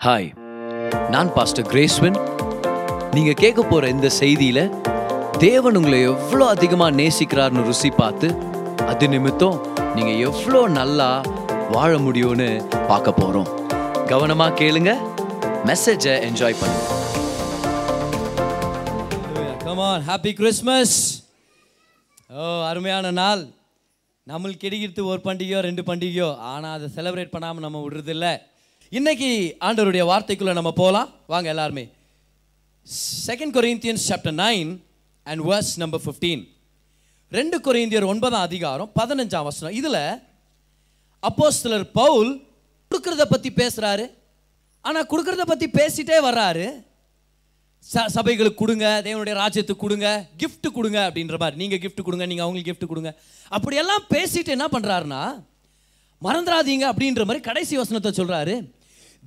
[0.00, 0.28] Hi
[1.12, 2.14] நான் pastor கிரேஸ்வன்
[3.16, 4.60] நீங்கள் கேட்க போகிற இந்த செய்தியில்
[5.44, 8.28] தேவன் உங்களை எவ்வளோ அதிகமாக நேசிக்கிறார்னு ருசி பார்த்து
[8.90, 9.58] அது நிமித்தம்
[9.96, 11.08] நீங்கள் எவ்வளோ நல்லா
[11.74, 12.48] வாழ முடியும்னு
[12.90, 13.50] பார்க்க போகிறோம்
[14.12, 14.92] கவனமாக கேளுங்க
[15.70, 16.86] மெசேஜை என்ஜாய் பண்ணுங்க.
[19.64, 20.98] கம் ஹாப்பி கிறிஸ்மஸ்
[22.36, 23.42] ஓ அருமையான நாள்.
[24.26, 28.32] நம்மளுக்கு கிடைக்கிறது ஒரு பண்டிகையோ ரெண்டு பண்டிகையோ ஆனால் அதை செலிப்ரேட் பண்ணாமல் நம்ம விடுறதில்லை.
[28.98, 29.28] இன்னைக்கு
[29.66, 31.82] ஆண்டவருடைய வார்த்தைக்குள்ளே நம்ம போகலாம் வாங்க எல்லாருமே.
[33.26, 34.70] Second Corinthians chapter nine
[35.26, 36.42] and verse number fifteen
[37.32, 39.74] ரெண்டு கொரிந்தியர் ஒன்பதாம் அதிகாரம் பதினஞ்சாம் வசனம்.
[39.80, 39.98] இதில்
[41.22, 42.30] அப்போஸ்தலர் பவுல்
[42.90, 44.06] கொடுக்குறத பற்றி பேசுகிறாரு
[44.84, 46.66] ஆனால் கொடுக்குறத பற்றி பேசிட்டே வர்றாரு.
[47.84, 50.08] ச சபைகளுக்கு கொடுங்க தேவனுடைய ராஜ்யத்துக்கு கொடுங்க
[50.42, 51.60] கிஃப்ட் கொடுங்க அப்படின்ற மாதிரி.
[51.62, 53.12] நீங்கள் கிஃப்ட் கொடுங்க நீங்கள் அவங்களுக்கு கிஃப்ட் கொடுங்க.
[53.58, 55.22] அப்படியெல்லாம் பேசிட்டு என்ன பண்ணுறாருன்னா
[56.22, 58.54] மறந்துடாதீங்க அப்படின்ற மாதிரி கடைசி வசனத்தை சொல்கிறாரு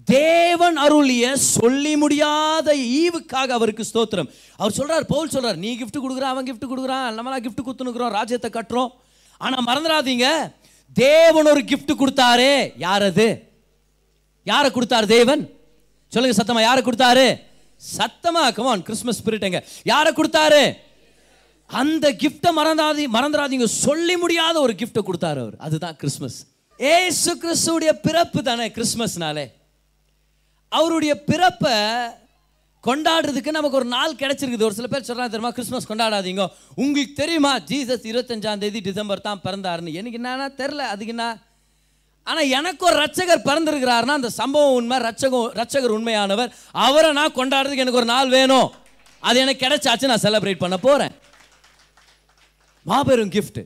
[0.07, 2.70] தேவன் அருளிய சொல்லி முடியாத
[3.02, 4.29] ஈவுக்காக அவருக்கு ஸ்தோத்திரம்.
[4.59, 8.91] அவர் சொல்றார் பவுல் சொல்றார் நீ கிஃப்ட் கொடுக்குற அவன் கிஃப்ட் கொடுக்குறான் நம்மளா கிஃப்ட் கொடுத்துனுக்குறோம் ராஜ்யத்தை கட்டுறோம்.
[9.41, 10.27] ஆனால் மறந்துடாதீங்க
[10.95, 12.53] தேவன் ஒரு கிஃப்ட் கொடுத்தாரே.
[12.86, 13.27] யார் அது?
[14.52, 15.44] யாரை கொடுத்தார் தேவன்?
[16.11, 17.27] சொல்லுங்க சத்தமா யாரை கொடுத்தாரு?
[17.81, 19.59] சத்தமா கமான் கிறிஸ்மஸ் ஸ்பிரிட் எங்க.
[19.91, 20.64] யாரை கொடுத்தாரு?
[21.69, 25.58] அந்த கிஃப்ட்டை மறந்தாதி மறந்துடாதீங்க சொல்லி முடியாத ஒரு கிஃப்ட்டை கொடுத்தாரு அவர்.
[25.66, 26.39] அதுதான் கிறிஸ்மஸ்
[26.80, 29.45] ஏசு கிறிஸ்துடைய பிறப்பு தானே கிறிஸ்மஸ்னாலே
[30.77, 31.77] அவருடைய பிறப்பை
[32.88, 34.67] கொண்டாடுறதுக்கு நமக்கு ஒரு நாள் கிடைச்சிருக்குது.
[34.67, 35.52] ஒரு சில பேர் சொல்கிறாங்க தெரியுமா?
[35.57, 36.45] கிறிஸ்மஸ் கொண்டாடாதீங்க.
[36.75, 37.52] உங்களுக்கு தெரியுமா?
[37.71, 39.97] ஜீசஸ் இருபத்தஞ்சாம் தேதி டிசம்பர் தான் பிறந்தாருன்னு.
[39.99, 41.27] எனக்கு என்னன்னா தெரில அதுக்கு என்ன?
[42.23, 44.97] ஆனால் எனக்கு ஒரு ரட்சகர் பிறந்திருக்கிறாருன்னா அந்த சம்பவம் உண்மை.
[45.07, 46.52] ரட்சகம் ரட்சகர் உண்மையானவர்.
[46.87, 48.69] அவரை நான் கொண்டாடுறதுக்கு எனக்கு ஒரு நாள் வேணும்.
[49.19, 50.11] அது எனக்கு கிடைச்சாச்சு.
[50.11, 51.15] நான் செலிப்ரேட் பண்ண போகிறேன்
[52.91, 53.61] மாபெரும் கிஃப்ட்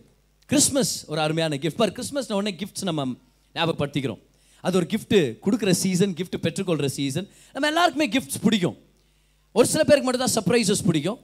[0.50, 3.06] கிறிஸ்மஸ் ஒரு அருமையான கிஃப்ட் பர் கிறிஸ்மஸ் உடனே கிஃப்ட்ஸ் நம்ம
[3.56, 4.22] ஞாபகப்படுத்திக்கிறோம்.
[4.68, 8.78] அது ஒரு கிஃப்ட்டு கொடுக்குற சீசன் கிஃப்ட்டு பெற்றுக்கொள்கிற சீசன் நம்ம எல்லாருக்குமே கிஃப்ட்ஸ் பிடிக்கும்.
[9.58, 11.20] ஒரு சில பேருக்கு மட்டும் தான் சர்ப்ரைசஸ் பிடிக்கும்.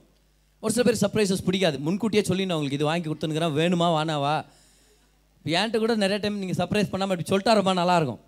[0.63, 1.77] ஒரு சில பேர் சர்ப்ரைசஸ் பிடிக்காது.
[1.87, 4.35] முன்கூட்டியே சொல்லி நான் உங்களுக்கு இது வாங்கி கொடுத்துனுக்குறேன் வேணுமா வானாவா
[5.37, 8.21] இப்போ என்கிட்ட கூட நிறைய டைம் நீங்கள் சர்ப்ரைஸ் பண்ணாமல் இப்படி சொல்லிட்டா ரொம்ப நல்லாயிருக்கும்.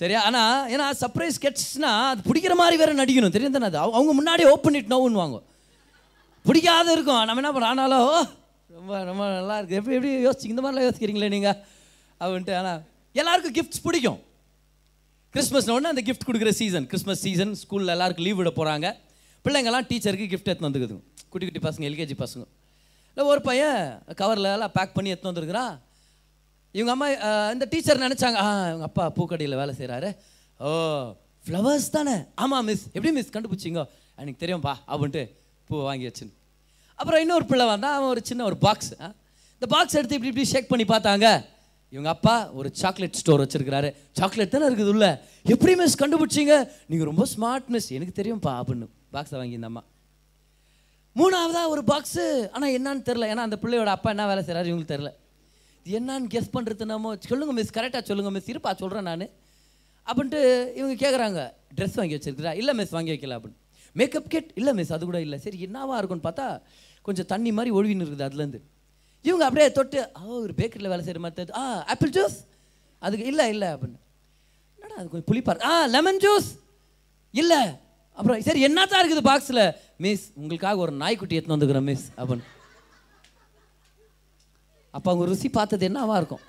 [0.00, 0.20] சரியா?
[0.28, 3.34] ஆனால் ஏன்னா சர்ப்ரைஸ் கெட்ஸ்னா அது பிடிக்கிற மாதிரி வேறு நடிக்கணும்.
[3.36, 5.38] தெரியும் தானே அது அவங்க- முன்னாடியே ஓப்பன் இட் நோவுன்னு வாங்க
[6.44, 7.24] பிடிக்காத இருக்கும்.
[7.24, 8.16] நம்ம என்ன பண்ணுறோம் ஆனாலும் ஓ
[8.76, 11.56] ரொம்ப ரொம்ப நல்லா இருக்குது எப்படி எப்படி யோசிச்சு இந்த மாதிரிலாம் யோசிக்கிறீங்களே நீங்கள்
[12.20, 12.80] அப்படின்ட்டு ஆனால்
[13.20, 14.20] எல்லாருக்கும் கிஃப்ட்ஸ் பிடிக்கும்.
[15.34, 18.88] கிறிஸ்மஸ் ஒன்று அந்த கிஃப்ட் கொடுக்குற சீசன் கிறிஸ்மஸ் சீசன் ஸ்கூலில் எல்லாருக்கும் லீவ் விட போகிறாங்க
[19.44, 21.02] பிள்ளைங்கள்லாம் டீச்சருக்கு கிஃப்ட் எடுத்து வந்துக்குதுங்க.
[21.30, 22.44] குட்டி குட்டி பசங்க எல்கேஜி பசங்க.
[23.12, 23.80] இல்லை ஒரு பையன்
[24.20, 25.72] கவரில் எல்லாம் பேக் பண்ணி எடுத்து வந்துருக்குறான்
[26.78, 27.08] இவங்க அம்மா
[27.54, 30.10] இந்த டீச்சர் நினச்சாங்க ஆ இவங்க அப்பா பூக்கடையில் வேலை செய்கிறாரு
[30.60, 30.70] ஓ
[31.46, 32.16] ஃப்ளவர்ஸ் தானே.
[32.42, 33.82] ஆமாம் மிஸ் எப்படி மிஸ் கண்டுபிடிச்சிங்க
[34.22, 35.24] எனக்கு தெரியும்ப்பா அப்படின்ட்டு
[35.68, 36.34] பூ வாங்கி வச்சுன்னு.
[36.98, 38.92] அப்புறம் இன்னொரு பிள்ளை வந்தால் அவன் ஒரு சின்ன ஒரு பாக்ஸ்
[39.56, 41.28] இந்த பாக்ஸ் எடுத்து இப்படி இப்படி ஷேக் பண்ணி பார்த்தாங்க.
[41.94, 43.88] இவங்க அப்பா ஒரு சாக்லேட் ஸ்டோர் வச்சிருக்கிறாரு.
[44.18, 45.08] சாக்லேட் தானே இருக்குது உள்ள?
[45.54, 46.54] எப்படி மிஸ் கண்டுபிடிச்சிங்க?
[46.90, 49.82] நீங்கள் ரொம்ப ஸ்மார்ட் மிஸ் எனக்கு தெரியும்ப்பா அப்படின்னு பாக்ஸை வாங்கி இந்த அம்மா.
[51.18, 52.24] மூணாவதாக ஒரு பாக்ஸு
[52.54, 55.12] ஆனால் என்னன்னு தெரில ஏன்னா அந்த பிள்ளையோட அப்பா என்ன வேலை செய்கிறாரு இவங்களுக்கு தெரில
[55.86, 59.26] இது என்னன்னு கெஸ் பண்ணுறது நம்ம சொல்லுங்கள் மிஸ் கரெக்டாக சொல்லுங்கள் மிஸ் இருப்பா சொல்கிறேன் நான்.
[60.08, 60.40] அப்படின்ட்டு
[60.80, 61.40] இவங்க கேட்குறாங்க
[61.76, 62.52] ட்ரெஸ் வாங்கி வச்சிருக்கிறா.
[62.60, 63.58] இல்லை மிஸ் வாங்கி வைக்கல அப்படின்னு.
[64.00, 65.38] மேக்கப் கிட் இல்லை மிஸ் அது கூட இல்லை.
[65.46, 66.46] சரி என்னவா இருக்கும்னு பார்த்தா
[67.08, 68.60] கொஞ்சம் தண்ணி மாதிரி ஒழுவின்னு இருக்குது அதுலேருந்து
[69.24, 71.62] இவங்க அப்படியே தொட்டு ஆ ஒரு பேக்கரியில் வேலை செய்கிற மாதிரி ஆ
[71.92, 72.36] ஆப்பிள் ஜூஸ்
[73.02, 73.98] அதுக்கு இல்லை இல்லை அப்படின்னு.
[74.78, 76.48] என்னடா அது கொஞ்சம் புளிப்பார் ஆ லெமன் ஜூஸ்
[77.34, 77.60] இல்லை.
[78.18, 79.62] அப்புறம் சரி என்னத்தான் இருக்குது பாக்ஸில்
[79.96, 82.44] மிஸ் உங்களுக்காக ஒரு நாய்க்குட்டி எடுத்துன்னு வந்துக்கிறேன் மிஸ் அப்படின்னு.
[84.94, 86.44] அப்போ அவங்க ருசி பார்த்தது என்னவா இருக்கும்?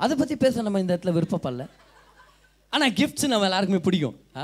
[0.00, 1.64] அதை பற்றி பேச நம்ம இந்த இடத்துல விருப்பப்படல
[2.72, 4.16] ஆனால் கிஃப்ட்ஸ் நம்ம எல்லாருக்குமே பிடிக்கும்.
[4.36, 4.42] ஆ?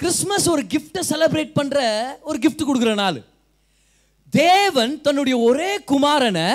[0.00, 1.80] கிறிஸ்மஸ் ஒரு கிஃப்ட்டை செலிப்ரேட் பண்ணுற
[2.20, 3.18] ஒரு கிஃப்ட் கொடுக்குற நாள்.
[4.32, 6.48] தேவன் தன்னுடைய ஒரே குமாரனை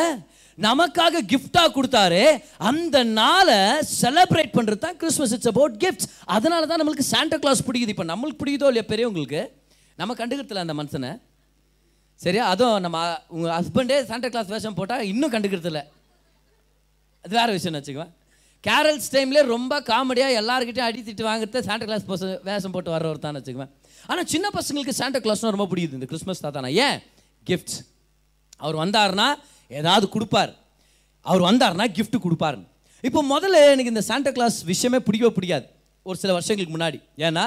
[0.57, 2.23] நமக்காக கிஃப்டா கொடுத்தாரு.
[2.69, 3.59] அந்த நாளை
[4.01, 7.93] செலிப்ரேட் பண்ணுறது தான் கிறிஸ்மஸ் இட்ஸ் அபவுட் கிஃப்ட்ஸ் அதனால தான் நம்மளுக்கு சாண்டா கிளாஸ் பிடிக்குது.
[7.95, 9.41] இப்போ நம்மளுக்கு பிடிக்குதோ இல்லையா பெரியவங்களுக்கு
[9.97, 11.11] நம்ம கண்டுக்கிறதுல அந்த மனுஷனை.
[12.19, 12.43] சரியா?
[12.53, 12.97] அதுவும் நம்ம
[13.35, 15.81] உங்கள் ஹஸ்பண்டே சாண்டா கிளாஸ் வேஷம் போட்டால் இன்னும் கண்டுக்கிறதில்ல.
[17.25, 18.11] அது வேறு விஷயம் வச்சுக்குவேன்
[18.63, 22.05] கேரல்ஸ் டைம்லேயே ரொம்ப காமெடியாக எல்லாருக்கிட்டையும் அடி திட்டு வாங்குறது சாண்டா கிளாஸ்
[22.49, 23.71] வேஷம் போட்டு வர்றவர் தான் வச்சுக்குவேன்
[24.11, 25.97] ஆனால் சின்ன பசங்களுக்கு சாண்டா கிளாஸ்னால் ரொம்ப பிடிக்குது.
[25.99, 26.69] இந்த கிறிஸ்மஸ் தாத்தானா?
[26.85, 26.97] ஏன்?
[27.49, 27.79] கிஃப்ட்ஸ்
[28.63, 29.27] அவர் வந்தாருன்னா
[29.71, 30.51] ஏதாவது கொடுப்பார்.
[31.25, 32.59] அவர் வந்தாருன்னா கிஃப்ட் கொடுப்பார்
[33.07, 35.65] இப்போ முதல்ல எனக்கு இந்த சாண்டா கிளாஸ் விஷயமே பிடிக்கவே பிடிக்காது.
[36.09, 36.99] ஒரு சில வருஷங்களுக்கு முன்னாடி.
[37.27, 37.45] ஏன்னா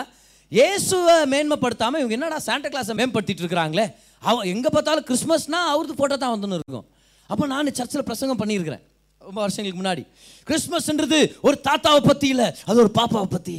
[0.52, 3.84] இயேசுவை மேன்மைப்படுத்தாமல் இவங்க என்னடா சாண்டா கிளாஸை மேம்படுத்திட்டு இருக்கிறாங்களே?
[4.28, 6.86] அவ எங்கே பார்த்தாலும் கிறிஸ்மஸ்னால் அவரது ஃபோட்டோ தான் வந்துன்னு இருக்கும்.
[7.30, 8.82] அப்போ நான் சர்ச்சில் பிரசங்கம் பண்ணியிருக்கிறேன்.
[9.20, 10.02] ரொம்ப வருஷங்களுக்கு முன்னாடி.
[10.48, 13.56] கிறிஸ்மஸ்ன்றது ஒரு தாத்தாவை பற்றி இல்லை அது ஒரு பாப்பாவை பற்றி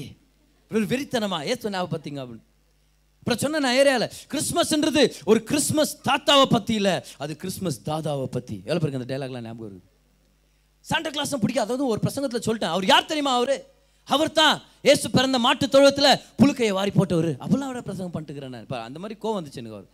[0.71, 2.45] ஒரு வெறித்தனமா ஏசு நாவை பற்றிங்க அப்படின்னு.
[3.25, 6.93] அப்புறம் சொன்ன நான் ஏரியாவில் கிறிஸ்மஸ்ன்றது ஒரு கிறிஸ்மஸ் தாத்தாவை பற்றி இல்லை
[7.23, 9.91] அது கிறிஸ்மஸ் தாதாவை பற்றி எவ்வளோ பேருக்கு அந்த டைலாக்லாம் ஞாபகம் இருக்குது
[10.89, 11.65] சாண்டா கிளாஸும் பிடிக்காது.
[11.67, 12.73] அதாவது ஒரு பிரசங்கத்தில் சொல்லிட்டேன்.
[12.75, 13.55] அவர் யார் தெரியுமா அவர்?
[14.15, 14.55] அவர் தான்
[14.91, 16.09] ஏசு பிறந்த மாட்டு தொழுவத்தில்
[16.41, 17.31] புழுக்கையை வாரி போட்டவர்.
[17.43, 19.89] அப்படிலாம் அவரை பிரசங்கம் பண்ணிட்டுக்கிறேன் இப்போ அந்த மாதிரி கோவம் வந்துச்சு எனக்கு அவர்.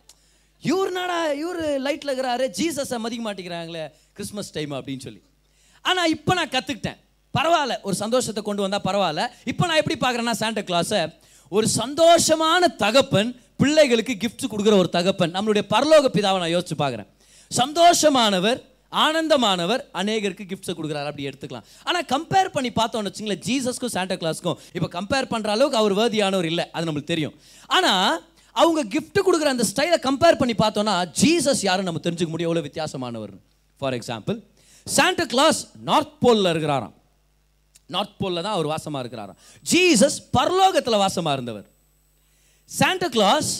[0.62, 2.46] இவர் நாடா இவர் லைட்டில் இருக்கிறாரு.
[2.60, 3.86] ஜீசஸை மதிக்க மாட்டேங்கிறாங்களே
[4.18, 5.22] கிறிஸ்மஸ் டைம் அப்படின்னு சொல்லி.
[5.84, 7.00] ஆனால் இப்போ நான் கற்றுக்கிட்டேன்
[7.34, 7.74] பரவாயில்ல.
[7.88, 9.24] ஒரு சந்தோஷத்தை கொண்டு வந்தால் பரவாயில்ல.
[9.52, 11.02] இப்போ நான் எப்படி பார்க்குறேன்னா சாண்டா கிளாஸை
[11.56, 15.32] ஒரு சந்தோஷமான தகப்பன் பிள்ளைகளுக்கு கிஃப்ட் கொடுக்குற ஒரு தகப்பன்.
[15.36, 17.08] நம்மளுடைய பரலோக பிதாவை நான் யோசிச்சு பார்க்குறேன்.
[17.50, 18.60] சந்தோஷமானவர்
[19.04, 21.08] ஆனந்தமானவர் அநேகருக்கு கிஃப்ட்ஸை கொடுக்குறாரு.
[21.10, 21.66] அப்படி எடுத்துக்கலாம்.
[21.88, 26.66] ஆனால் கம்பேர் பண்ணி பார்த்தோம்னு வச்சுங்களேன் ஜீசஸ்க்கும் சாண்டா கிளாஸ்க்கும் இப்போ கம்பேர் பண்ணுற அளவுக்கு அவர் வேதியானவர் இல்லை.
[26.74, 27.34] அது நம்மளுக்கு தெரியும்.
[27.76, 28.16] ஆனால்
[28.62, 32.50] அவங்க கிஃப்ட் கொடுக்குற அந்த ஸ்டைலை கம்பேர் பண்ணி பார்த்தோன்னா ஜீசஸ் யாரும் நம்ம தெரிஞ்சுக்க முடியும்.
[32.50, 33.34] எவ்வளோ வித்தியாசமானவர்
[33.80, 34.38] for example
[34.86, 36.94] Santa Claus North போலில் இருக்கிறாராம்.
[37.86, 39.38] நார்த் போலில் தான் அவர் வாசமாக இருக்கிறாராம்.
[39.72, 41.66] ஜீசஸ் பரலோகத்தில் வாசமாக இருந்தவர்.
[42.66, 43.50] சாண்டா கிளாஸ்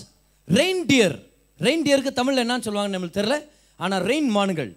[0.48, 1.16] ரெயின்டியர்
[1.60, 3.38] ரெயின்டியருக்கு தமிழில் என்னன்னு சொல்லுவாங்க நம்மளுக்கு தெரியல.
[3.76, 4.76] ஆனால் ரெயின் மான்கள்.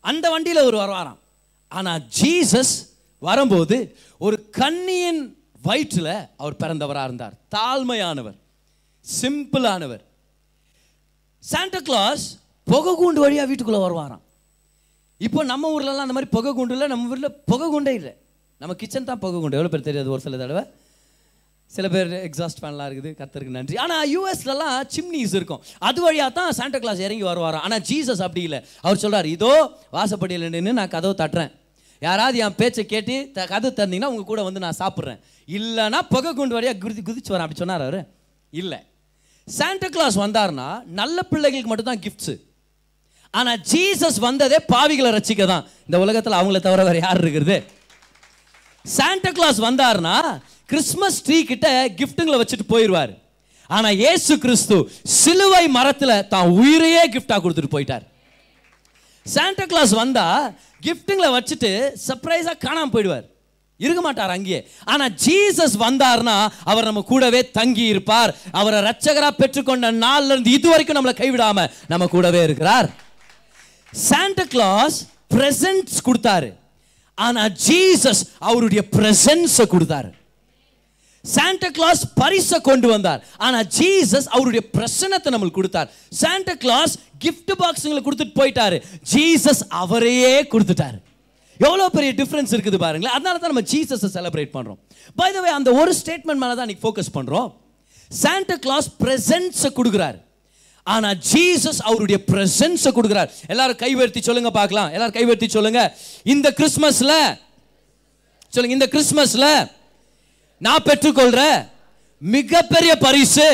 [0.00, 1.18] அந்த வண்டியில் அவர் வருவாராம்
[1.68, 2.74] ஆனால் ஜீசஸ்
[3.18, 5.22] வரும்போது ஒரு கன்னியின்
[5.62, 7.34] வயிற்றில் அவர் பிறந்தவராக இருந்தார்.
[7.56, 8.36] தாழ்மையானவர்.
[9.20, 10.02] சிம்பிளானவர்
[11.40, 12.24] சாண்டா கிளாஸ்
[12.64, 14.22] புகை கூண்டு வழியாக வீட்டுக்குள்ளே வருவாராம்.
[15.26, 18.12] இப்போ நம்ம ஊர்லலாம் அந்த மாதிரி புகை குண்டு இல்லை நம்ம ஊரில் புகை குண்டே இல்லை.
[18.60, 19.56] நம்ம கிச்சன் தான் புகை குண்டு.
[19.58, 20.62] எவ்வளோ பேர் தெரியாது ஒரு சில தடவை.
[21.72, 23.76] சில பேர் எக்ஸாஸ்ட் ஃபேன்லாம் இருக்குது கத்தருக்கு நன்றி.
[23.84, 25.62] ஆனால் யூஎஸ்லலாம் சிம்னிஸ் இருக்கும்.
[25.88, 27.64] அது வழியாக தான் சாண்டா கிளாஸ் இறங்கி வருவாராம்.
[27.66, 28.60] ஆனால் ஜீசஸ் அப்படி இல்லை.
[28.84, 29.52] அவர் சொல்கிறார் இதோ
[29.96, 31.52] வாசப்படியில் நின்று நான் கதவு தட்டுறேன்.
[32.02, 35.20] யாராவது என் பேச்சை கேட்டு த கதை தந்தீங்கன்னா உங்கள் கூட வந்து நான் சாப்பிட்றேன்.
[35.48, 37.46] இல்லைன்னா புகை குண்டு வழியாக குதி குதிச்சு வரேன்.
[37.46, 38.00] அப்படி சொன்னார் அவர்.
[38.52, 38.80] இல்லை.
[39.48, 40.68] சாண்டா கிளாஸ் வந்தார்னா
[41.00, 42.34] நல்ல பிள்ளைகளுக்கு மட்டும்தான் கிஃப்ட்ஸு
[43.34, 47.56] ஆனால் ஜீசஸ் வந்ததே பாவிகளை ரசிக்க தான் இந்த உலகத்தில் அவங்கள தவிர வேறு யார் இருக்கிறது?
[48.84, 50.16] சாண்டா கிளாஸ் வந்தார்னா
[50.70, 53.12] கிறிஸ்மஸ் ட்ரீ கிட்ட கிஃப்ட்டுங்களை வச்சுட்டு போயிடுவார்
[53.70, 54.76] ஆனால் இயேசு கிறிஸ்து
[55.20, 58.04] சிலுவை மரத்தில் தான் உயிரையே கிஃப்டாக கொடுத்துட்டு போயிட்டார்.
[59.26, 60.46] சாண்டா கிளாஸ் வந்தால்
[60.86, 61.70] கிஃப்ட்டுங்களை வச்சுட்டு
[62.06, 63.26] சர்ப்ரைஸாக காணாமல் போயிடுவார்.
[63.80, 64.60] இருக்க மாட்டார் அங்கேயே.
[64.92, 66.36] ஆனால் ஜீசஸ் வந்தார்னா
[66.70, 68.32] அவர் நம்ம கூடவே தங்கி இருப்பார்.
[68.60, 72.88] அவரை ரச்சகராக பெற்றுக்கொண்ட நாள்லேருந்து இது வரைக்கும் நம்மளை கைவிடாமல் நம்ம கூடவே இருக்கிறார்.
[73.92, 74.96] சாண்டா கிளாஸ்
[75.34, 76.50] பிரசன்ட்ஸ் கொடுத்தாரு.
[77.18, 80.10] ஆனா ஜீசஸ் அவருடைய பிரசன்ஸை கொடுத்தாரு.
[81.24, 83.20] சாண்டா கிளாஸ் பரிசை கொண்டு வந்தார்.
[83.46, 85.88] ஆனா ஜீசஸ் அவருடைய பிரசனத்தை நம்மளுக்கு கொடுத்தார்.
[86.20, 86.94] சாண்டா கிளாஸ்
[87.24, 88.78] கிஃப்ட் பாக்ஸுங்களை கொடுத்துட்டு போயிட்டாரு.
[89.12, 90.98] ஜீசஸ் அவரையே கொடுத்துட்டாரு.
[91.66, 93.16] எவ்வளோ பெரிய டிஃப்ரென்ஸ் இருக்குது பாருங்களேன்.
[93.16, 94.78] அதனால தான் நம்ம ஜீசஸை செலிப்ரேட் பண்ணுறோம்
[95.20, 97.48] பை த வே அந்த ஒரு ஸ்டேட்மெண்ட் மேலே தான் இன்னைக்கு ஃபோக்கஸ் பண்ணுறோம்
[98.10, 100.18] சாண்டா கிளாஸ் பிரசன்ஸை கொடுக்குறாரு.
[100.94, 103.30] ஆனா ஜீசஸ் அவருடைய பிரசன்ஸை கொடுக்குறார்.
[103.52, 104.90] எல்லாரும் கைவர்த்தி சொல்லுங்க பார்க்கலாம்.
[104.94, 105.80] எல்லாரும் கைவர்த்தி சொல்லுங்க.
[106.34, 107.12] இந்த கிறிஸ்மஸ்ல
[108.54, 109.46] சொல்லுங்க இந்த கிறிஸ்மஸ்ல
[110.66, 111.40] நான் பெற்றுக்கொள்ற
[112.34, 113.48] மிகப்பெரிய பரிசு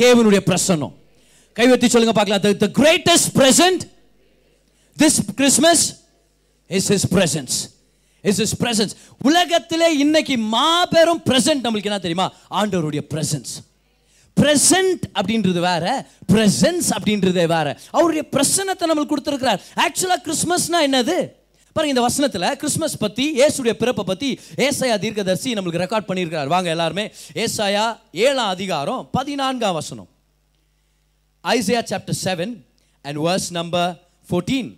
[0.00, 0.94] தேவனுடைய பிரசனம்
[1.58, 2.42] கைவர்த்தி சொல்லுங்க பார்க்கலாம்.
[2.64, 3.84] The greatest present
[5.02, 5.84] this Christmas
[6.78, 7.56] is is presence
[8.30, 8.94] is is presence
[9.28, 12.28] உலகத்திலே இன்னைக்கு மாபெரும் பிரசன்ட் நம்மளுக்கு என்ன தெரியுமா?
[12.60, 13.54] ஆண்டவருடைய பிரசன்ஸ்
[14.36, 15.84] ப்ரெசன்ட் அப்படின்றது வேற
[16.32, 17.68] ப்ரெசன்ஸ் அப்படின்றது வேற.
[17.90, 19.60] அவருடைய பிரசன்னத்தை நம்மளுக்கு கொடுத்துருக்கிறார்.
[19.84, 21.18] ஆக்சுவலாக கிறிஸ்மஸ்னா என்னது?
[21.76, 24.28] பாருங்க இந்த வசனத்தில் கிறிஸ்மஸ் பற்றி ஏசுடைய பிறப்பை பற்றி
[24.66, 26.52] ஏசாயா தீர்க்கதர்சி நம்மளுக்கு ரெக்கார்ட் பண்ணியிருக்கிறார்.
[26.54, 27.04] வாங்க எல்லாருமே.
[27.44, 27.84] ஏசாயா
[28.26, 30.08] ஏழாம் அதிகாரம் பதினான்காம் வசனம்.
[31.44, 32.52] Isaiah chapter seven
[33.04, 33.90] and verse number
[34.28, 34.70] fourteen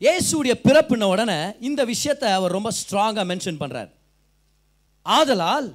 [0.00, 1.38] ஏசுடைய பிறப்புன உடனே
[1.68, 3.90] இந்த விஷயத்தை அவர் ரொம்ப ஸ்ட்ராங்காக மென்ஷன் பண்ணுறார்
[5.02, 5.68] ஆதலால்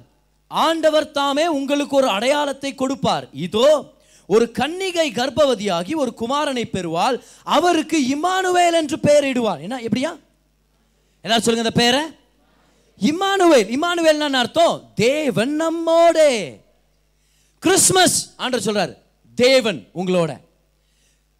[0.50, 3.28] ஆண்டவர் தாமே உங்களுக்கு ஒரு அடையாளத்தை கொடுப்பார்.
[3.32, 3.92] இதோ
[4.26, 7.22] ஒரு கன்னிகை கர்ப்பவதியாகி ஒரு குமாரனை பெறுவாள்.
[7.42, 9.60] அவருக்கு இமானுவேல் என்று பெயரிடுவார்.
[9.60, 10.18] என்ன எப்படியா?
[11.22, 12.02] எல்லாரும் சொல்லுங்க இந்த பேரை.
[13.00, 14.90] இமானுவேல் இமானுவேல் அர்த்தம்?
[14.94, 16.60] தேவன் நம்மோடே.
[17.58, 18.94] கிறிஸ்மஸ் ஆண்டர் சொல்றாரு.
[19.34, 20.36] தேவன் உங்களோட.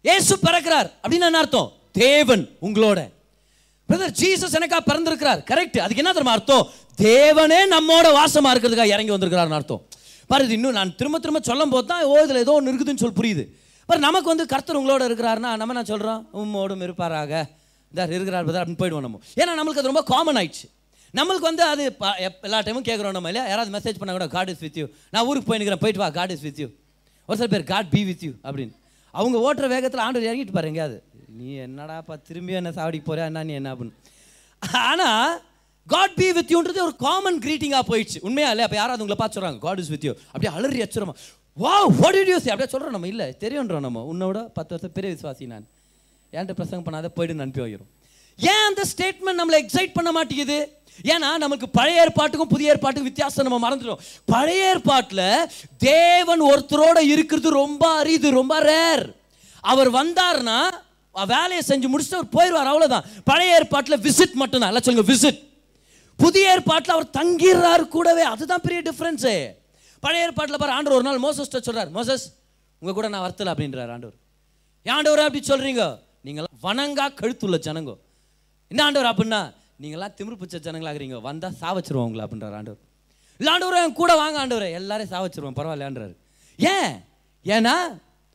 [0.01, 0.91] இயேசு பிறக்கிறார்.
[1.03, 1.71] அப்படின்னு என்ன அர்த்தம்?
[1.91, 3.09] தேவன் உங்களோட.
[3.91, 5.39] பிரதர் ஜீசஸ் எனக்கா பிறந்திருக்கிறார்.
[5.51, 6.65] கரெக்ட் அதுக்கு என்ன தெரியுமா அர்த்தம்?
[7.05, 9.81] தேவனே நம்மோட வாசமாக இருக்கிறதுக்காக இறங்கி வந்திருக்கிறார்னு அர்த்தம்.
[10.29, 13.17] பாரு இது இன்னும் நான் திரும்ப திரும்ப சொல்லும் போது தான் ஓ இதில் ஏதோ ஒன்று இருக்குதுன்னு சொல்லி
[13.21, 13.43] புரியுது.
[13.89, 17.41] பார் நமக்கு வந்து கர்த்தர் உங்களோட இருக்கிறாருன்னா நம்ம நான் சொல்கிறோம் உம்மோடும் இருப்பாராக.
[17.93, 19.19] இதார் இருக்கிறார் பிரதர் அப்படின்னு போயிடுவோம் நம்ம.
[19.41, 20.67] ஏன்னா நம்மளுக்கு அது ரொம்ப காமன் ஆயிடுச்சு.
[21.19, 21.83] நம்மளுக்கு வந்து அது
[22.47, 23.47] எல்லா டைமும் கேட்குறோம் நம்ம இல்லையா?
[23.51, 26.45] யாராவது மெசேஜ் பண்ண கூட காட் இஸ் வித் யூ நான் ஊருக்கு போயினுக்கிறேன் போயிட்டு வா காட் இஸ்
[26.47, 26.67] வித் யூ
[27.29, 28.73] ஒரு சில பேர் காட் பி வித் யூ அப்படின்னு.
[29.13, 30.97] அவங்க ஓட்டுற வேகத்தில் ஆண்டு இறங்கிட்டு பாரு எங்கேயாவது.
[31.39, 33.25] நீ என்னடாப்பா திரும்பி என்ன சாவடிக்கு போறியா?
[33.31, 33.97] என்ன நீ என்ன அப்படின்னு
[34.89, 35.33] ஆனால்
[35.87, 38.19] காட் பி வித் யூன்றது ஒரு காமன் கிரீட்டிங்காக போயிடுச்சு.
[38.27, 41.15] உண்மையா இல்லை அப்போ யாராவது உங்களை பார்த்து சொல்கிறாங்க காட் இஸ் வித் யூ அப்படியே அலறி அச்சுறமா
[41.57, 44.03] வா வாட் இட் யூஸ் அப்படியே சொல்கிறோம் நம்ம இல்லை தெரியுன்றோம் நம்ம.
[44.11, 45.65] உன்னோட பத்து வருஷம் பெரிய விசுவாசி நான்.
[46.33, 47.89] ஏன்ட்ட பிரசங்கம் பண்ணாத போயிட்டு அனுப்பி வைக்கிறோம்.
[48.39, 50.59] ஏன் அந்த ஸ்டேட்மெண்ட் நம்மளை எக்ஸைட் பண்ண மாட்டேங்குது?
[51.13, 54.01] ஏன்னா நமக்கு பழைய ஏற்பாட்டுக்கும் புதிய ஏற்பாட்டுக்கும் வித்தியாசம் நம்ம மறந்துடும்
[54.33, 55.27] பழைய ஏற்பாட்டில்
[55.89, 59.05] தேவன் ஒருத்தரோட இருக்கிறது ரொம்ப அரிது ரொம்ப ரேர்
[59.63, 60.59] அவர் வந்தாருன்னா
[61.11, 62.69] வேலையை செஞ்சு முடிச்சுட்டு அவர் போயிடுவார்.
[62.71, 64.69] அவ்வளோதான் பழைய ஏற்பாட்டில் விசிட் மட்டும்தான்.
[64.73, 65.39] இல்லை சொல்லுங்க விசிட்
[66.15, 68.21] புதிய ஏற்பாட்டில் அவர் தங்கிடுறாரு கூடவே.
[68.21, 69.33] அதுதான் பெரிய டிஃப்ரென்ஸு
[69.99, 72.25] பழைய ஏற்பாட்டில் பாரு ஆண்டவர் ஒரு நாள் மோசஸ்ட்ட சொல்கிறார் மோசஸ்
[72.79, 74.17] உங்கள் கூட நான் வரத்தல அப்படின்றார் ஆண்டவர்.
[74.83, 77.97] ஏன் ஆண்டவர் அப்படி சொல்கிறீங்க நீங்களாம் வணங்கா கழுத்துள்ள ஜனங்கோ.
[78.67, 81.21] என்ன ஆண்டவர் அப்படின்னா நீங்களாம் திமிரு பிடிச்ச ஜனங்களாகிறீங்க.
[81.21, 82.81] வந்தால் சாவச்சிருவோம் உங்களை அப்படின்றார் ஆண்டவர்.
[83.37, 84.65] இல்லை ஆண்டவர் என் கூட வாங்க ஆண்டவர்.
[84.79, 85.57] எல்லாரையும் சாவச்சிருவோம்.
[85.59, 86.15] பரவாயில்லையான்றாரு.
[86.57, 86.93] ஏன்?
[87.45, 87.75] ஏன்னா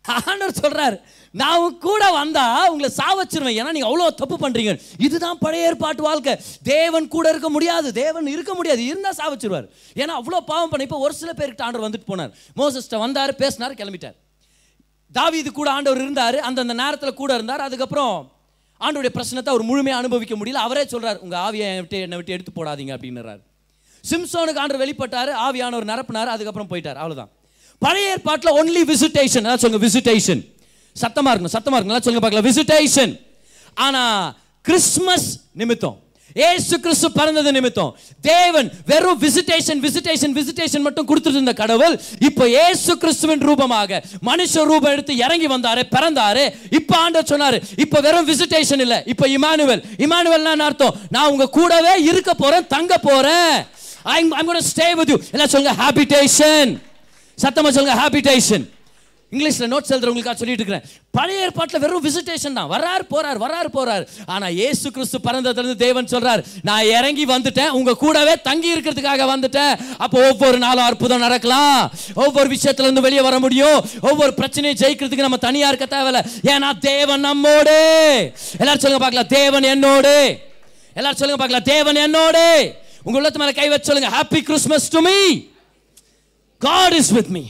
[0.07, 0.97] ஆண்டவர் சொல்கிறார்
[1.41, 3.57] நான் கூட வந்தா உங்களை சாவச்சிருவேன்.
[3.61, 4.73] ஏன்னா நீங்கள் அவ்வளோ தப்பு பண்ணுறீங்க
[5.07, 6.35] இதுதான் பழைய ஏற்பாட்டு வாழ்க்கை.
[6.63, 7.93] தேவன் கூட இருக்க முடியாது.
[7.93, 8.85] தேவன் இருக்க முடியாது.
[8.91, 9.67] இருந்தால் சாவச்சிருவார்.
[9.95, 12.33] ஏன்னா அவ்வளோ பாவம் பண்ண இப்போ ஒரு சில பேருக்கு ஆண்டவர் வந்துட்டு போனார்.
[12.61, 14.17] மோசஸ்ட்டை வந்தார் பேசினார் கிளம்பிட்டார்.
[15.13, 16.39] தாவீது கூட ஆண்டவர் இருந்தார்.
[16.39, 17.61] அந்தந்த நேரத்தில் கூட இருந்தார்.
[17.61, 18.33] அதுக்கப்புறம்
[18.81, 20.65] ஆண்டோடைய பிரச்சனத்தை அவர் முழுமையாக அனுபவிக்க முடியல.
[20.67, 22.95] அவரே சொல்கிறார் உங்கள் ஆவியை விட்டு என்னை விட்டு எடுத்து போடாதீங்க.
[22.97, 23.43] அப்படின்னுறாரு.
[24.11, 25.33] சிம்சோனுக்கு ஆண்டவர் வெளிப்பட்டார்.
[25.47, 26.33] ஆவியானவர் நிரப்பினார்.
[26.35, 27.01] அதுக்கப்புறம் போயிட்டார்.
[27.03, 27.33] அவ்வளோதான்
[27.85, 30.43] பழைய ஏற்பாட்டில் ஒன்லி விசிட்டேஷன் அதான் சொல்லுங்க விசிட்டேஷன்
[30.97, 32.05] சத்தமாக இருக்கணும் சத்தமாக இருக்கணும்.
[32.07, 32.49] சொல்லுங்க பார்க்கலாம்.
[32.51, 33.13] விசிட்டேஷன்
[33.87, 34.35] ஆனால்
[34.69, 35.29] கிறிஸ்மஸ்
[35.61, 35.97] நிமித்தம்.
[36.49, 37.91] ஏசு கிறிஸ்து பிறந்தது நிமித்தம்.
[38.31, 41.95] தேவன் வெறும் விசிட்டேஷன் விசிட்டேஷன் விசிட்டேஷன் மட்டும் கொடுத்துட்டு இருந்த கடவுள்
[42.29, 46.45] இப்போ ஏசு கிறிஸ்துவின் ரூபமாக மனுஷ ரூபம் எடுத்து இறங்கி வந்தாரு பிறந்தாரு.
[46.79, 48.99] இப்போ ஆண்டவர் சொன்னாரு இப்போ வெறும் விசிட்டேஷன் இல்லை.
[49.13, 49.83] இப்போ இமானுவல்.
[50.07, 50.97] இமானுவல்னா அர்த்தம்?
[51.17, 53.57] நான் உங்க கூடவே இருக்க போறேன் தங்க போறேன்.
[54.15, 56.73] I I'm going to stay with எல்லாம் சொல்லுங்க ஹாபிடேஷன்
[57.45, 58.67] சத்தமாக சொல்லுங்க ஹாபிடேஷன்
[59.33, 60.85] இங்கிலீஷில் நோட்ஸ் எழுதுறவங்களுக்காக சொல்லிட்டு இருக்கிறேன்.
[61.17, 62.69] பழைய ஏற்பாட்டில் வெறும் விசிட்டேஷன் தான்.
[62.73, 64.05] வரார் போறார் வரார் போறார்.
[64.35, 69.73] ஆனால் இயேசு கிறிஸ்து பிறந்ததிலிருந்து தேவன் சொல்றார் நான் இறங்கி வந்துட்டேன் உங்க கூடவே தங்கி இருக்கிறதுக்காக வந்துட்டேன்.
[70.05, 71.81] அப்போ ஒவ்வொரு நாளும் அற்புதம் நடக்கலாம்.
[72.25, 73.79] ஒவ்வொரு விஷயத்துலேருந்து வெளியே வர முடியும்.
[74.11, 76.23] ஒவ்வொரு பிரச்சனையும் ஜெயிக்கிறதுக்கு நம்ம தனியாக இருக்க தேவையில்ல.
[76.55, 77.77] ஏன்னா தேவன் நம்மோடு.
[78.61, 79.33] எல்லாரும் சொல்லுங்க பார்க்கலாம்.
[79.39, 80.17] தேவன் என்னோடு.
[80.99, 81.69] எல்லாரும் சொல்லுங்க பார்க்கலாம்.
[81.75, 82.47] தேவன் என்னோடு.
[83.07, 85.19] உங்க உள்ளத்து மேல கை வச்சு சொல்லுங்க happy Christmas to me
[86.65, 87.43] God is with me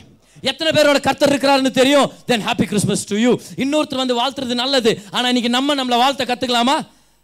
[0.51, 2.09] எத்தனை பேரோட கர்த்தர் இருக்கிறாருன்னு தெரியும்?
[2.31, 3.33] Then happy Christmas to you
[3.65, 4.91] இன்னொருத்தர் வந்து வாழ்த்துறது நல்லது.
[5.15, 6.77] ஆனால் இன்னைக்கு நம்ம நம்மளை வாழ்த்த கற்றுக்கலாமா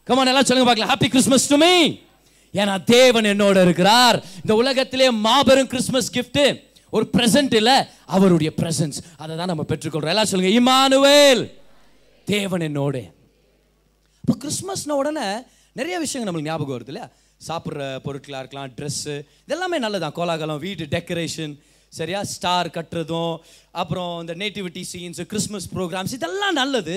[0.08, 0.92] கமான் எல்லாம் சொல்லுங்க பார்க்கலாம்.
[0.92, 1.74] ஹாப்பி கிறிஸ்மஸ் டு மீ
[2.54, 4.16] ஏன்னா தேவன் என்னோட இருக்கிறார்.
[4.42, 6.44] இந்த உலகத்திலே மாபெரும் கிறிஸ்மஸ் கிஃப்ட்டு
[6.96, 7.76] ஒரு பிரசன்ட் இல்லை
[8.16, 10.12] அவருடைய பிரசன்ஸ் அதை தான் நம்ம பெற்றுக்கொள்றோம்.
[10.14, 11.42] எல்லாம் சொல்லுங்க இமானுவேல்
[12.26, 12.96] தேவன் என்னோட.
[14.22, 15.26] இப்போ கிறிஸ்மஸ்ன உடனே
[15.78, 17.08] நிறைய விஷயங்கள் நம்மளுக்கு ஞாபகம் வருது இல்லையா?
[17.40, 19.14] சாப்பிட்ற பொருட்களாக இருக்கலாம் ட்ரெஸ்ஸு
[19.46, 21.54] இதெல்லாமே நல்லதான் கோலாகலம் வீடு டெக்கரேஷன்
[21.98, 22.20] சரியா?
[22.34, 23.34] ஸ்டார் கட்டுறதும்
[23.80, 26.96] அப்புறம் இந்த நேட்டிவிட்டி சீன்ஸு கிறிஸ்மஸ் ப்ரோக்ராம்ஸ் இதெல்லாம் நல்லது.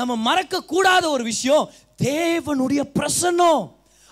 [0.00, 1.66] நம்ம மறக்கக்கூடாத ஒரு விஷயம்
[2.08, 3.62] தேவனுடைய பிரசன்னம்.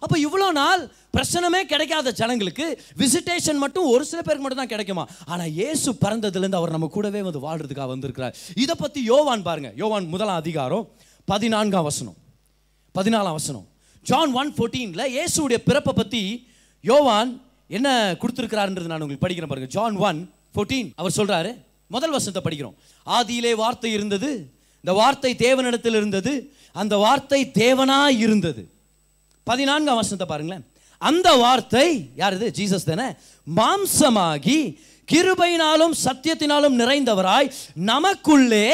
[0.03, 0.83] அப்போ இவ்வளோ நாள்
[1.17, 2.67] பிரசனமே கிடைக்காத ஜனங்களுக்கு
[3.01, 5.05] விசிட்டேஷன் மட்டும் ஒரு சில பேருக்கு மட்டும் தான் கிடைக்குமா?
[5.33, 8.37] ஆனால் இயேசு பிறந்ததுலேருந்து அவர் நம்ம கூடவே வந்து வாழ்றதுக்காக வந்திருக்கிறார்.
[8.65, 10.85] இதை பற்றி யோவான் பாருங்கள் யோவான் முதலாம் அதிகாரம்
[11.29, 12.19] பதினான்காம் வசனம்.
[12.99, 13.67] பதினாலாம் வசனம்.
[14.07, 16.23] ஜான் ஒன் ஃபோர்டீனில் இயேசுடைய பிறப்பை பற்றி
[16.85, 17.31] யோவான்
[17.77, 17.89] என்ன
[18.23, 19.71] கொடுத்துருக்கிறாருன்றது நான் உங்களுக்கு படிக்கிறேன் பாருங்க.
[19.77, 20.21] ஜான் ஒன்
[20.55, 21.51] ஃபோர்டீன் அவர் சொல்கிறாரு
[21.95, 22.77] முதல் வசனத்தை படிக்கிறோம்.
[23.07, 24.31] ஆதியிலே வார்த்தை இருந்தது
[24.85, 26.33] இந்த வார்த்தை தேவனிடத்தில் இருந்தது
[26.73, 28.63] அந்த வார்த்தை தேவனாய் இருந்தது.
[29.45, 30.65] பதினான்காம் வசனத்தை பாருங்களேன்.
[30.99, 32.47] அந்த வார்த்தை யார் இது?
[32.59, 33.09] ஜீசஸ் தானே?
[33.57, 34.59] மாம்சமாகி
[35.09, 37.53] கிருபையினாலும் சத்தியத்தினாலும் நிறைந்தவராய்
[37.91, 38.69] நமக்குள்ளே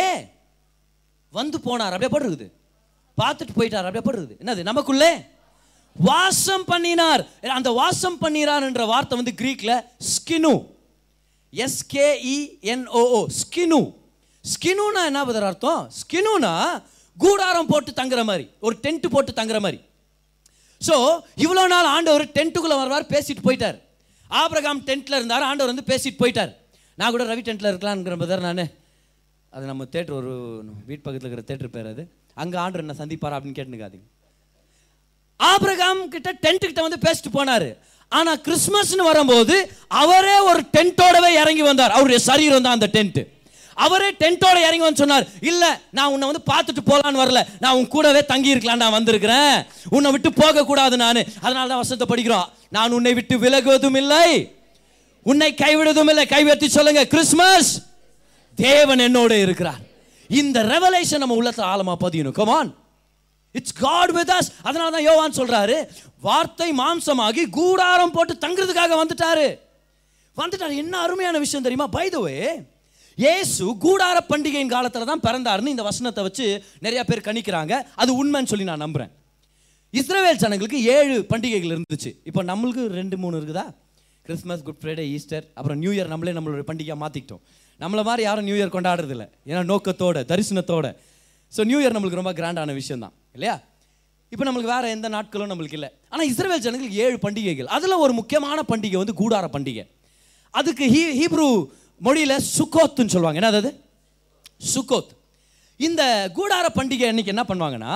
[1.33, 1.95] வந்து போனார்.
[1.95, 2.47] அப்படியே படுறது
[3.19, 3.87] பார்த்துட்டு போயிட்டார்.
[3.89, 4.63] அப்படியே படுறது என்னது?
[4.63, 5.13] நமக்குள்ளே?
[5.97, 7.23] வாசம் பண்ணினார்.
[7.59, 9.73] அந்த வாசம் பண்ணினார் என்ற வார்த்தை வந்து கிரீக்ல
[10.13, 10.55] ஸ்கினு.
[11.53, 13.81] எஸ்கேஇஎன்ஓஓ ஸ்கினு.
[14.45, 15.83] ஸ்கினுனா என்ன பதில் அர்த்தம்?
[16.01, 16.53] ஸ்கினுனா
[17.17, 19.79] கூடாரம் போட்டு தங்குற மாதிரி ஒரு டென்ட் போட்டு தங்குற மாதிரி.
[20.81, 20.97] ஸோ
[21.45, 23.79] இவ்வளோ நாள் ஆண்டவர் டென்ட்டுக்குள்ளே வருவார் பேசிட்டு போயிட்டார்.
[24.31, 26.53] ஆபிரகாம் டென்ட்டில் இருந்தார் ஆண்டவர் வந்து பேசிட்டு போயிட்டார்.
[26.99, 28.65] நான் கூட ரவி டென்ட்டில் இருக்கலாம்ங்கிற பதர் நான்
[29.53, 30.33] அது நம்ம தேட்டர் ஒரு
[30.89, 32.03] வீட்டு பக்கத்தில் இருக்கிற தேட்டர் பேர் அது.
[32.43, 34.09] அங்கே ஆண்டவர் என்ன சந்திப்பார் அப்படின்னு கேட்டுக்காதீங்க
[35.41, 37.71] ஆபிரகாம் கிட்ட டென்ட் கிட்ட வந்து பேசிட்டு போனாரு.
[38.09, 39.55] ஆனா கிறிஸ்மஸ்னு வரும்போது
[39.89, 41.91] அவரே ஒரு டென்ட்டோடவே இறங்கி வந்தார்.
[41.91, 43.23] அவருடைய சரீரம் தான் அந்த டென்ட்
[43.85, 47.41] அவரே டென்ட்டோட இறங்கி வந்து சொன்னார் இல்ல நான் உன்னை வந்து பார்த்துட்டு போலான்னு வரல.
[47.59, 49.57] நான் உன் கூடவே தங்கி இருக்கலாம் நான் வந்திருக்கிறேன்.
[49.97, 51.21] உன்னை விட்டு போக கூடாது நான்.
[51.41, 52.47] அதனால தான் வசனத்தை படிக்கிறோம்.
[52.69, 54.29] நான் உன்னை விட்டு விலகுவதும் இல்லை.
[55.23, 56.27] உன்னை கைவிடுவதும் இல்லை.
[56.35, 57.73] கைவிடுத்தி சொல்லுங்க கிறிஸ்மஸ்
[58.55, 59.83] தேவன் என்னோட இருக்கிறார்.
[60.31, 62.39] இந்த ரெவலேஷன் நம்ம உள்ளத்தை ஆழமா பதியணும்.
[62.41, 62.71] Come on
[63.59, 65.77] it's God with us அதனால தான் யோவான் சொல்கிறாரு
[66.27, 69.49] வார்த்தை மாம்சமாகி கூடாரம் போட்டு தங்குறதுக்காக வந்துட்டாரு.
[70.37, 70.75] வந்துட்டாரு.
[70.83, 71.89] என்ன அருமையான விஷயம் தெரியுமா?
[71.99, 72.39] பைதவே
[73.19, 76.47] ஏசு இயேசு கூடார பண்டிகையின் காலத்தில் தான் பிறந்தாருன்னு இந்த வசனத்தை வச்சு
[76.85, 77.75] நிறைய பேர் கணிக்கிறாங்க.
[78.03, 79.13] அது உண்மைன்னு சொல்லி நான் நம்புகிறேன்
[80.01, 82.11] இஸ்ரேவேல் ஜனங்களுக்கு ஏழு பண்டிகைகள் இருந்துச்சு.
[82.29, 83.67] இப்போ நம்மளுக்கு ரெண்டு மூணு இருக்குதா?
[84.27, 87.43] கிறிஸ்மஸ் குட் ஃப்ரைடே ஈஸ்டர் அப்புறம் நியூ இயர் நம்மளே நம்மளோட பண்டிகையாக மாற்றிக்கிட்டோம்
[87.83, 89.25] நம்மளை மாதிரி யாரும் நியூ இயர் கொண்டாடுறதில்ல.
[89.51, 90.89] ஏன்னா நோக்கத்தோட தரிசனத்தோட.
[91.53, 93.55] ஸோ நியூ இயர் நம்மளுக்கு ரொம்ப கிராண்டான விஷயம் தான் இல்லையா?
[94.33, 95.91] இப்போ நம்மளுக்கு வேறு எந்த நாட்களும் நம்மளுக்கு இல்லை.
[96.13, 97.69] ஆனால் இஸ்ரேல் ஜனங்களுக்கு ஏழு பண்டிகைகள்.
[97.77, 99.85] அதில் ஒரு முக்கியமான பண்டிகை வந்து கூடார பண்டிகை.
[100.51, 101.47] அதுக்கு ஹீ ஹீப்ரூ
[102.07, 103.41] மொழியில் சுக்கோத்துன்னு சொல்லுவாங்க.
[103.41, 103.73] என்ன அது?
[104.75, 105.11] சுக்கோத்.
[105.81, 106.03] இந்த
[106.37, 107.95] கூடார பண்டிகை அன்றைக்கி என்ன பண்ணுவாங்கன்னா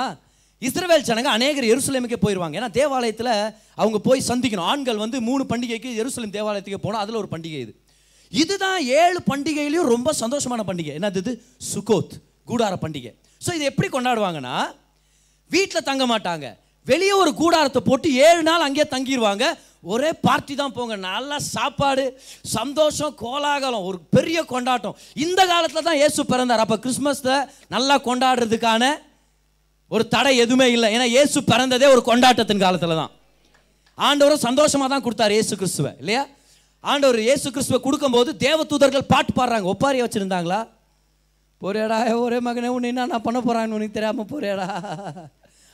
[0.62, 3.32] இஸ்ரவேல் ஜனங்க அநேகர் எருசலேமுக்கே போயிடுவாங்க ஏன்னா தேவாலயத்தில்
[3.82, 4.68] அவங்க போய் சந்திக்கணும்.
[4.72, 7.72] ஆண்கள் வந்து மூணு பண்டிகைக்கு எருசலேம் தேவாலயத்துக்கு போனால் அதில் ஒரு பண்டிகை இது.
[8.32, 10.92] இதுதான் ஏழு பண்டிகையிலையும் ரொம்ப சந்தோஷமான பண்டிகை.
[10.98, 11.34] என்னது இது?
[11.74, 12.14] சுகோத்
[12.50, 13.12] கூடார பண்டிகை.
[13.46, 14.56] ஸோ இது எப்படி கொண்டாடுவாங்கன்னா
[15.54, 16.46] வீட்டில் தங்க மாட்டாங்க.
[16.90, 19.46] வெளியே ஒரு கூடாரத்தை போட்டு ஏழு நாள் அங்கேயே தங்கிடுவாங்க
[19.94, 20.94] ஒரே பார்ட்டி தான் போங்க.
[21.08, 22.04] நல்லா சாப்பாடு
[22.54, 24.96] சந்தோஷம் கோலாகலம் ஒரு பெரிய கொண்டாட்டம்.
[25.24, 26.62] இந்த காலத்தில் தான் இயேசு பிறந்தார்.
[26.64, 27.36] அப்போ கிறிஸ்மஸில்
[27.74, 28.84] நல்லா கொண்டாடுறதுக்கான
[29.94, 30.88] ஒரு தடை எதுவுமே இல்லை.
[30.96, 33.12] ஏன்னா இயேசு பிறந்ததே ஒரு கொண்டாட்டத்தின் காலத்தில் தான்.
[33.98, 36.24] ஆண்டவரும் சந்தோஷமாக தான் கொடுத்தார் இயேசு கிறிஸ்துவை இல்லையா?
[36.84, 39.72] ஆண்டவர் இயேசு கிறிஸ்துவை கொடுக்கும்போது தேவ தூதர்கள் பாட்டு பாடுறாங்க.
[39.74, 40.60] ஒப்பாரியை வச்சுருந்தாங்களா?
[41.62, 44.68] போறியாடா ஒரே மகனே உன்னை என்ன நான் பண்ண போகிறாங்கன்னு உனக்கு தெரியாமல் போறியாடா?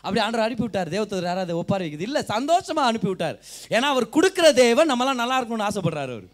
[0.04, 3.36] அப்படி ஆண்டவர் அனுப்பி விட்டார் தேவத்தூதர் யாராவது ஒப்பாரி வைக்குது இல்லை சந்தோஷமாக அனுப்பி விட்டார்
[3.74, 6.26] ஏன்னா அவர் கொடுக்குற தேவன் நம்மளாம் நல்லா இருக்கணும்னு ஆசைப்படுறாரு அவர்.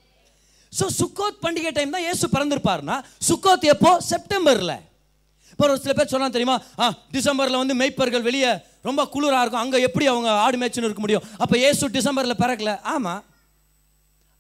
[0.79, 2.97] ஸோ சுக்கோத் பண்டிகை டைம் தான் ஏசு பிறந்திருப்பார்னா
[3.29, 3.93] சுக்கோத் எப்போ?
[4.11, 4.77] செப்டம்பரில்.
[5.53, 6.57] இப்போ ஒரு சில பேர் சொன்னா தெரியுமா?
[6.83, 6.85] ஆ
[7.17, 8.53] டிசம்பரில் வந்து மெய்ப்பர்கள் வெளியே
[8.89, 9.63] ரொம்ப குளிராக இருக்கும்.
[9.65, 11.25] அங்கே எப்படி அவங்க ஆடு மேய்ச்சுன்னு இருக்க முடியும்?
[11.43, 12.73] அப்போ ஏசு டிசம்பரில் பிறக்கல.
[12.95, 13.23] ஆமாம்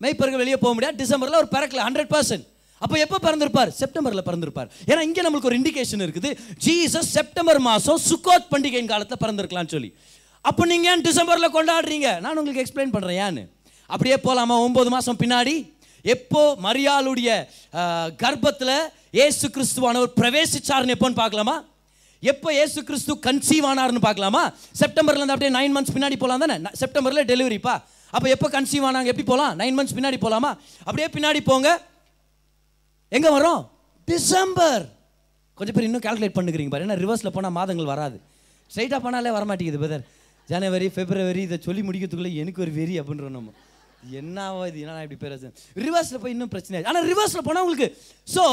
[0.04, 0.96] மெய்ப்பர்கள் வெளியே போக முடியாது.
[1.02, 1.82] டிசம்பரில் ஒரு பிறக்கல.
[1.88, 2.46] ஹண்ட்ரட் பர்சன்ட்
[2.84, 3.70] அப்போ எப்போ பிறந்திருப்பார்?
[3.80, 4.68] செப்டம்பரில் பிறந்திருப்பார்.
[4.90, 6.30] ஏன்னா இங்கே நம்மளுக்கு ஒரு இண்டிகேஷன் இருக்குது.
[6.66, 9.90] ஜீசஸ் செப்டம்பர் மாதம் சுக்கோத் பண்டிகையின் காலத்தில் பிறந்திருக்கலாம்னு சொல்லி.
[10.48, 12.08] அப்போ நீங்கள் ஏன் டிசம்பரில் கொண்டாடுறீங்க?
[12.24, 13.42] நான் உங்களுக்கு எக்ஸ்பிளைன் பண்ணுறேன் ஏன்னு.
[13.94, 15.54] அப்படியே போகலாமா ஒம்பது மாதம் பின்னாடி.
[16.14, 17.30] எப்போ மரியாளுடைய
[18.22, 18.76] கர்ப்பத்தில்
[19.24, 21.56] ஏசு கிறிஸ்துவானவர் பிரவேசிச்சார்னு எப்போன்னு பார்க்கலாமா?
[22.22, 24.42] எப்போ ஏசு கிறிஸ்து கன்சீவ் ஆனார்னு பார்க்கலாமா?
[24.80, 26.56] செப்டம்பர்லேருந்து அப்படியே நைன் மந்த்ஸ் பின்னாடி போகலாம் தானே?
[26.80, 27.74] செப்டம்பரில் டெலிவரிப்பா
[28.14, 29.10] அப்போ எப்போ கன்சீவ் ஆனாங்க?
[29.12, 30.50] எப்படி போகலாம் நைன் மந்த்ஸ் பின்னாடி போகலாமா
[30.86, 31.68] அப்படியே பின்னாடி போங்க.
[33.16, 33.62] எங்க வரும்
[34.08, 34.82] டிசம்பர்.
[35.58, 36.84] கொஞ்சம் பேர் இன்னும் கால்குலேட் பண்ணுக்கிறீங்க பாரு.
[36.86, 38.16] ஏன்னா ரிவர்ஸில் போனால் மாதங்கள் வராது.
[38.70, 40.04] ஸ்ட்ரைட்டாக போனாலே வரமாட்டேங்குது பிரதர்
[40.48, 43.50] ஜனவரி பிப்ரவரி இதை சொல்லி முடிக்கிறதுக்குள்ளே எனக்கு ஒரு வெறி அப்படின்ற நம்ம.
[44.20, 44.78] என்னவோ இது?
[44.84, 47.88] என்ன இப்படி பேர் ரிவர்ஸில் போய் இன்னும் பிரச்சனை ஆனால் ரிவர்ஸில் போனால் உங்களுக்கு
[48.34, 48.44] ஸோ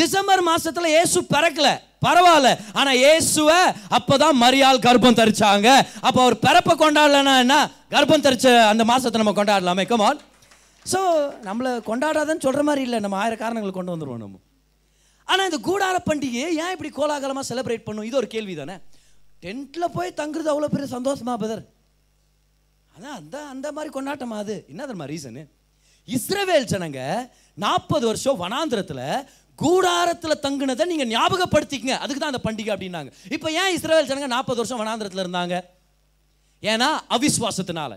[0.00, 1.68] டிசம்பர் மாசத்துல இயேசு பிறக்கல.
[2.06, 2.50] பரவாயில்ல.
[2.78, 3.50] ஆனா இயேசுவ
[3.98, 5.68] அப்பதான் மரியாள் கர்ப்பம் தரிச்சாங்க.
[6.06, 7.56] அப்ப அவர் பிறப்ப கொண்டாடலன்னா என்ன?
[7.94, 9.86] கர்ப்பம் தரிச்ச அந்த மாசத்தை நம்ம கொண்டாடலாமே.
[9.92, 10.20] கமான்
[10.92, 11.00] ஸோ
[11.48, 12.98] நம்மளை கொண்டாடாதன்னு சொல்கிற மாதிரி இல்லை.
[13.04, 14.38] நம்ம ஆயிரம் காரணங்களை கொண்டு வந்துடுவோம் நம்ம.
[15.28, 18.06] ஆனால் இந்த கூடார பண்டிகையை ஏன் இப்படி கோலாகலமாக செலிப்ரேட் பண்ணும்?
[18.08, 18.76] இது ஒரு கேள்வி தானே
[19.44, 21.62] டென்ட்டில் போய் தங்குறது அவ்வளோ பெரிய சந்தோஷமா பதர்
[22.94, 24.56] அதான் அந்த அந்த மாதிரி கொண்டாட்டமா அது?
[24.72, 25.42] என்ன தெரியுமா ரீசனு
[26.16, 27.00] இஸ்ரவேல் ஜனங்க
[27.64, 29.04] நாற்பது வருஷம் வனாந்திரத்தில்
[29.58, 31.96] கூடாரத்தில் தங்குனதை நீங்கள் ஞாபகப்படுத்திக்கங்க.
[32.02, 33.10] அதுக்கு தான் அந்த பண்டிகை அப்படின்னாங்க.
[33.36, 35.56] இப்போ ஏன் இஸ்ரவேல் ஜனங்க நாற்பது வருஷம் வனாந்திரத்தில் இருந்தாங்க?
[36.62, 37.92] ஏன்னா அவிஸ்வாசத்தினால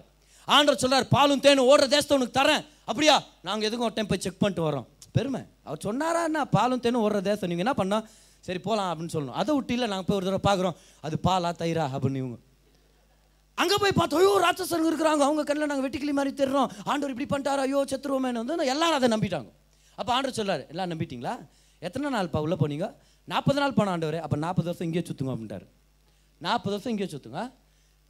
[0.48, 2.64] ஆண்டர் சொல்கிறார் பாலும் தேனும் ஓடுற தேசத்தை உனக்கு தரேன்.
[2.90, 3.16] அப்படியா?
[3.48, 5.42] நாங்கள் எதுக்கும் ஒரு டைம் போய் செக் பண்ணிட்டு வரோம் பெருமை.
[5.68, 6.40] அவர் சொன்னாரா என்ன?
[6.56, 7.50] பாலும் தேனும் ஓடுற தேசம்.
[7.52, 8.06] நீங்கள் என்ன பண்ணோம்
[8.48, 9.38] சரி போகலாம் அப்படின்னு சொல்லணும்.
[9.42, 10.76] அதை விட்டு இல்லை நாங்கள் போய் ஒரு தடவை பார்க்குறோம்.
[11.06, 12.38] அது பாலா தயிரா அப்படின்னு இவங்க.
[13.62, 15.24] அங்கே போய் பார்த்தோம் ஐயோ ராட்சசங்க இருக்கிறாங்க.
[15.28, 16.70] அவங்க கண்ணில் நாங்கள் வெட்டிக்கிளி மாதிரி தெரிறோம்.
[16.92, 17.64] ஆண்டவர் இப்படி பண்ணிட்டாரா?
[17.68, 19.50] ஐயோ செத்துருவோமேனு வந்து எல்லாரும் அதை நம்பிட்டாங்க.
[20.00, 21.34] அப்போ ஆண்டவர் சொல்லார் எல்லாம் நம்பிட்டீங்களா?
[21.88, 22.88] எத்தனை நாள்ப்பா உள்ளே போனீங்க?
[23.32, 24.18] நாற்பது நாள் போன ஆண்டவர்.
[24.26, 25.66] அப்போ நாற்பது வருஷம் இங்கேயே சுற்றுங்க அப்படின்ட்டார்.
[26.46, 27.42] நாற்பது வருஷம் இங்கேயே சுற்றுங்க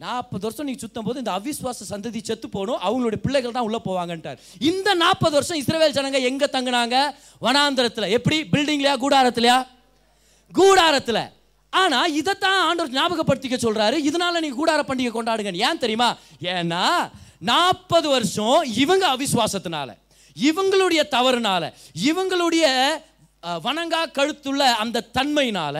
[0.03, 4.39] நாற்பது வருஷம் நீங்கள் சுத்தும் போது இந்த அவிஸ்வாச சந்ததி செத்து போகணும் அவங்களுடைய பிள்ளைகள் தான் உள்ளே போவாங்கன்ட்டார்.
[4.69, 6.97] இந்த நாற்பது வருஷம் இஸ்ரேல் ஜனங்க எங்கே தங்குனாங்க?
[7.45, 8.07] வனாந்திரத்தில்.
[8.17, 8.37] எப்படி?
[8.53, 8.95] பில்டிங்லையா?
[9.03, 9.57] கூடாரத்துலையா?
[10.59, 11.23] கூடாரத்தில்.
[11.73, 16.09] ஆனால் இதைத்தான் ஆண்டவர் ஞாபகப்படுத்திக்க சொல்கிறாரு இதனால் நீங்கள் கூடார பண்டிகை கொண்டாடுங்க ஏன் தெரியுமா?
[16.55, 16.83] ஏன்னா
[17.51, 19.89] நாற்பது வருஷம் இவங்க அவிஸ்வாசத்தினால
[20.35, 21.63] இவங்களுடைய தவறுனால
[22.09, 22.65] இவங்களுடைய
[23.65, 25.77] வணங்கா கழுத்துள்ள அந்த தன்மையினால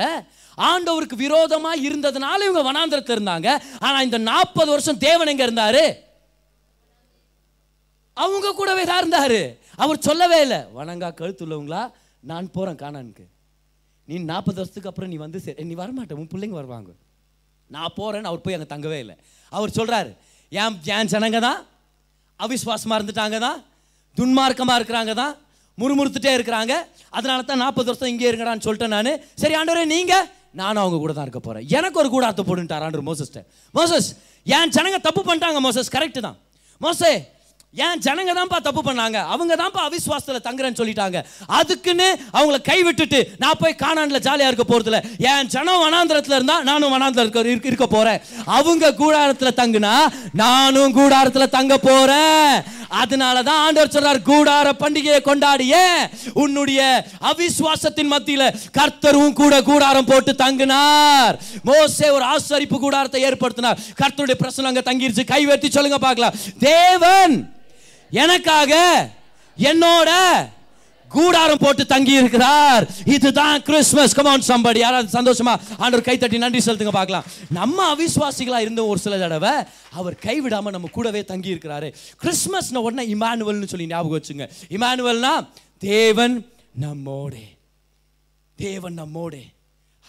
[0.69, 3.49] ஆண்டவருக்கு விரோதமாக இருந்ததுனால இவங்க வனாந்திரத்தில் இருந்தாங்க.
[3.85, 5.83] ஆனால் இந்த நாற்பது வருஷம் தேவன் எங்கே இருந்தார்?
[8.17, 9.41] அவங்க கூடவே தான் இருந்தாரு.
[9.83, 10.59] அவர் சொல்லவே இல்லை.
[10.79, 11.83] வணங்கா கழுத்துள்ளவங்களா?
[12.31, 13.25] நான் போகிறேன் காணானுக்கு
[14.07, 15.63] நீ நாற்பது வருஷத்துக்கு அப்புறம் நீ வந்து சரி.
[15.69, 16.91] நீ வரமாட்டேன் உன் பிள்ளைங்க வருவாங்க.
[17.69, 19.15] நான் போகிறேன்னு அவர் போய் அங்கே தங்கவே இல்லை.
[19.51, 20.11] அவர் சொல்கிறாரு
[20.51, 21.59] ஏன் ஏன் ஜனங்க தான்?
[22.39, 23.59] அவிஸ்வாசமாக இருந்துட்டாங்க தான்?
[24.17, 25.33] துன்மார்க்கமாக இருக்கிறாங்க தான்?
[25.77, 26.73] முறுமுறுத்துட்டே இருக்கிறாங்க.
[27.17, 29.11] அதனால தான் நாற்பது வருஷம் இங்கே இருங்கடான்னு சொல்லிட்டேன் நான்.
[29.41, 34.07] சரி ஆண்டவரே நீங்கள் நானும் அவங்க கூட தான் இருக்க போகிறேன் எனக்கு ஒரு கூடாரத்தை போடுன்ட்டாரான்ற ஆண்டவர் மோசஸ்
[34.45, 35.89] என் ஜனங்க தப்பு பண்ணிட்டாங்க மோசஸ்.
[35.95, 36.37] கரெக்டு தான்.
[36.81, 37.11] மோசே
[37.75, 39.13] ஏன் ஜனங்க தான்ப்பா தப்பு பண்ணாங்க.
[39.13, 41.23] அவங்க தான்ப்பா அவிஸ்வாசத்தில் தங்குறேன்னு சொல்லிட்டாங்க.
[41.47, 46.93] அதுக்குன்னு அவங்கள கை விட்டுட்டு நான் போய் காணாண்டில் ஜாலியாக இருக்க போறதுல என் ஜனம் வனாந்திரத்தில் இருந்தால் நானும்
[46.93, 54.29] வனாந்திரம் இருக்க இருக்க- போகிறேன் அவங்க கூடாரத்தில் தங்குனா நானும் கூடாரத்தில் தங்க போகிறேன் அதனால தான் ஆண்டவர் சொல்றார்
[54.29, 55.75] கூடார பண்டிகையை கொண்டாடிய.
[56.33, 61.39] உன்னுடைய அவிஸ்வாசத்தின் மத்தியில் கர்த்தரும் கூட கூடாரம் போட்டு தங்கினார்.
[61.63, 63.77] மோசே ஒரு ஆசரிப்பு கூடாரத்தை ஏற்படுத்தினார்.
[64.01, 65.25] கர்த்தருடைய பிரசனம் அங்கே தங்கிருச்சு.
[65.25, 66.33] கை வெட்டி சொல்லுங்க பார்க்கலாம்.
[66.59, 67.53] தேவன்
[68.21, 68.73] எனக்காக
[69.57, 70.11] என்னோட
[71.09, 75.53] கூடாரம் போட்டு தங்கி இருக்கிறார் இதுதான் கிறிஸ்மஸ் கமான் சம்படி யாராவது சந்தோஷமா?
[75.77, 77.23] ஆண்டவர் கை தட்டி நன்றி செலுத்துங்க பார்க்கலாம்.
[77.49, 79.51] நம்ம அவிஸ்வாசிகளா இருந்த ஒரு சில தடவை
[79.91, 84.49] அவர் கைவிடாம நம்ம கூடவே தங்கி இருக்கிறாரு கிறிஸ்மஸ்ன உடனே இமானுவல்னு சொல்லி ஞாபகம் வச்சுங்க.
[84.69, 85.47] இமானுவல்னா
[85.77, 87.57] தேவன் நம்மோடே.
[88.55, 89.45] தேவன் நம்மோடே.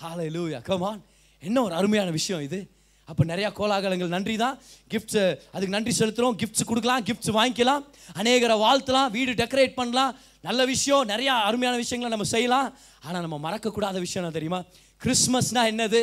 [0.02, 1.02] ஹalleluya லூயா கமான்
[1.40, 2.70] என்ன ஒரு அருமையான விஷயம் இது.
[3.10, 4.14] அப்போ நிறையா கோலாகலங்கள்.
[4.16, 4.56] நன்றி தான்
[4.92, 7.82] கிஃப்ட்ஸு அதுக்கு நன்றி செலுத்துகிறோம் கிஃப்ட்ஸ் கொடுக்கலாம் கிஃப்ட்ஸ் வாங்கிக்கலாம்.
[8.20, 10.14] அநேகரை வாழ்த்தலாம் வீடு டெக்கரேட் பண்ணலாம்.
[10.48, 12.70] நல்ல விஷயம் நிறையா அருமையான விஷயங்களை நம்ம செய்யலாம்.
[13.06, 14.60] ஆனால் நம்ம மறக்கக்கூடாத விஷயம் என்ன தெரியுமா?
[15.00, 16.00] கிறிஸ்மஸ்னா என்னது?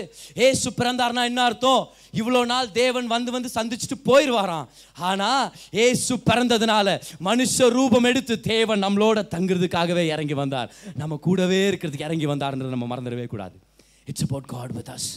[0.47, 1.83] ஏசு பிறந்தார்னா என்ன அர்த்தம்?
[2.21, 4.67] இவ்வளோ நாள் தேவன் வந்து வந்து சந்திச்சுட்டு போயிடுவாராம்
[5.09, 5.45] ஆனால்
[5.85, 6.97] ஏசு பிறந்ததுனால
[7.29, 10.71] மனுஷ ரூபம் எடுத்து தேவன் நம்மளோட தங்குறதுக்காகவே இறங்கி வந்தார்.
[11.01, 13.57] நம்ம கூடவே இருக்கிறதுக்கு இறங்கி வந்தார்ன்றது நம்ம மறந்துடவே கூடாது.
[14.11, 15.09] It's about God with us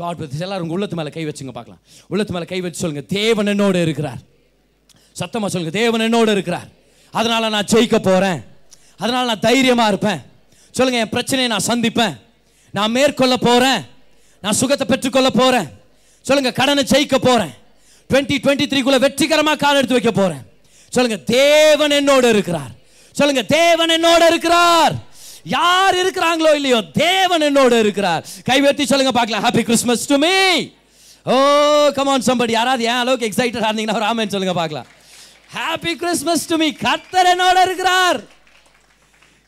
[0.00, 1.80] God with எல்லாரும் உங்க உள்ளத்து மேலே கை வச்சுங்க பார்க்கலாம்.
[2.12, 4.20] உள்ளத்து மேலே கை வச்சு சொல்லுங்கள் தேவன் என்னோட இருக்கிறார்.
[5.20, 6.68] சத்தமாக சொல்லுங்க தேவன் என்னோட இருக்கிறார்.
[7.18, 8.40] அதனால் நான் ஜெயிக்க போகிறேன்
[9.02, 10.20] அதனால் நான் தைரியமாக இருப்பேன்.
[10.76, 12.14] சொல்லுங்கள் என் பிரச்சனையை நான் சந்திப்பேன்.
[12.76, 13.80] நான் மேற்கொள்ள போகிறேன்
[14.42, 15.68] நான் சுகத்தை பெற்றுக்கொள்ள போகிறேன்
[16.24, 17.54] சொல்லுங்கள் கடனை ஜெயிக்க போகிறேன்
[18.10, 20.42] டுவெண்ட்டி டுவெண்ட்டி த்ரீக்குள்ளே வெற்றிகரமாக கால் எடுத்து வைக்க போகிறேன்
[20.94, 22.72] சொல்லுங்கள் தேவன் என்னோடு இருக்கிறார்.
[23.18, 24.94] சொல்லுங்கள் தேவன் என்னோட இருக்கிறார்.
[25.54, 28.22] யார் இருக்கிறாங்களோ இல்லையோ தேவன் என்னோடு இருக்கிறார்.
[28.50, 29.44] கைவேற்றி சொல்லுங்க பார்க்கலாம்.
[29.46, 30.36] Happy Christmas to me
[31.32, 31.36] oh
[31.98, 34.88] come on somebody யாராவது ஏன் அளவுக்கு எக்ஸைட்டடாக இருந்தீங்கன்னா ஒரு ஆமென் சொல்லுங்க பார்க்கலாம்.
[35.56, 38.20] ஹாப்பி கிறிஸ்மஸ் டு மீ கர்த்தர் என்னோட இருக்கிறார்.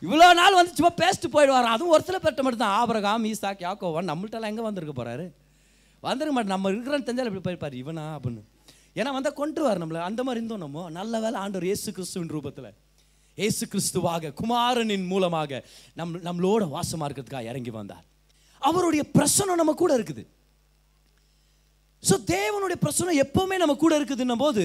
[0.07, 1.73] இவ்வளோ நாள் வந்து சும்மா பேசிட்டு போயிடுவார்.
[1.75, 5.25] அதுவும் ஒரு சில பேர்ட்ட மட்டும் தான் ஆபரகாம் ஈசாக் யாக்கோவன் நம்மள்ட்டலாம் எங்கே வந்திருக்க போகிறாரு
[6.07, 7.75] வந்துருக்க மாட்டேன் நம்ம இருக்கிறோன்னு தெரிஞ்சால் இப்படி போயிருப்பார்.
[7.81, 8.43] இவனா அப்படின்னு.
[8.99, 10.03] ஏன்னா வந்தால் கொண்டுருவார் நம்மளை.
[10.09, 10.85] அந்த மாதிரி இருந்தோம் நம்ம.
[10.99, 12.69] நல்ல வேலை ஆண்டவர் இயேசு கிறிஸ்துவின் ரூபத்தில்.
[13.41, 15.61] இயேசு கிறிஸ்துவாக குமாரனின் மூலமாக
[15.99, 18.05] நம் நம்மளோட வாசமாக இருக்கிறதுக்காக இறங்கி வந்தார்.
[18.61, 20.23] அவருடைய பிரசனம் நம்ம கூட இருக்குது.
[22.03, 24.63] ஸோ தேவனுடைய பிரசனம் எப்பவுமே நம்ம கூட இருக்குதுன்னும் போது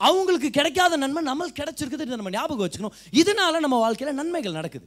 [0.00, 2.96] அவங்களுக்கு கிடைக்காத நன்மை நம்மளுக்கு கிடைச்சிருக்குது நம்ம ஞாபகம் வச்சுக்கணும்.
[3.20, 4.86] இதனால நம்ம வாழ்க்கையில் நன்மைகள் நடக்குது.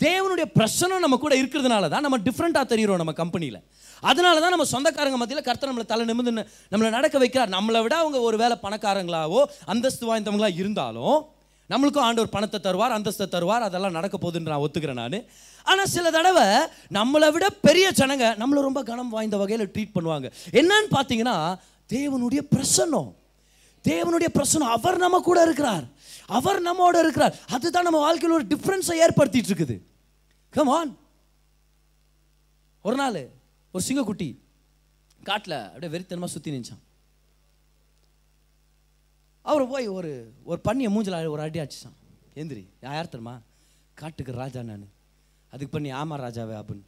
[0.00, 3.60] தேவனுடைய பிரசனம் நம்ம கூட இருக்கிறதுனால தான் நம்ம டிஃப்ரெண்ட்டாக தெரிகிறோம் நம்ம கம்பெனியில்
[4.10, 6.32] அதனால தான் நம்ம சொந்தக்காரங்க மத்தியில் கர்த்தர் நம்மளை தலை நிமிந்து
[6.72, 7.52] நம்மளை நடக்க வைக்கிறார்.
[7.56, 9.40] நம்மளை விட அவங்க ஒரு வேளை பணக்காரங்களாவோ
[9.74, 11.16] அந்தஸ்து வாய்ந்தவங்களா இருந்தாலும்
[11.72, 15.18] நம்மளுக்கும் ஆண்டவர் பணத்தை தருவார் அந்தஸ்தை தருவார் அதெல்லாம் நடக்க போகுதுன்னு நான் ஒத்துக்கிறேன் நான்.
[15.70, 16.46] ஆனால் சில தடவை
[16.98, 20.28] நம்மளை விட பெரிய ஜனங்க நம்மளை ரொம்ப கனம் வாய்ந்த வகையில் ட்ரீட் பண்ணுவாங்க.
[20.60, 21.36] என்னன்னு பார்த்தீங்கன்னா
[21.94, 23.10] தேவனுடைய பிரசன்னம்.
[23.84, 25.84] தேவனுடைய பிரசனம் அவர் நம்ம கூட இருக்கிறார்.
[26.36, 27.34] அவர் நம்மோட இருக்கிறார்.
[27.54, 29.76] அதுதான் நம்ம வாழ்க்கையில் ஒரு டிஃப்ரென்ஸை ஏற்படுத்திட்டு இருக்குது.
[30.56, 30.92] கம் ஆன்
[32.88, 33.20] ஒரு நாள்
[33.74, 34.28] ஒரு சிங்கக்குட்டி
[35.28, 36.83] காட்டில் அப்படியே வெறித்தனமாக சுற்றி நின்றான்
[39.50, 40.10] அவர் போய் ஒரு
[40.44, 41.96] ஒரு பண்ணியை மூஞ்சில ஒரு அடி அடிச்சான்.
[42.34, 43.34] எந்திரி நான் யார் தெரியுமா?
[43.94, 44.86] காட்டுக்கு ராஜா நான்.
[45.50, 46.84] அதுக்கு பண்ணி ஆமா ராஜாவே அப்படின்னு.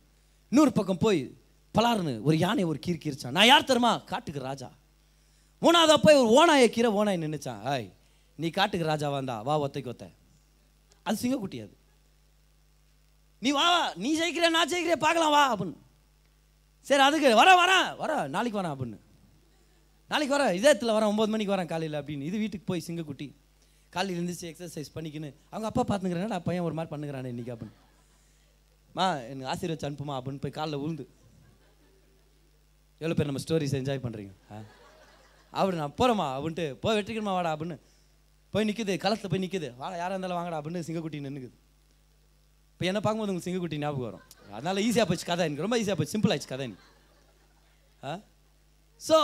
[0.50, 1.20] இன்னொரு பக்கம் போய்
[1.74, 3.36] பலாருன்னு ஒரு யானை ஒரு கீர் கீரிச்சான்.
[3.36, 3.92] நான் யார் தெரியுமா?
[3.98, 4.68] காட்டுக்கு ராஜா.
[5.62, 7.92] மூணாவதாக போய் ஒரு ஓனாயை கீரை ஓனாய் நின்றுச்சான் ஆய்
[8.36, 10.10] நீ காட்டுக்கு ராஜா வந்தா வா ஒத்தைக்கு ஒத்த.
[11.02, 11.74] அது சிங்கக்குட்டி அது.
[13.40, 15.78] நீ வா வா நீ ஜெயிக்கிற நான் ஜெயிக்கிறேன் பார்க்கலாம் வா அப்படின்னு.
[16.80, 18.98] சரி அதுக்கு வர வரேன் வர நாளைக்கு வரேன் அப்படின்னு.
[20.10, 22.22] நாளைக்கு வரேன் இதயத்தில் வரேன் ஒம்பது மணிக்கு வரேன் காலையில் அப்படின்னு.
[22.22, 23.26] இது வீட்டுக்கு போய் சிங்கக்குட்டி
[23.92, 27.76] காலையில் எழுந்திரிச்சு எக்ஸசைஸ் பண்ணிக்கின்னு அவங்க அப்பா பார்த்துங்கிறாங்க பையன் ஒரு மாதிரி பண்ணுங்கிறானே இன்னைக்கு அப்படின்னு.
[28.94, 31.04] மா எனக்கு ஆசீர்வச்சு அனுப்புமா அப்படின்னு போய் காலில் உழுந்து.
[33.00, 34.58] எவ்வளோ பேர் நம்ம ஸ்டோரிஸ் என்ஜாய் பண்ணுறீங்க ஆ.
[35.52, 37.76] அப்படி நான் போகிறேம்மா அப்படின்ட்டு போய் வெற்றிக்கணுமா வாடா அப்படின்னு.
[38.54, 41.56] போய் நிற்குது களத்தில் போய் நிற்குது வாடா யாராக இருந்தாலும் வாங்கடா அப்படின்னு சிங்கக்குட்டி நின்றுக்குது
[42.72, 44.24] இப்போ என்ன பார்க்கும்போது உங்களுக்கு சிங்கக்குட்டி ஞாபகம் வரும்.
[44.52, 45.44] அதனால் ஈஸியாக போச்சு கதை.
[45.46, 46.14] எனக்கு ரொம்ப ஈஸியாக போச்சு.
[46.14, 46.86] சிம்பிள் ஆயிடுச்சு கதை எனக்கு.
[48.02, 48.12] ஆ?
[49.00, 49.16] ஸோ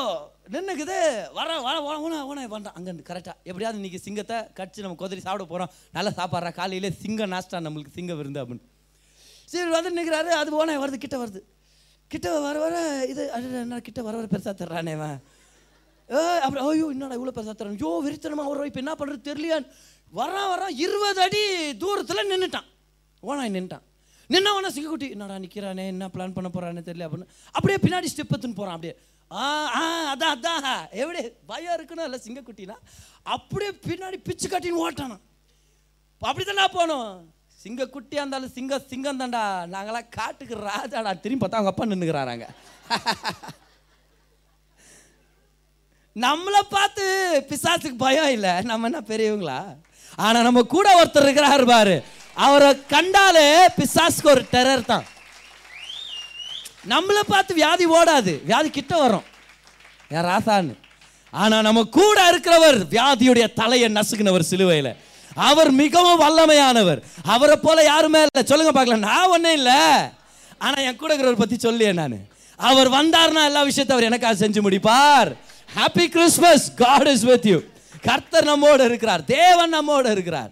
[0.54, 0.96] நின்றுக்குது
[1.36, 5.70] வர வர ஊன ஊன பண்ணுறான் அங்கே கரெக்டாக எப்படியாவது இன்றைக்கி சிங்கத்தை கடிச்சு நம்ம கொதிரி சாப்பிட போகிறோம்
[5.96, 6.50] நல்லா சாப்பாடுறா.
[6.58, 8.64] காலையிலே சிங்க நாஸ்டா நம்மளுக்கு சிங்க விருந்து அப்படின்னு.
[9.52, 11.40] சரி வந்து நிற்கிறாரு அது ஓனை வருது கிட்ட வருது.
[12.10, 12.76] கிட்ட வர வர
[13.12, 13.22] இது
[13.62, 15.16] என்ன கிட்ட வர வர பெருசாக தர்றானே அவன்
[16.08, 17.78] ஏ அப்புறம் ஐயோ என்னடா இவ்வளோ பெருசாக தர்றான்.
[17.80, 19.66] ஐயோ விரித்தனமாக அவர் இப்போ என்ன பண்ணுறது தெரியலையான்
[20.12, 21.42] வரான் வரான் இருபது அடி
[21.84, 22.68] தூரத்தில் நின்றுட்டான்
[23.22, 23.86] ஓனாய் நின்றுட்டான்
[24.30, 27.30] நின்ன உடனே சிங்கக்குட்டி என்னடா நிற்கிறானே என்ன பிளான் பண்ண போகிறானே தெரியல அப்படின்னு.
[27.56, 28.94] அப்படியே பின்னாடி ஸ்டெப் எடுத்துன்னு போகிறான் அப்படியே.
[29.40, 29.44] ஆ
[29.80, 30.64] ஆ அதான் அதான்
[31.02, 32.76] எப்படி பயம் இருக்கணும் இல்லை சிங்கக்குட்டினா
[33.34, 35.16] அப்படியே பின்னாடி பிச்சு கட்டின்னு ஓட்டானா
[36.22, 37.12] அப்படிதான்டா போனோம்
[37.62, 39.42] சிங்கக்குட்டியாக இருந்தாலும் சிங்க சிங்கம் தான்டா
[39.74, 41.10] நாங்களாம் காட்டுக்கு ராஜாடா.
[41.24, 42.46] திரும்பி பார்த்தா அவங்க அப்பா நின்றுக்கிறாராங்க
[46.16, 47.04] நம்மளை பார்த்து
[47.50, 48.52] பிசாசுக்கு பயம் இல்லை.
[48.70, 49.60] நம்ம என்ன பெரியவங்களா?
[50.24, 51.94] ஆனால் நம்ம கூட ஒருத்தர் இருக்கிறாரு பாரு.
[52.46, 53.46] அவரை கண்டாலே
[53.78, 55.06] பிசாசுக்கு ஒரு டெரர் தான்.
[56.88, 58.44] நம்மளை பார்த்து வியாதி ஓடாது.
[58.44, 59.24] வியாதி கிட்ட வரும்.
[60.08, 60.74] ஏன் ராசான்னு.
[61.30, 64.96] ஆனால் நம்ம கூட இருக்கிறவர் வியாதியுடைய தலையை நசுக்குனவர் சிலுவையில்.
[65.34, 67.02] அவர் மிகவும் வல்லமையானவர்.
[67.24, 68.46] அவரை போல யாருமே இல்லை.
[68.46, 69.06] சொல்லுங்க பார்க்கலாம்.
[69.10, 69.80] நான் ஒன்றும் இல்லை.
[70.58, 72.26] ஆனால் என் கூட இருக்கிறவர் பற்றி சொல்லியே நான்.
[72.56, 75.36] அவர் வந்தார்னா எல்லா விஷயத்தை அவர் எனக்காக செஞ்சு முடிப்பார்.
[75.76, 77.60] Happy Christmas God is with you
[78.00, 79.24] கர்த்தர் நம்மோடு இருக்கிறார்.
[79.24, 80.50] தேவன் நம்மோடு இருக்கிறார்.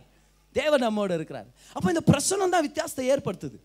[0.53, 1.47] தேவன் நம்மோடு இருக்கிறார்.
[1.73, 3.59] அப்போ இந்த பிரசனம் தான் வித்தியாசத்தை ஏற்படுத்துது.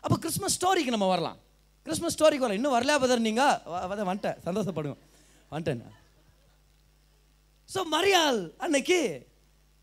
[0.00, 1.38] அப்போ கிறிஸ்மஸ் ஸ்டோரிக்கு நம்ம வரலாம்.
[1.86, 2.58] கிறிஸ்மஸ் ஸ்டோரிக்கு வரல.
[2.60, 4.38] இன்னும் வரலையா பதர் நீங்கள் வந்துட்டேன்.
[4.48, 4.96] சந்தோஷப்படுங்க.
[5.52, 5.82] வந்துட்டேன்
[7.74, 8.98] ஸோ மரியாள் அன்னைக்கு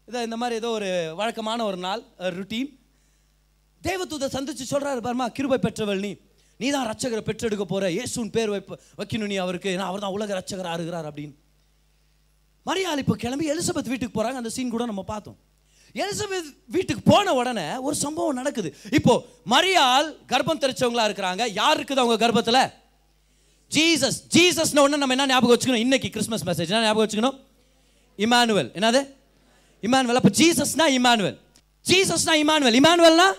[0.08, 0.90] இதை இந்த மாதிரி ஏதோ ஒரு
[1.20, 2.02] வழக்கமான ஒரு நாள்
[2.38, 2.72] ருட்டீன்
[3.82, 6.12] தேவதூதை சந்திச்சு சொல்கிறாரு பாருமா கிருபை பெற்றவள் நீ.
[6.60, 9.70] நீ தான் ரட்சகரை பெற்றெடுக்க போகிற இயேசுவின் பேர் வைப்ப வைக்கணும் நீ அவருக்கு.
[9.76, 11.36] ஏன்னா அவர் தான் உலக ரச்சகராக இருக்கிறார் அப்படின்னு.
[12.70, 15.38] மரியாள் இப்போ கிளம்பி எலிசபெத் வீட்டுக்கு போகிறாங்க அந்த சீன் கூட நம்ம பார்த்தோம்.
[15.96, 18.76] எலிசபெத் வீட்டுக்கு போன உடனே ஒரு சம்பவம் நடக்குது.
[18.92, 21.52] இப்போ மரியாள் கர்ப்பம் தெரிச்சவங்களா இருக்கிறாங்க.
[21.54, 22.64] யார் இருக்குது அவங்க கர்ப்பத்தில்?
[23.72, 24.18] ஜீசஸ்.
[24.36, 25.84] ஜீசஸ்ன உடனே நம்ம என்ன ஞாபகம் வச்சுக்கணும்?
[25.86, 27.38] இன்னைக்கு கிறிஸ்மஸ் மெசேஜ் என்ன ஞாபகம் வச்சுக்கணும்?
[28.18, 28.70] இமானுவல்.
[28.80, 29.02] என்னது?
[29.84, 30.20] இமானுவல்.
[30.22, 31.38] அப்போ ஜீசஸ்னா இமானுவல்.
[31.90, 32.78] ஜீசஸ்னா இமானுவல்.
[32.82, 33.30] இமானுவல்னா?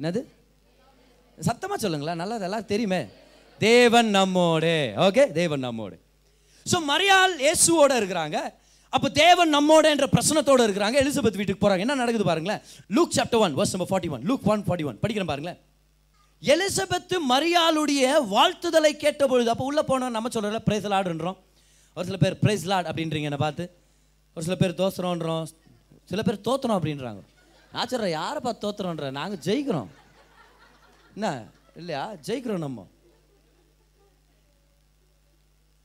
[0.00, 0.24] என்னது?
[1.38, 2.16] சத்தமாக சொல்லுங்களேன்.
[2.16, 3.06] நல்லா அதெல்லாம் தெரியுமே.
[3.58, 4.92] தேவன் நம்மோடு.
[4.96, 5.32] ஓகே?
[5.32, 6.00] தேவன் நம்மோடு.
[6.70, 8.38] ஸோ மரியாள் இயேசுவோட இருக்கிறாங்க.
[8.96, 10.96] அப்போ தேவன் நம்மோட என்ற பிரச்சனத்தோடு இருக்கிறாங்க.
[11.02, 12.62] எலிசபெத் வீட்டுக்கு போகிறாங்க என்ன நடக்குது பாருங்களேன்.
[12.88, 15.60] Luke chapter one verse number forty one Luke one forty one படிக்கிறேன் பாருங்களேன்.
[16.42, 18.02] எலிசபெத்து மரியாளுடைய
[18.34, 21.36] வாழ்த்துதலை கேட்ட பொழுது அப்போ உள்ளே போனோம் நம்ம சொல்றோம்ல பிரைஸ் லாடுன்றோம்
[21.94, 23.64] ஒரு சில பேர் பிரைஸ் லாட் அப்படின்றீங்க என்னை பார்த்து.
[24.34, 25.44] ஒரு சில பேர் தோசுறோன்றோம்
[26.04, 27.22] சில பேர் தோத்துறோம் அப்படின்றாங்க.
[27.72, 29.10] நான் சொல்கிறேன் யாரை பார்த்து தோத்துறோன்ற?
[29.10, 29.90] நாங்கள் ஜெயிக்கிறோம்.
[31.14, 31.44] என்ன?
[31.76, 32.12] இல்லையா?
[32.26, 32.86] ஜெயிக்கிறோம் நம்ம.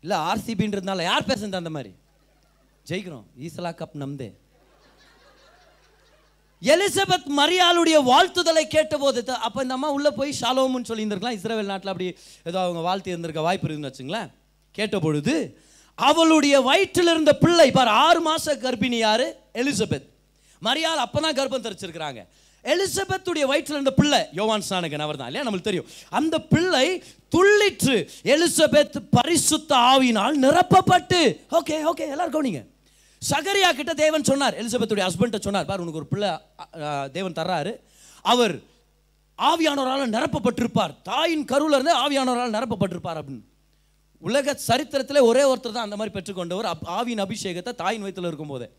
[0.01, 1.93] இல்லை ஆர்சிபின்றதுனால யார் பேசுறது அந்த மாதிரி?
[2.89, 3.25] ஜெயிக்கிறோம்.
[3.45, 4.31] ஈசலா கப் நம்தே
[6.61, 12.07] எலிசபெத் மரியாளுடைய வாழ்த்துதலை கேட்டபோது அப்போ இந்த அம்மா உள்ளே போய் ஷாலோம்னு சொல்லி இருந்திருக்கலாம் இஸ்ரேல் நாட்டில் அப்படி
[12.49, 14.29] ஏதோ அவங்க வாழ்த்து இருந்திருக்க வாய்ப்பு இருக்குன்னு வச்சுங்களேன்.
[14.71, 15.35] கேட்ட பொழுது
[15.95, 19.27] அவளுடைய வயிற்றில் இருந்த பிள்ளை பார் ஆறு மாத கர்ப்பிணி யாரு?
[19.61, 20.07] எலிசபெத்.
[20.67, 22.21] மரியாள் அப்போ தான் கர்ப்பம் தரிச்சிருக்கிறாங்க.
[22.63, 25.47] எலிசபெத்துடைய வயிற்றில் இருந்த பிள்ளை யோவான் ஸ்நானகன் அவர் தான் இல்லையா?
[25.47, 25.89] நம்மளுக்கு தெரியும்.
[26.09, 26.87] அந்த பிள்ளை
[27.35, 27.97] துள்ளிற்று.
[28.23, 31.21] எலிசபெத் பரிசுத்த ஆவினால் நிரப்பப்பட்டு.
[31.59, 32.63] ஓகே ஓகே எல்லாரும் கவனிங்க.
[33.29, 34.65] சகரியா கிட்ட தேவன் சொன்னார்.
[34.65, 35.65] எலிசபெத்துடைய ஹஸ்பண்ட சொன்னார்.
[35.65, 36.29] பார் உனக்கு ஒரு பிள்ளை
[37.11, 37.79] தேவன் தர்றாரு.
[38.21, 38.55] அவர்
[39.37, 41.01] ஆவியானவரால் நிரப்பப்பட்டிருப்பார்.
[41.03, 43.41] தாயின் கருவில் இருந்து ஆவியானவரால் நிரப்பப்பட்டிருப்பார் அப்படின்னு.
[44.19, 46.71] உலக சரித்திரத்தில் ஒரே ஒருத்தர் தான் அந்த மாதிரி பெற்றுக்கொண்டவர்.
[46.71, 48.69] அப்- ஆவியின் அபிஷேகத்தை தாயின் வயிற்றில் இருக்கும்போதே.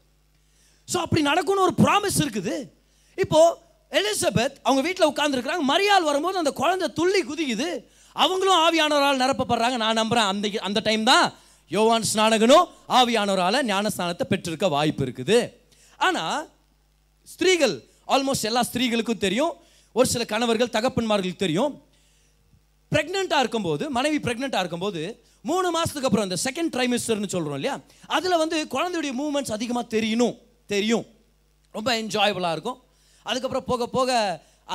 [0.93, 2.69] ஸோ அப்படி நடக்கும்னு ஒரு ப்ராமிஸ் இருக்குது.
[3.17, 3.59] இப்போது
[3.91, 7.85] எலிசபெத் அவங்க வீட்டில் உட்காந்துருக்குறாங்க மரியாள் வரும்போது அந்த குழந்தை துள்ளி குதிக்குது.
[8.13, 9.77] அவங்களும் ஆவியானவரால் நிரப்பப்படுறாங்க.
[9.77, 11.33] நான் நம்புகிறேன் அந்த அந்த டைம் தான்
[11.75, 12.67] யோவான் ஸ்நானகனும்
[12.99, 15.39] ஆவியானவரால் ஞானஸ்நானத்தை பெற்றிருக்க வாய்ப்பு இருக்குது.
[16.07, 16.41] ஆனால்
[17.33, 17.75] ஸ்திரீகள்
[18.15, 19.53] ஆல்மோஸ்ட் எல்லா ஸ்திரீகளுக்கும் தெரியும்.
[19.99, 21.73] ஒரு சில கணவர்கள் தகப்பன்மார்களுக்கு தெரியும்.
[22.93, 25.03] ப்ரெக்னெண்ட்டாக இருக்கும்போது மனைவி ப்ரெக்னெண்ட்டாக இருக்கும்போது
[25.51, 27.75] மூணு மாதத்துக்கு அப்புறம் இந்த செகண்ட் ட்ரைமிஸ்டர்னு சொல்கிறோம் இல்லையா?
[28.17, 30.37] அதில் வந்து குழந்தையுடைய மூமெண்ட்ஸ் அதிகமாக தெரியணும்
[30.73, 31.05] தெரியும்.
[31.77, 32.79] ரொம்ப என்ஜாயபுளாக இருக்கும்.
[33.27, 34.11] அதுக்கப்புறம் போக போக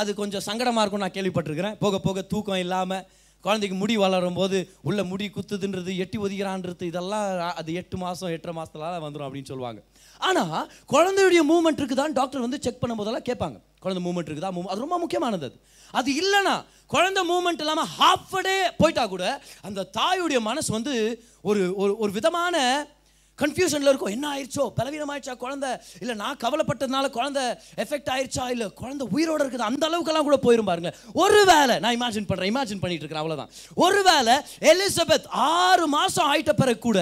[0.02, 1.76] அது கொஞ்சம் சங்கடமாக இருக்கும் நான் கேள்விப்பட்டிருக்கிறேன்.
[1.84, 3.04] போக போக தூக்கம் இல்லாமல்
[3.42, 8.90] குழந்தைக்கு முடி வளரும் போது உள்ள முடி குத்துதுன்றது எட்டி ஒதிக்கிறான்றது இதெல்லாம் அது எட்டு மாதம் எட்டரை மாதத்துல
[9.06, 9.82] வந்துடும் அப்படின்னு சொல்லுவாங்க.
[10.18, 13.58] ஆனால் குழந்தையுடைய மூமெண்ட் தான் டாக்டர் வந்து செக் பண்ணும் போதெல்லாம் கேட்பாங்க.
[13.80, 14.52] குழந்தை மூமெண்ட் இருக்குதா?
[14.56, 15.58] மூவ் அது ரொம்ப முக்கியமானது அது.
[15.92, 16.56] அது இல்லைன்னா
[16.88, 20.94] குழந்தை மூமெண்ட் இல்லாமல் ஹாஃப் டே போயிட்டா கூட அந்த தாயுடைய மனசு வந்து
[21.42, 22.56] ஒரு ஒரு ஒரு விதமான
[23.40, 24.14] கன்ஃபியூஷனில் இருக்கும்.
[24.16, 24.66] என்ன ஆயிடுச்சோ?
[24.80, 25.70] பலவீனம் ஆயிடுச்சா குழந்தை?
[26.02, 27.44] இல்லை நான் கவலைப்பட்டதுனால குழந்தை
[27.84, 28.46] எஃபெக்ட் ஆயிடுச்சா?
[28.56, 30.92] இல்லை குழந்தை உயிரோட இருக்குது அந்த அளவுக்கெல்லாம் கூட போயிரும் பாருங்க
[31.24, 33.54] ஒருவேளை நான் இமேஜின் பண்ணுறேன் இமேஜின் பண்ணிட்டு இருக்கிறேன் அவ்வளோதான்
[33.86, 34.36] ஒருவேளை
[34.74, 37.00] எலிசபெத் ஆறு மாதம் ஆயிட்ட பிறகு கூட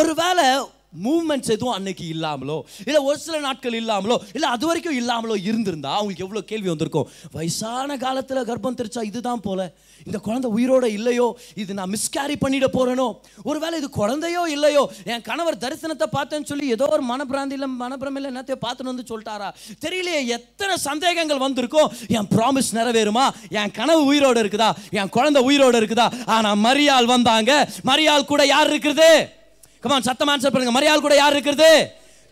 [0.00, 0.46] ஒரு வேலை
[0.92, 6.24] மூவ்மெண்ட்ஸ் எதுவும் அன்னைக்கு இல்லாமலோ இல்லை ஒரு சில நாட்கள் இல்லாமலோ இல்லை அது வரைக்கும் இல்லாமலோ இருந்திருந்தா அவங்களுக்கு
[6.26, 7.08] எவ்வளோ கேள்வி வந்திருக்கும்.
[7.36, 9.60] வயசான காலத்தில் கர்ப்பம் தெரிச்சா இதுதான் போல.
[10.06, 11.26] இந்த குழந்தை உயிரோட இல்லையோ
[11.62, 13.06] இது நான் மிஸ்கேரி பண்ணிட போறேனோ
[13.42, 18.92] ஒருவேளை இது குழந்தையோ இல்லையோ என் கணவர் தரிசனத்தை பார்த்தேன்னு சொல்லி ஏதோ ஒரு மனப்பிராந்தியில் மனப்பிரமில்ல என்னத்தையோ பார்த்துன்னு
[18.92, 19.50] வந்து சொல்லிட்டாரா?
[19.86, 23.26] தெரியலையே எத்தனை சந்தேகங்கள் வந்திருக்கும் என் ப்ராமிஸ் நிறைவேறுமா?
[23.50, 24.70] என் கனவு உயிரோட இருக்குதா?
[24.90, 26.08] என் குழந்தை உயிரோட இருக்குதா?
[26.26, 27.52] ஆனால் மரியாள் வந்தாங்க.
[27.90, 29.39] மரியாள் கூட யார் இருக்குது
[29.80, 30.74] கமான் சத்தம் ஆன்சர் பண்ணுங்க.
[30.78, 31.70] மரியாள் கூட யார் இருக்கிறது?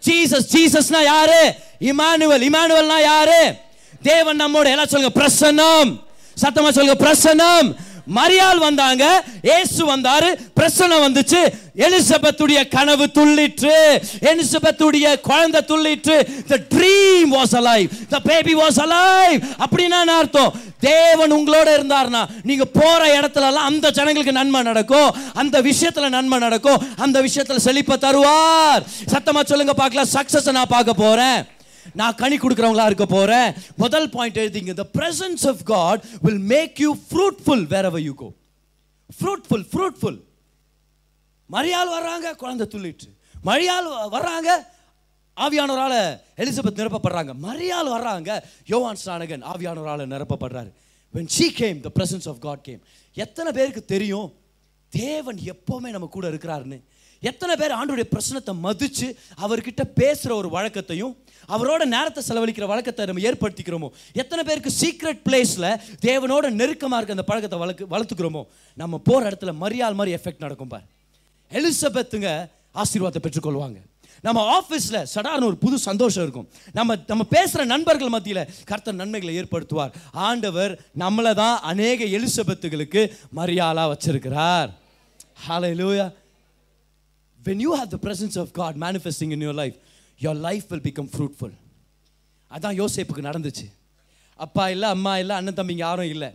[0.06, 1.40] ஜீசஸ் ஜீசஸ்னா யாரு?
[1.80, 3.40] இமானுவல் இமானுவல்னா யாரு?
[4.02, 5.90] தேவன் நம்மோட எல்லாம் சொல்லுங்க பிரசன்னம்.
[6.42, 7.68] சத்தமா சொல்லுங்க பிரசன்னம்.
[8.14, 10.28] மரியாள் வந்தாங்க ஏசு வந்தாரு
[10.60, 11.42] பிரசன்னம் வந்துச்சு.
[11.76, 14.02] எலிசபெத்துடைய கனவு துள்ளிற்று.
[14.20, 16.16] எலிசபெத்துடைய குழந்தை துள்ளிற்று.
[16.46, 20.52] The dream was alive the baby was alive அப்படின்னா அர்த்தம்?
[20.80, 25.14] தேவன் உங்களோட இருந்தார்னா நீங்க போற இடத்துலலாம் அந்த ஜனங்களுக்கு நன்மை நடக்கும்.
[25.34, 26.82] அந்த விஷயத்துல நன்மை நடக்கும்.
[26.96, 28.82] அந்த விஷயத்துல செழிப்பை தருவார்.
[29.12, 30.08] சத்தமா சொல்லுங்க பார்க்கலாம்.
[30.12, 31.46] சக்சஸ் நான் பார்க்க போறேன்.
[31.94, 34.74] நான் கனி கொடுக்குறவங்களா இருக்க போகிறேன் முதல் பாயிண்ட் எழுதிங்க.
[34.74, 38.32] The presence of God will make you fruitful fruitful wherever you go
[39.20, 40.20] fruitful fruitful
[41.52, 43.08] மரியாள் வர்றாங்க குழந்தை துள்ளிட்டு.
[43.44, 44.48] மரியாள் வர்றாங்க
[45.36, 47.32] ஆவியானவரால் எலிசபெத் நிரப்பப்படுறாங்க.
[47.42, 50.72] மரியாள் வர்றாங்க யோவான் ஸ்நானகன் ஆவியானவரால் நிரப்பப்படுறாரு.
[51.14, 52.82] When she came the presence of God came
[53.14, 54.32] எத்தனை பேருக்கு தெரியும்?
[54.88, 56.82] தேவன் எப்போவுமே நம்ம கூட இருக்கிறாருன்னு.
[57.20, 61.16] எத்தனை பேர் ஆண்டுடைய பிரச்சனத்தை மதித்து அவர்கிட்ட பேசுகிற ஒரு வழக்கத்தையும்
[61.48, 63.88] அவரோட நேரத்தை செலவழிக்கிற வழக்கத்தை நம்ம ஏற்படுத்திக்கிறோமோ?
[64.12, 68.46] எத்தனை பேருக்கு சீக்ரெட் பிளேஸில் தேவனோட நெருக்கமாக இருக்க அந்த பழக்கத்தை வளர்க்கு வளர்த்துக்கிறோமோ?
[68.74, 70.82] நம்ம போகிற இடத்துல மரியாள் மாதிரி எஃபெக்ட் நடக்கும் பார்.
[71.50, 73.78] எலிசபெத்துங்க ஆசீர்வாதத்தை பெற்றுக்கொள்வாங்க.
[74.22, 76.48] நம்ம ஆஃபீஸில் சடார்னு ஒரு புது சந்தோஷம் இருக்கும்.
[76.72, 79.90] நம்ம நம்ம பேசுகிற நண்பர்கள் மத்தியில் கர்த்தர் நன்மைகளை ஏற்படுத்துவார்.
[80.12, 84.70] ஆண்டவர் நம்மளை தான் அநேக எலிசபெத்துகளுக்கு மரியாளா வச்சிருக்கிறார்.
[85.48, 86.06] ஹalleluya
[87.44, 89.76] when you have the presence of God manifesting in your life
[90.18, 91.50] your life will become fruitful.
[92.50, 93.66] அதான் யோசேப்புக்கு நடந்துச்சு.
[94.34, 96.30] அப்பா இல்லை அம்மா இல்லை அண்ணன் தம்பிங்க யாரும் இல்லை.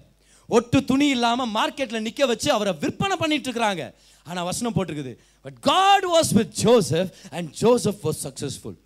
[0.48, 3.94] ஒட்டு துணி இல்லாமல் மார்க்கெட்டில் நிற்க வச்சு அவரை விற்பனை பண்ணிட்டு இருக்கிறாங்க.
[4.24, 5.18] ஆனால் வசனம் போட்டிருக்குது.
[5.42, 8.80] But God was with Joseph and Joseph was successful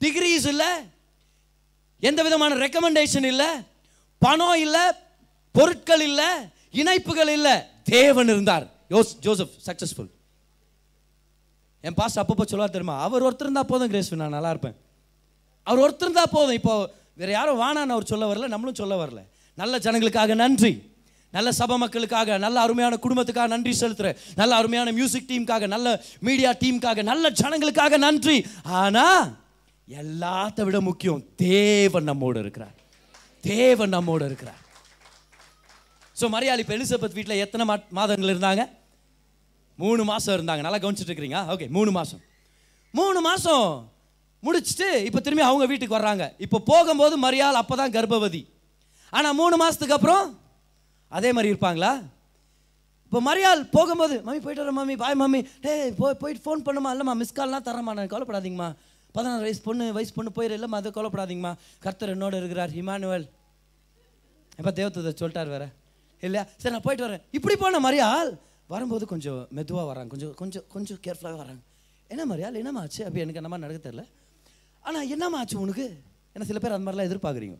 [0.00, 0.70] degrees இல்லை
[2.00, 3.50] எந்த விதமான ரெக்கமெண்டேஷன் இல்லை
[4.18, 4.80] பணம் இல்லை
[5.52, 6.30] பொருட்கள் இல்லை
[6.72, 7.56] இணைப்புகள் இல்லை.
[7.84, 8.70] தேவன் இருந்தார்.
[8.90, 10.10] யோஸ் ஜோசப் சக்ஸஸ்ஃபுல்
[11.86, 12.96] என் பாஸ் அப்பப்போ சொல்லுவார் தெரியுமா?
[13.06, 14.76] அவர் ஒருத்தர் இருந்தால் போதும் கிரேஸ் நான் நல்லா இருப்பேன்.
[15.66, 16.56] அவர் ஒருத்தர் இருந்தால் போதும்.
[16.60, 16.74] இப்போ
[17.20, 19.20] வேறு யாரும் வானான்னு அவர் சொல்ல வரல நம்மளும் சொல்ல வரல.
[19.60, 20.72] நல்ல ஜனங்களுக்காக நன்றி.
[21.36, 25.88] நல்ல சபை மக்களுக்காக நல்ல அருமையான குடும்பத்துக்காக நன்றி செலுத்துகிறேன் நல்ல அருமையான மியூசிக் டீமுக்காக நல்ல
[26.26, 28.36] மீடியா டீமுக்காக நல்ல ஜனங்களுக்காக நன்றி.
[28.80, 29.30] ஆனால்
[29.88, 32.76] எல்லாத்த விட முக்கியம் தேவன் நம்மோடு இருக்கிறார்.
[33.44, 34.60] தேவன் நம்மோடு இருக்கிறார்.
[36.20, 38.64] ஸோ மரியாதை இப்போ எலிசபெத் வீட்டில் எத்தனை மா மாதங்கள் இருந்தாங்க?
[39.82, 40.62] மூணு மாதம் இருந்தாங்க.
[40.66, 42.22] நல்லா கவனிச்சுட்டு இருக்கிறீங்க ஓகே மூணு மாதம்
[42.98, 43.66] மூணு மாதம்
[44.42, 46.24] முடிச்சுட்டு இப்போ திரும்பி அவங்க வீட்டுக்கு வர்றாங்க.
[46.44, 48.42] இப்போ போகும்போது மரியாள் அப்போ தான் கர்ப்பவதி.
[49.16, 50.24] ஆனால் மூணு மாதத்துக்கு அப்புறம்
[51.18, 51.92] அதே மாதிரி இருப்பாங்களா?
[53.06, 54.94] இப்போ மரியாள் போகும்போது மம்மி போயிட்டு வரேன் மம்மி.
[55.02, 55.40] Bye mummy.
[55.64, 58.68] டேய் போய் போயிட்டு ஃபோன் பண்ணுமா இல்லைம்மா மிஸ் கால்லாம் தரமா நான் கவலைப்படாதீங்கம்மா.
[59.16, 60.56] பதினாறு வயசு பொண்ணு வயசு பொண்ணு போயிரு.
[60.58, 61.52] இல்லைம்மா அதை கவலைப்படாதீங்கம்மா.
[61.84, 62.72] கர்த்தர் என்னோட இருக்கிறார்.
[62.78, 63.26] ஹிமானுவல்
[64.58, 65.64] எப்போ தேவத்தை சொல்லிட்டார் வேற.
[66.22, 66.44] இல்லையா?
[66.60, 67.22] சரி நான் போயிட்டு வரேன்.
[67.36, 68.30] இப்படி போன மரியாள்
[68.72, 71.62] வரும்போது கொஞ்சம் மெதுவாக வராங்க கொஞ்சம் கொஞ்சம் கொஞ்சம் கேர்ஃபுல்லாக வராங்க
[72.12, 73.00] என்ன மரியாள் என்னம்மா ஆச்சு?
[73.06, 74.02] அப்படி எனக்கு என்னமா நடக்க தெரில
[74.84, 75.86] ஆனால் என்னம்மா ஆச்சு உனக்கு?
[76.34, 77.58] ஏன்னா சில பேர் அந்த மாதிரிலாம் எதிர்பார்க்குறீங்க.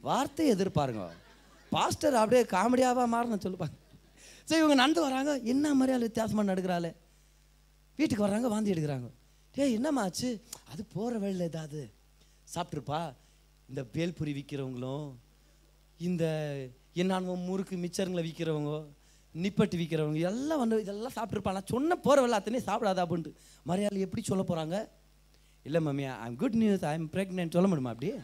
[0.00, 1.04] வார்த்தை எதிர்பாருங்க.
[1.72, 3.76] பாஸ்டர் அப்படியே காமெடியாவாக மாறணும் சொல்லுப்பாங்க
[4.48, 5.32] சரி இவங்க நடந்து வராங்க.
[5.52, 6.90] என்ன மரியாதை வித்தியாசமாக நடக்கிறாளே?
[7.98, 9.08] வீட்டுக்கு வர்றாங்க வாந்தி எடுக்கிறாங்க.
[9.54, 10.30] டேய் என்னம்மா ஆச்சு?
[10.72, 11.80] அது போகிற வழியில் ஏதாவது?
[12.54, 13.00] சாப்பிட்ருப்பா
[13.70, 15.08] இந்த பேல்புரி விற்கிறவங்களும்
[16.08, 16.24] இந்த
[17.00, 18.72] என்னானவோ முறுக்கு மிச்சருங்களை விற்கிறவங்க
[19.34, 23.32] நிப்பட்டு விற்கிறவங்க எல்லாம் வந்து இதெல்லாம் சாப்பிட்ருப்பான் நான் சொன்ன போகிற வழியில் அத்தனையும் சாப்பிடாதா அப்படின்ட்டு
[23.70, 24.76] மரியாதை எப்படி சொல்ல போகிறாங்க
[25.66, 28.16] இல்லை mummy I'm good news I'm pregnant சொல்ல முடியுமா அப்படியே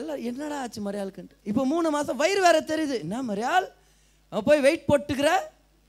[0.00, 2.96] எல்லாம் என்னடா ஆச்சு மரியாளுக்குன்ட்டு இப்போ மூணு மாதம் வயிறு வேற தெரியுது.
[3.04, 3.66] என்ன மரியாள்
[4.32, 5.30] அவன் போய் வெயிட் போட்டுக்கிற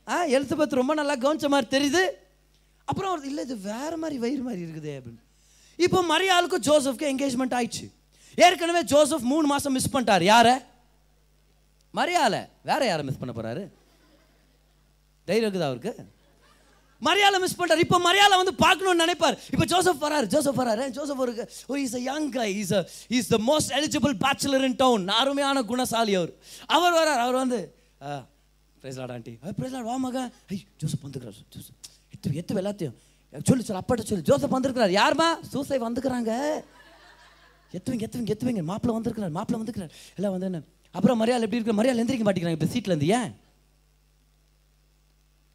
[0.08, 2.02] ஆ எலிசபெத் ரொம்ப நல்லா கவனிச்ச மாதிரி தெரியுது.
[2.88, 5.22] அப்புறம் ஒரு இல்லை இது வேறு மாதிரி வயிறு மாதிரி இருக்குது அப்படின்னு.
[5.86, 7.86] இப்போ மரியாளுக்கும் ஜோசப்க்கு என்கேஜ்மெண்ட் ஆயிடுச்சு.
[8.46, 10.26] ஏற்கனவே ஜோசப் மூணு மாதம் மிஸ் பண்ணிட்டார்.
[10.34, 10.56] யாரை?
[11.94, 12.42] மரியாதை.
[12.72, 13.63] வேற யாரை மிஸ் பண்ண போகிறாரு
[15.27, 15.93] தைரியம் இருக்குதா அவருக்கு?
[17.01, 19.38] மரியாதை மிஸ் பண்றாரு இப்போ மரியாதை வந்து பார்க்கணும்னு நினைப்பார்.
[19.53, 20.83] இப்போ ஜோசப் வராரு ஜோசப் வராரு.
[20.97, 22.73] ஜோசப் இருக்கு ஓ is a young guy is
[23.17, 26.31] is the most eligible bachelor in town அருமையான குணசாலி அவர்.
[26.75, 27.21] அவர் வரார்.
[27.25, 27.59] அவர் வந்து
[28.83, 30.29] பிரேஸ்லாட் ஆண்டி பிரேஸ்லாட் வா மகன்.
[30.53, 31.41] ஐ ஜோசப் வந்துக்கிறார்.
[31.55, 32.95] ஜோசப் எத்து எத்து எல்லாத்தையும்.
[33.49, 34.27] சொல்லு சொல்லு அப்பாட்ட சொல்லு.
[34.31, 34.95] ஜோசப் வந்திருக்கிறார்.
[35.01, 35.29] யாருமா?
[35.53, 36.31] சூசை வந்துக்கிறாங்க.
[37.77, 38.63] எத்துவீங்க எத்துவீங்க எத்துவீங்க.
[38.71, 39.93] மாப்பிள்ள வந்திருக்கிறார் மாப்பிள்ள வந்துருக்கிறார்.
[40.17, 40.62] எல்லாம் வந்து என்ன
[40.97, 41.79] அப்புறம் மரியாதை எப்படி இருக்கு?
[41.79, 42.59] மரியாதை எந்திரிக்க மாட்டேங்கிறாங்க.
[42.59, 43.31] இப்போ சீட்டில் இருந்து ஏன்?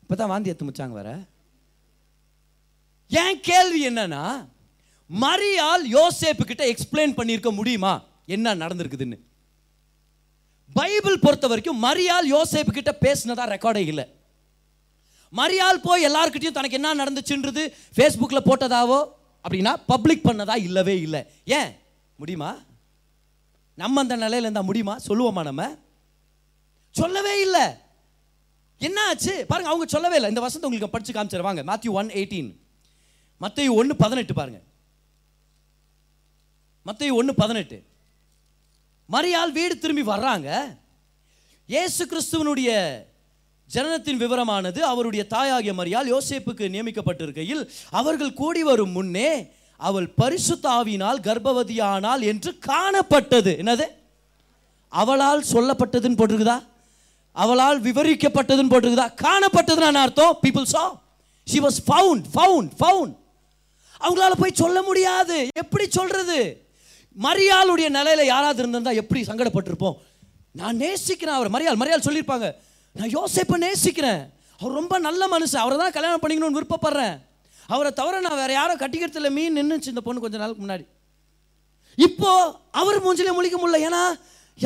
[0.09, 1.25] இப்பதான் வாந்தி எத்து முச்சாங்க வர
[3.09, 4.49] ஏன் கேள்வி என்னன்னா
[5.21, 8.03] மரியாள் யோசேப்பு கிட்ட எக்ஸ்பிளைன் பண்ணியிருக்க முடியுமா?
[8.27, 9.19] என்ன நடந்திருக்குதுன்னு.
[10.73, 14.15] பைபிள் பொறுத்த வரைக்கும் மரியாள் யோசேப்பு கிட்ட பேசினதா ரெக்கார்டே இல்லை.
[15.37, 19.09] மரியாள் போய் எல்லாருக்கிட்டையும் தனக்கு என்ன நடந்துச்சுன்றது ஃபேஸ்புக்கில் போட்டதாவோ
[19.49, 21.27] அப்படின்னா பப்ளிக் பண்ணதா இல்லவே இல்லை.
[21.45, 21.77] ஏன்?
[22.17, 22.57] முடியுமா?
[23.75, 24.99] நம்ம அந்த நிலையில இருந்தால் முடியுமா?
[25.09, 25.77] சொல்லுவோமா நம்ம?
[26.91, 27.87] சொல்லவே இல்லை.
[28.87, 30.29] என்ன ஆச்சு பாருங்க அவங்க சொல்லவே இல்லை.
[30.29, 32.51] இந்த வசந்த உங்களுக்கு படிச்சு காமிச்சிருவாங்க மாத்யூ ஒன் எயிட்டீன்
[33.45, 34.61] மத்திய ஒன்று பதினெட்டு பாருங்க.
[36.83, 37.79] மத்திய ஒன்று பதினெட்டு.
[39.09, 40.49] மரியால் வீடு திரும்பி வர்றாங்க.
[41.67, 42.71] இயேசு கிறிஸ்துவனுடைய
[43.75, 49.31] ஜனனத்தின் விவரமானது அவருடைய தாயாகிய மரியால் யோசேப்புக்கு நியமிக்கப்பட்டிருக்கையில் அவர்கள் கூடி வரும் முன்னே
[49.77, 53.53] அவள் பரிசுத்தாவினால் கர்ப்பவதியானாள் என்று காணப்பட்டது.
[53.63, 53.87] என்னது?
[54.89, 56.59] அவளால் சொல்லப்பட்டதுன்னு போட்டிருக்குதா?
[57.43, 59.07] அவளால் விவரிக்கப்பட்டதுன்னு போட்டிருக்குதா?
[59.25, 60.39] காணப்பட்டதுன்னு அர்த்தம்?
[60.43, 60.85] People saw
[61.51, 63.15] she was found found found
[64.05, 65.37] அவங்களால போய் சொல்ல முடியாது.
[65.63, 66.39] எப்படி சொல்றது?
[67.23, 69.97] மரியாளுடைய நிலையில யாராவது இருந்திருந்தா எப்படி சங்கடப்பட்டிருப்போம்?
[70.53, 71.51] நான் நேசிக்கிறேன் அவர்.
[71.51, 72.49] மரியாள் மரியாள் சொல்லியிருப்பாங்க.
[72.99, 74.21] நான் யோசிப்பை நேசிக்கிறேன்.
[74.61, 75.63] அவர் ரொம்ப நல்ல மனுஷன்.
[75.65, 77.17] அவரை தான் கல்யாணம் பண்ணிக்கணும்னு விருப்பப்படுறேன்.
[77.67, 80.85] அவரை தவிர நான் வேற யாரும் கட்டிக்கிறதுல மீன் நின்றுச்சு இந்த பொண்ணு கொஞ்ச நாளுக்கு முன்னாடி.
[82.07, 82.33] இப்போ
[82.81, 83.81] அவர் மூஞ்சிலே முழிக்க முடியல.
[83.89, 84.03] ஏன்னா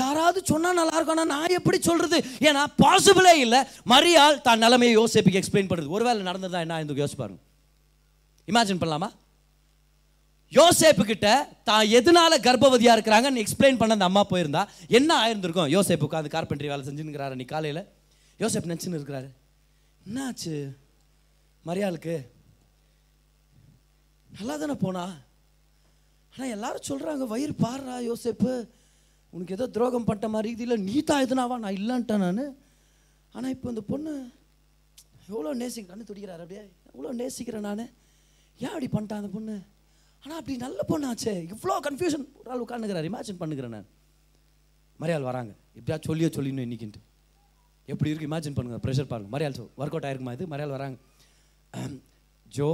[0.00, 1.32] யாராவது சொன்னால் நல்லா இருக்கும்.
[1.34, 2.18] நான் எப்படி சொல்கிறது
[2.48, 3.60] ஏன்னா பாசிபிளே இல்லை.
[3.92, 7.42] மரியாள் தான் நிலைமையை யோசிப்புக்கு எக்ஸ்பிளைன் பண்ணுறது ஒருவேளை நடந்ததா என்ன இந்த யோசிச்சு பாருங்க.
[8.52, 9.10] இமேஜின் பண்ணலாமா?
[10.58, 11.28] யோசேப்பு கிட்ட
[11.68, 14.62] தான் எதனால கர்ப்பவதியாக இருக்கிறாங்கன்னு எக்ஸ்பிளைன் பண்ண அந்த அம்மா போயிருந்தா
[14.98, 15.70] என்ன ஆயிருந்திருக்கும்?
[15.76, 17.82] யோசேப்பு உட்காந்து கார்பென்ட்ரி வேலை செஞ்சுங்கிறாரு நீ காலையில்.
[18.42, 19.28] யோசேப் நினச்சின்னு இருக்கிறாரு.
[20.06, 20.54] என்னாச்சு?
[21.68, 22.14] மரியாளுக்கு
[24.38, 25.04] நல்லா தானே போனா?
[26.34, 28.52] ஆனால் எல்லாரும் சொல்கிறாங்க வயிறு பாடுறா யோசேப்பு.
[29.32, 31.56] உனக்கு ஏதோ துரோகம் பட்ட மாதிரி இதில் நீ தான் எதுனாவா?
[31.64, 32.42] நான் இல்லைன்ட்டேன் நான்.
[33.34, 34.12] ஆனால் இப்போ இந்த பொண்ணு
[35.28, 36.64] எவ்வளோ நேசிக்க கண்ணு துடிக்கிறாரு அப்படியே.
[36.92, 37.84] எவ்வளோ நேசிக்கிறேன் நான்.
[38.60, 39.54] ஏன் அப்படி பண்ணிட்டான் அந்த பொண்ணு?
[40.24, 41.34] ஆனால் அப்படி நல்ல பொண்ணாச்சே.
[41.54, 43.88] இவ்வளோ கன்ஃபியூஷன் ஒரு ஆள் உட்காந்துக்கிறார் இமேஜின் பண்ணுகிறேன் நான்.
[45.00, 45.52] மரியாள் வராங்க.
[45.78, 47.00] எப்படியா சொல்லியோ சொல்லிடணும் இன்னைக்குன்ட்டு.
[47.88, 48.28] எப்படி இருக்கு?
[48.30, 49.30] இமேஜின் பண்ணுங்கள் ப்ரெஷர் பாருங்க.
[49.36, 50.46] மரியாள் சொல் ஒர்க் அவுட் ஆயிருக்குமா இது?
[50.52, 50.98] மரியாள் வராங்க.
[52.56, 52.68] ஜோ.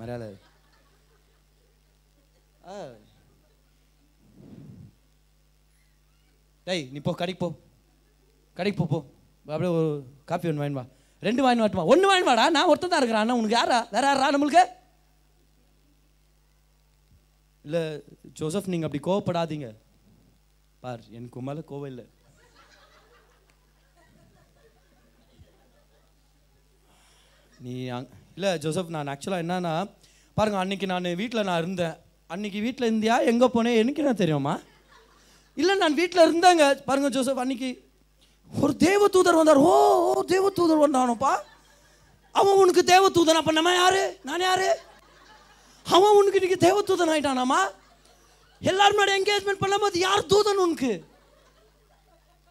[0.00, 0.28] மரியாதை
[2.72, 2.76] ஆ.
[6.66, 7.48] டேய் நீ போ கடைக்கு போ.
[8.58, 8.98] கடைக்கு போ போ.
[9.52, 9.90] அப்படியே ஒரு
[10.30, 10.84] காப்பி ஒன்று வாங்கி வா.
[11.26, 12.44] ரெண்டு வாங்கி வாட்டுமா ஒன்று வாங்கி வாடா.
[12.56, 13.22] நான் ஒருத்தன் தான் இருக்கிறேன்.
[13.22, 13.78] அண்ணா உனக்கு யாரா?
[13.94, 14.64] வேற யாரா நம்மளுக்கு?
[17.66, 17.82] இல்லை
[18.40, 19.68] ஜோசப் நீங்கள் அப்படி கோவப்படாதீங்க.
[20.82, 22.06] பார் எனக்கு மேலே கோவம் இல்லை.
[27.64, 29.74] நீ அங் இல்லை ஜோசப் நான் ஆக்சுவலாக என்னன்னா
[30.38, 31.96] பாருங்க அன்னைக்கு நான் வீட்டில் நான் இருந்தேன்.
[32.32, 33.16] அன்னைக்கு வீட்டில் இருந்தியா?
[33.32, 34.54] எங்கே போனேன் எனக்கு என்ன தெரியுமா?
[35.56, 36.84] இல்லை நான் வீட்டில் இருந்தேங்க.
[36.84, 37.84] பாருங்க ஜோசப் அன்னைக்கு
[38.60, 39.56] ஒரு தேவ தூதர் வந்தார்.
[39.56, 39.72] ஓ
[40.14, 41.36] ஓ தேவ தூதர் வந்தானோப்பா.
[42.32, 44.16] அவன் உனக்கு தேவ தூதன் அப்போ நம்ம யாரு?
[44.22, 44.78] நான் யாரு?
[45.84, 47.70] அவன் உனக்கு இன்னைக்கு தேவ தூதன் ஆயிட்டானாமா?
[48.60, 51.04] எல்லாரும் முன்னாடி என்கேஜ்மெண்ட் பண்ணும்போது யார் தூதன் உனக்கு?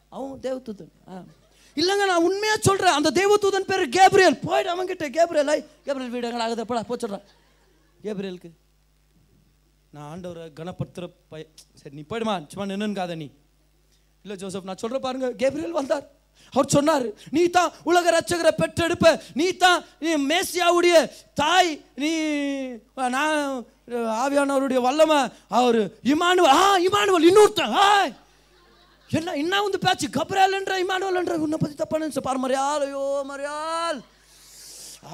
[0.10, 0.92] அவன் தேவதூதன்.
[1.08, 1.24] ஆ.
[1.76, 4.40] இல்லைங்க நான் உண்மையாக சொல்கிறேன் அந்த தேவதூதன் பேர் கேப்ரியல்.
[4.40, 5.10] போயிட்டு அவன்கிட்ட.
[5.10, 6.64] கேப்ரியல் ஐ கேப்ரியல் வீடு எங்களை ஆகுது.
[6.64, 7.20] எப்படா போ
[8.04, 8.50] கேப்ரியலுக்கு.
[9.96, 11.44] நான் ஆண்டவரை கனப்படுத்துகிற பய
[11.82, 13.28] சரி நீ போயிடுமா சும்மா நின்னுங்காத நீ.
[14.26, 16.06] இல்லை ஜோசப் நான் சொல்கிற பாருங்க கேப்ரியல் வந்தார்.
[16.54, 19.08] அவர் சொன்னார் நீ தான் உலக ரட்சகரை பெற்றெடுப்ப.
[19.40, 20.96] நீ தான் நீ மேசியாவுடைய
[21.42, 21.72] தாய்.
[22.02, 22.12] நீ
[23.16, 23.40] நான்
[24.24, 25.20] ஆவியானவருடைய வல்லமை.
[25.60, 25.80] அவர்
[26.14, 28.14] இமானுவல் ஆ இமானுவல் இன்னொருத்தன் ஆய்
[29.10, 30.08] என்ன என்ன வந்து பேச்சு?
[30.18, 34.00] கப்ரேல்ன்ற இமானுவல்ன்ற உன்னை பற்றி தப்பா நினைச்ச பாரு மரியாள் ஐயோ மரியாள்.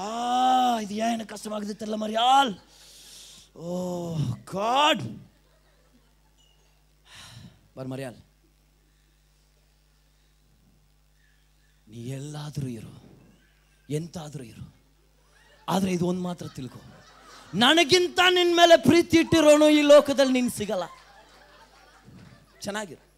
[0.02, 0.04] ஆ
[0.84, 2.52] இது ஏன் எனக்கு கஷ்டமாகுது தெரியல மரியாள்.
[3.56, 5.02] ಓ God.
[7.76, 8.16] ಬರ್ ಮರ್ಯಾಲ್
[11.88, 13.18] ನೀ ಎಲ್ಲಾದರೂ ಇರು,
[13.90, 14.74] ಎಂತಾದರೂ ಇರು.
[15.68, 16.80] ಆದರೆ ಇದು ಒಂದು ಮಾತ್ರ ತಿಳ್ಕೊ.
[17.54, 20.82] ನನಗಿಂತ ನಿನ್ನ ಮೇಲೆ ಪ್ರೀತಿ ಇಟ್ಟಿರೋನು ಈ ಲೋಕದಲ್ಲಿ ನಿನ್ ಸಿಗಲ್ಲ.
[22.60, 23.12] ಚೆನ್ನಾಗಿರು.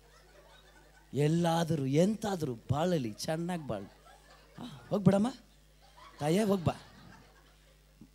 [1.16, 3.94] ಎಲ್ಲಾದರೂ, ಎಂತಾದರೂ ಬಾಳಲಿ, ಚೆನ್ನಾಗಿ ಬಾಳು.
[4.88, 5.30] ಹೋಗ್ಬಿಡಮ್ಮ.
[6.20, 6.72] ತಾಯೇ ಹೋಗ್ಬಾ.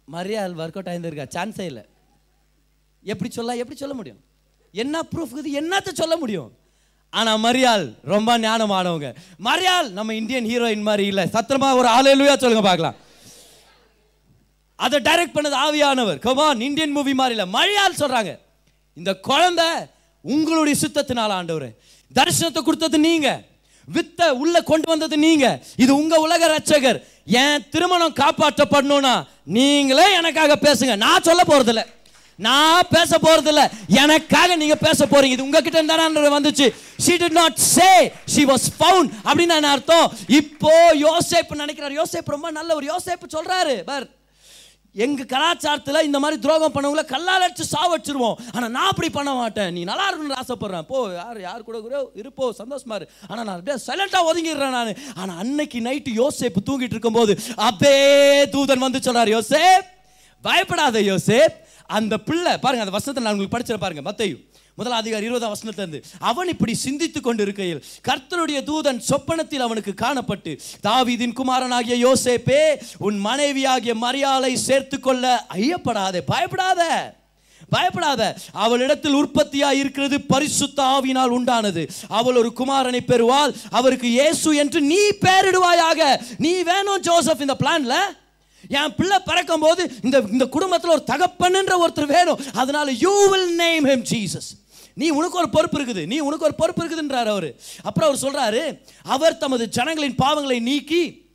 [0.09, 1.80] ಮರ್ಯಾಲ್ ವರ್ಕೌಟ್ ಆಗಿದ್ದಿರ್ಗ ಚಾನ್ಸೇ ಇಲ್ಲ.
[3.03, 4.21] எப்படி சொல்ல எப்படி சொல்ல முடியும்?
[4.73, 6.49] என்ன ப்ரூஃப் இது என்னத்தை சொல்ல முடியும்?
[7.09, 9.09] ஆனால் மரியாள் ரொம்ப ஞானமானவங்க
[9.47, 11.23] மரியாள் நம்ம இந்தியன் ஹீரோயின் மாதிரி இல்லை.
[11.35, 12.97] சத்திரமா ஒரு ஆலையிலுயா சொல்லுங்க பார்க்கலாம்.
[14.75, 16.19] அதை டைரக்ட் பண்ணது ஆவியானவர்.
[16.19, 17.47] கமான் இந்தியன் மூவி மாதிரி இல்லை.
[17.59, 18.33] மரியாள் சொல்கிறாங்க
[18.97, 19.69] இந்த குழந்தை
[20.21, 21.69] உங்களுடைய சுத்தத்தினால் ஆண்டவர்.
[22.17, 23.47] தரிசனத்தை கொடுத்தது நீங்கள்
[23.87, 25.45] வித்த உள்ள கொண்டு வந்தது நீங்க.
[25.75, 30.95] இது உங்க உலக ரட்சகர் என் திருமணம் காப்பாற்றப்படணும்னா நீங்களே எனக்காக பேசுங்க.
[31.05, 31.85] நான் சொல்ல போறதில்லை.
[32.47, 33.63] நான் பேச போறதில்ல.
[34.01, 35.35] எனக்காக நீங்க பேச போறீங்க.
[35.37, 36.67] இது உங்ககிட்ட இருந்தா வந்துச்சு.
[37.05, 37.97] She did not say
[38.33, 40.07] she was found அப்படின்னு நான் அர்த்தம்.
[40.39, 40.75] இப்போ
[41.07, 41.99] யோசேப்பு நினைக்கிறார்.
[42.01, 43.75] யோசேப்பு ரொம்ப நல்ல ஒரு யோசேப்பு சொல்றாரு.
[43.91, 44.07] பர்
[45.05, 49.69] எங்க கலாச்சாரத்தில் இந்த மாதிரி துரோகம் பண்ணவங்கள கல்லால் அடிச்சு சாவச்சிருவோம் ஆனால் நான் அப்படி பண்ண மாட்டேன்.
[49.75, 50.87] நீ நல்லா இருக்கணும்னு ஆசைப்படுறேன்.
[50.91, 53.07] போ யார் யார் கூட கூட இருப்போ சந்தோஷமா இரு.
[53.27, 54.91] ஆனால் நான் அப்படியே சைலண்டா ஒதுங்கிடுறேன் நான்.
[55.21, 57.35] ஆனால் அன்னைக்கு நைட்டு யோசேப்பு தூங்கிட்டு இருக்கும்போது
[57.69, 57.95] அப்பே
[58.55, 59.87] தூதன் வந்து சொல்றாரு யோசேப்
[60.47, 61.55] பயப்படாத யோசேப்.
[61.89, 64.41] அந்த பிள்ளை பாருங்க அந்த வசனத்தை நான் உங்களுக்கு படிச்சிட பாருங்க மத்தையும்
[64.75, 70.51] முதல் அதிகாரி இருபதாம் வசனத்திலிருந்து அவன் இப்படி சிந்தித்துக் கொண்டு இருக்கையில் கர்த்தருடைய தூதன் சொப்பனத்தில் அவனுக்கு காணப்பட்டு
[70.83, 72.61] தாவிதின் குமாரனாகிய யோசேப்பே
[72.97, 76.83] உன் மனைவியாகிய மரியாதை சேர்த்துக்கொள்ள ஐயப்படாதே பயப்படாத
[77.69, 78.21] பயப்படாத.
[78.53, 81.81] அவளிடத்தில் உற்பத்தியாக இருக்கிறது பரிசுத்த ஆவினால் உண்டானது.
[82.07, 83.51] அவள் ஒரு குமாரனை பெறுவாள்.
[83.69, 86.01] அவருக்கு இயேசு என்று நீ பெயரிடுவாயாக
[86.37, 87.95] நீ வேணும் ஜோசப் இந்த பிளான்ல
[88.68, 92.39] என் பிள்ளை பிறக்கும் போது இந்த இந்த குடும்பத்தில் ஒரு தகப்பன்ன்ற ஒருத்தர் வேணும்.
[92.53, 94.49] அதனால you will name him Jesus
[94.93, 96.05] நீ உனக்கு ஒரு பொறுப்பு இருக்குது.
[96.05, 97.55] நீ உனக்கு ஒரு பொறுப்பு இருக்குதுன்றார் அவர்.
[97.84, 101.28] அப்புறம் அவர் சொல்றாரு அவர் தமது ஜனங்களின் பாவங்களை நீக்கி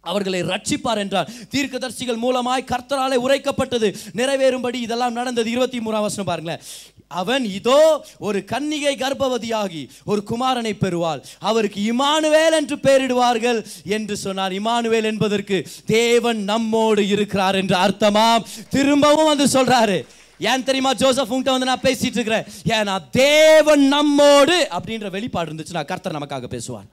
[0.00, 1.30] அவர்களை ரட்சிப்பார் என்றார்.
[1.50, 3.94] தீர்க்கதர்சிகள் மூலமாய் கர்த்தராலே உரைக்கப்பட்டது.
[4.14, 5.50] நிறைவேறும்படி இதெல்லாம் நடந்தது.
[5.50, 6.60] இருபத்தி மூணாம் வருஷம் பாருங்களேன்.
[7.08, 11.22] அவன் இதோ ஒரு கன்னிகை கர்ப்பவதியாகி ஒரு குமாரனை பெறுவாள்.
[11.38, 14.52] அவருக்கு இமானுவேல் என்று பெயரிடுவார்கள் என்று சொன்னார்.
[14.52, 18.44] இமானுவேல் என்பதற்கு தேவன் நம்மோடு இருக்கிறார் என்று அர்த்தமாம்.
[18.70, 20.06] திரும்பவும் வந்து சொல்றாரு.
[20.38, 20.92] ஏன் தெரியுமா?
[20.92, 22.44] ஜோசப் உங்கள்கிட்ட வந்து நான் பேசிட்டு இருக்கிறேன்.
[22.64, 26.84] ஏன்னா தேவன் நம்மோடு அப்படின்ற வெளிப்பாடு இருந்துச்சுன்னா கர்த்தர் நமக்காக பேசுவார்.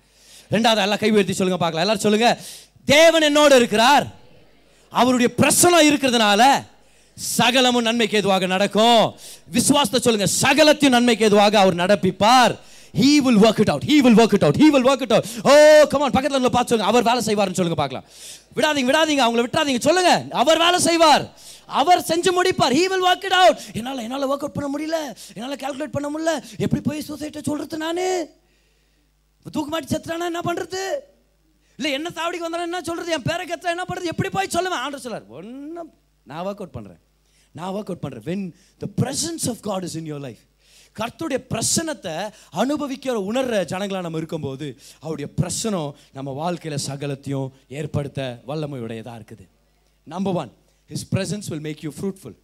[0.51, 1.87] ரெண்டாவது எல்லாம் கை உயர்த்தி சொல்லுங்க பார்க்கலாம்.
[1.87, 2.39] எல்லாரும் சொல்லுங்க.
[2.93, 4.05] தேவன் என்னோடு இருக்கிறார்.
[4.89, 6.41] அவருடைய பிரசனம் இருக்கிறதுனால
[7.17, 9.03] சகலமும் நன்மைக்கு ஏதுவாக நடக்கும்.
[9.57, 12.55] விசுவாசத்தை சொல்லுங்க சகலத்தையும் நன்மைக்கு ஏதுவாக அவர் நடப்பிப்பார்.
[13.01, 15.25] He will work it out he will work it out he will work it out.
[15.49, 18.05] Oh, oh come on பக்கத்துல உள்ள பார்த்து சொல்லுங்க அவர் வேலை செய்வார்னு சொல்லுங்க பார்க்கலாம்.
[18.57, 20.11] விடாதீங்க விடாதீங்க அவங்கள விட்டாதீங்க சொல்லுங்க.
[20.41, 21.25] அவர் வேலை செய்வார்.
[21.81, 23.55] அவர் செஞ்சு முடிப்பார் he will work it out.
[23.79, 24.99] என்னால என்னால ஒர்க் அவுட் பண்ண முடியல
[25.33, 26.33] என்னால கால்குலேட் பண்ண முடியல
[26.65, 28.07] எப்படி போய் சொசைட்டி சொல்றது நானு?
[29.51, 30.83] தூக்கு மாட்டி செத்துறானா என்ன பண்றது?
[31.77, 34.83] இல்லை என்ன தாவடிக்கு வந்தாலும் என்ன சொல்கிறது என் பேரை கத்துறா என்ன பண்ணுறது எப்படி போய் சொல்லுவேன்?
[34.85, 35.91] ஆண்டர் சொல்லார் ஒன்றும்
[36.25, 37.01] நான் ஒர்க் அவுட் பண்ணுறேன்
[37.55, 38.45] நான் ஒர்க் அவுட் பண்ணுறேன் when
[38.83, 40.43] the presence of God is in your life
[40.95, 42.13] கர்த்தருடைய பிரசனத்தை
[42.61, 44.67] அனுபவிக்கிற உணர்ற ஜனங்களாக நம்ம இருக்கும்போது
[44.99, 47.47] அவருடைய பிரசனம் நம்ம வாழ்க்கையில் சகலத்தையும்
[47.79, 49.45] ஏற்படுத்த வல்லமையுடையதாக இருக்குது.
[50.07, 50.51] Number one
[50.89, 52.37] his presence will make you fruitful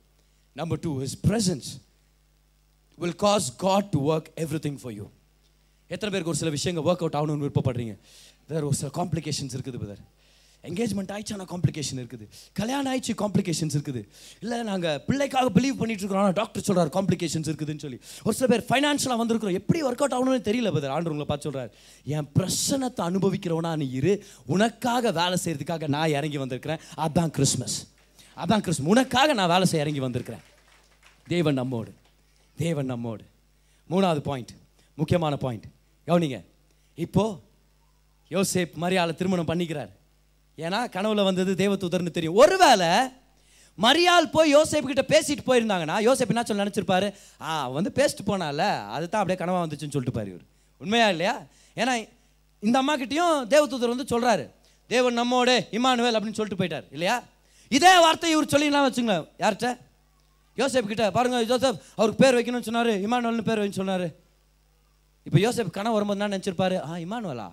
[0.56, 1.70] number two his presence
[2.98, 4.30] will cause God to work
[4.68, 5.08] everything for you
[5.90, 7.96] எத்தனை பேருக்கு ஒரு சில விஷயங்கள் ஒர்க் அவுட் ஆகணும்னு விருப்பப்படுறீங்க?
[8.52, 10.04] வேறு ஒரு சில காம்ப்ளிகேஷன்ஸ் இருக்குது பிரதர்
[10.70, 12.26] என்கேஜ்மெண்ட் ஆயிடுச்சு காம்ப்ளிகேஷன் இருக்குது.
[12.60, 14.02] கல்யாணம் ஆயிடுச்சு காம்ப்ளிகேஷன்ஸ் இருக்குது.
[14.44, 18.00] இல்லை நாங்கள் பிள்ளைக்காக பிலீவ் பண்ணிட்டு இருக்கோம் ஆனால் டாக்டர் சொல்கிறார் காம்ப்ளிகேஷன்ஸ் இருக்குதுன்னு சொல்லி.
[18.26, 19.58] ஒரு சில பேர் ஃபைனான்ஷியலாக வந்திருக்கிறோம்.
[19.62, 21.72] எப்படி ஒர்க் அவுட் ஆகணும்னு தெரியல பிரதர் ஆண்டு உங்களை பார்த்து சொல்கிறார்
[22.16, 24.14] என் பிரச்சனத்தை அனுபவிக்கிறவனா நீ இரு.
[24.56, 26.82] உனக்காக வேலை செய்கிறதுக்காக நான் இறங்கி வந்திருக்கிறேன்.
[27.06, 27.78] அதான் கிறிஸ்மஸ்
[28.38, 30.44] அதான் கிறிஸ்மஸ் உனக்காக நான் வேலை செய்ய இறங்கி வந்திருக்கிறேன்.
[31.34, 31.92] தேவன் நம்மோடு.
[32.58, 33.24] தேவன் நம்மோடு.
[33.94, 34.54] மூணாவது பாயிண்ட்
[35.02, 35.66] முக்கியமான பாயிண்ட்
[36.10, 36.38] கவனிங்க.
[37.06, 37.38] இப்போது
[38.32, 39.90] யோசேப் மரியாதை திருமணம் பண்ணிக்கிறார்.
[40.58, 42.36] ஏன்னா கனவுல வந்தது தேவதூதர்னு தெரியும்.
[42.36, 42.88] ஒருவேளை
[43.82, 47.14] மரியாள் போய் யோசேப் கிட்ட பேசிட்டு போயிருந்தாங்கன்னா யோசேப் என்ன சொல்ல நினச்சிருப்பாரு?
[47.42, 48.58] ஆ வந்து பேசிட்டு போனால
[48.88, 50.42] அதுதான் அப்படியே கனவா வந்துச்சுன்னு சொல்லிட்டு பாரு இவர்.
[50.78, 51.44] உண்மையா இல்லையா?
[51.76, 52.08] ஏன்னா
[52.60, 54.50] இந்த அம்மா கிட்டயும் தேவதூதர் வந்து சொல்றாரு.
[54.88, 56.84] தேவன் நம்மோட இமானுவேல் அப்படின்னு சொல்லிட்டு போயிட்டார்.
[56.92, 57.24] இல்லையா?
[57.70, 59.78] இதே வார்த்தை இவர் சொல்லிடலாம் வச்சுங்களேன் யார்கிட்ட?
[60.58, 64.14] யோசேப் கிட்ட பாருங்க ஜோசப் அவருக்கு பேர் வைக்கணும்னு சொன்னாரு இமானுவல்னு பேர் வைன்னு சொன்னாரு.
[65.24, 66.78] இப்போ யோசேப் கனவு வரும்போது என்ன நினச்சிருப்பாரு?
[66.86, 67.52] ஆ இமானுவலா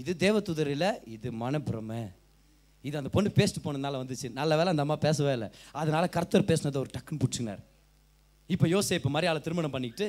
[0.00, 2.02] இது தேவதூதர் இல்லை இது மனப்பிரமை
[2.88, 4.28] இது அந்த பொண்ணு பேசிட்டு போனதுனால வந்துச்சு.
[4.38, 5.48] நல்ல வேளை அந்த அம்மா பேசவே இல்லை.
[5.80, 7.62] அதனால கர்த்தர் பேசினதை ஒரு டக்குன்னு பிடிச்சினார்
[8.54, 10.06] இப்போ யோசேப் மரியாதை திருமணம் பண்ணிக்கிட்டு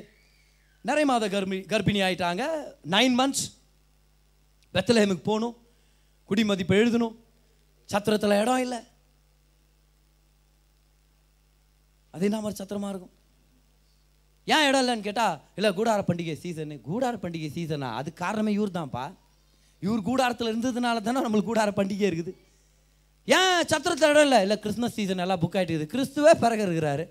[0.89, 2.43] நிறைய மாத கர்ப்பி கர்ப்பிணி ஆயிட்டாங்க.
[2.93, 3.43] நைன் மந்த்ஸ்
[4.75, 5.55] வெத்தலேமுக்கு போகணும்.
[6.29, 7.15] குடிமதிப்பு எழுதணும்.
[7.89, 8.79] சத்திரத்தில் இடம் இல்லை.
[12.13, 13.13] அது என்ன மாதிரி சத்திரமாக இருக்கும்?
[14.53, 19.03] ஏன் இடம் இல்லைன்னு கேட்டால் இல்லை கூடார பண்டிகை சீசனு கூடார பண்டிகை சீசனா அது காரணமே இவர் தான்ப்பா
[19.85, 22.31] இவர் கூடாரத்தில் இருந்ததுனால தானே நம்மளுக்கு கூடார பண்டிகை இருக்குது.
[23.27, 24.41] ஏன் சத்திரத்தில் இடம் இல்லை?
[24.41, 25.91] இல்லை கிறிஸ்மஸ் சீசன் எல்லாம் புக் ஆகிட்டு இருக்குது.
[25.93, 27.03] கிறிஸ்துவே பிறகு இருக்கிறாரு.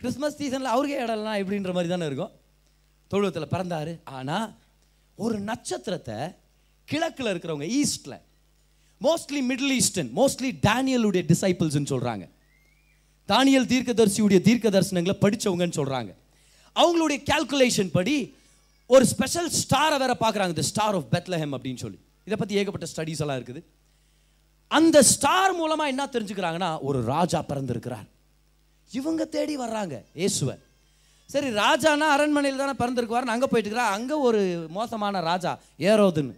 [0.00, 2.32] கிறிஸ்மஸ் சீசனில் அவருக்கே இடம்லாம் எப்படின்ற மாதிரி தானே இருக்கும்.
[3.10, 3.92] தொழுவத்தில் பிறந்தார்.
[4.04, 4.46] ஆனால்
[5.16, 6.18] ஒரு நட்சத்திரத்தை
[6.84, 8.16] கிழக்கில் இருக்கிறவங்க ஈஸ்டில்
[9.00, 12.24] மோஸ்ட்லி மிடில் ஈஸ்டர்ன் மோஸ்ட்லி டேனியலுடைய டிசைபிள்ஸ்ன்னு சொல்கிறாங்க
[13.28, 16.10] தானியல் தீர்க்கதரிசியுடைய தீர்க்க தரிசனங்களை படிச்சவங்கன்னு சொல்கிறாங்க
[16.76, 18.34] அவங்களுடைய கால்குலேஷன் படி
[18.86, 20.52] ஒரு ஸ்பெஷல் ஸ்டாரை வேற பார்க்குறாங்க.
[20.52, 21.98] த ஸ்டார் ஆஃப் பெத்லஹெம் அப்படின்னு சொல்லி.
[22.26, 23.62] இதை பற்றி ஏகப்பட்ட ஸ்டடீஸ் எல்லாம் இருக்குது.
[24.78, 28.06] அந்த ஸ்டார் மூலமாக என்ன தெரிஞ்சுக்கிறாங்கன்னா ஒரு ராஜா பிறந்திருக்கிறார்.
[28.90, 30.54] இவங்க தேடி வர்றாங்க இயேசுவை.
[31.32, 33.86] சரி ராஜானா அரண்மனையில் தானே பிறந்திருக்குவார் அங்கே போயிட்டு இருக்கிறா.
[33.98, 34.40] அங்கே ஒரு
[34.78, 35.52] மோசமான ராஜா
[35.90, 36.34] ஏரோதுன்னு.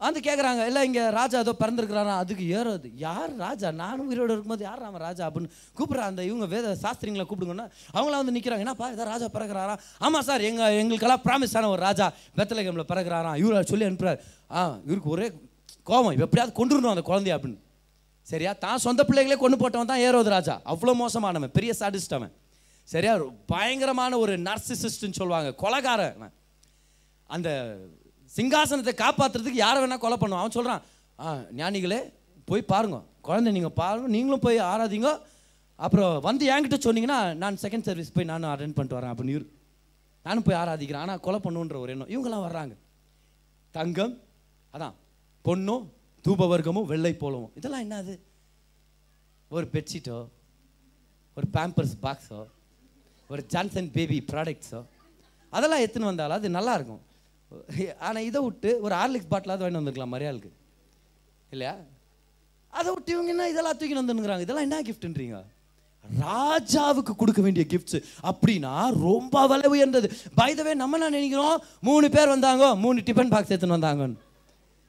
[0.00, 2.12] வந்து கேட்குறாங்க இல்லை இங்கே ராஜா ஏதோ பிறந்திருக்கிறாரா?
[2.22, 3.70] அதுக்கு ஏறது யார் ராஜா?
[3.80, 5.22] நானும் உயிரோடு இருக்கும்போது யார் ராம ராஜா?
[5.28, 6.04] அப்படின்னு கூப்பிட்றா.
[6.10, 10.76] அந்த இவங்க வேத சாஸ்திரிங்களை கூப்பிடுங்கன்னா அவங்களாம் வந்து நிற்கிறாங்க என்னப்பா ஏதோ ராஜா பிறகுறாரா ஆமாம் சார் எங்கள்
[10.82, 14.20] எங்களுக்கெல்லாம் ப்ராமிஸ் ஆன ஒரு ராஜா பெத்தலகமில் பிறகுறாராம் இவர் சொல்லி அனுப்புகிறார்
[14.50, 15.28] ஆ இவருக்கு ஒரே
[15.84, 16.16] கோபம்.
[16.26, 17.60] எப்படியாவது கொண்டுடணும் அந்த குழந்தைய அப்படின்னு.
[18.28, 18.52] சரியா?
[18.52, 20.54] தான் சொந்த பிள்ளைகளே கொண்டு போட்டவன் தான் ஏரோது ராஜா.
[20.72, 21.54] அவ்வளோ மோசமானவன்.
[21.58, 22.32] பெரிய சாடிஸ்ட் அவன்.
[22.88, 23.14] சரியா?
[23.46, 25.50] பயங்கரமான ஒரு நர்சிசிஸ்ட்னு சொல்லுவாங்க.
[25.62, 26.32] கொலகாரன்.
[27.30, 27.48] அந்த
[28.36, 30.42] சிங்காசனத்தை காப்பாற்றுறதுக்கு யாரை வேணால் கொலை பண்ணுவான்.
[30.44, 30.82] அவன் சொல்கிறான்
[31.18, 32.00] ஆ ஞானிகளே
[32.50, 32.98] போய் பாருங்க.
[33.28, 35.10] குழந்தை நீங்கள் பாருங்கள் நீங்களும் போய் ஆராதிங்க.
[35.78, 39.44] அப்புறம் வந்து என்கிட்ட சொன்னீங்கன்னா நான் செகண்ட் சர்வீஸ் போய் நானும் அட்டன் பண்ணிட்டு வரேன் அப்படின்னு
[40.26, 41.04] நானும் போய் ஆராதிக்கிறேன்.
[41.06, 42.10] ஆனால் கொலை பண்ணுன்ற ஒரு எண்ணம்.
[42.14, 42.74] இவங்கெல்லாம் வர்றாங்க.
[43.74, 44.14] தங்கம்
[44.74, 44.94] அதான்
[45.44, 45.84] பொண்ணும்
[46.24, 48.14] தூபவர்க்கமும் வெள்ளை போலவும் இதெல்லாம் என்னது
[49.50, 50.16] ஒரு பெட்ஷீட்டோ
[51.36, 52.40] ஒரு பேம்பர்ஸ் பாக்ஸோ
[53.30, 54.80] ஒரு ஜான்சன் பேபி ப்ராடக்ட்ஸோ
[55.52, 57.02] அதெல்லாம் எடுத்துன்னு வந்தாலும் அது நல்லாயிருக்கும்
[58.06, 60.50] ஆனால் இதை விட்டு ஒரு ஹார்லிக்ஸ் பாட்டிலாவது வாங்கி வந்திருக்கலாம் மரியாளுக்கு.
[61.54, 61.74] இல்லையா?
[62.72, 65.38] அதை விட்டு இவங்க என்ன இதெல்லாம் தூக்கி வந்துருங்கிறாங்க இதெல்லாம் என்ன கிஃப்ட்ன்றீங்க
[66.24, 67.98] ராஜாவுக்கு கொடுக்க வேண்டிய கிஃப்ட்ஸ்
[68.30, 68.72] அப்படின்னா
[69.06, 70.08] ரொம்ப விலை உயர்ந்தது
[70.40, 71.56] பைதவே நம்ம என்ன நினைக்கிறோம்?
[71.88, 74.18] மூணு பேர் வந்தாங்க மூணு டிஃபன் பாக்ஸ் எடுத்துன்னு வந்தாங்கன்னு.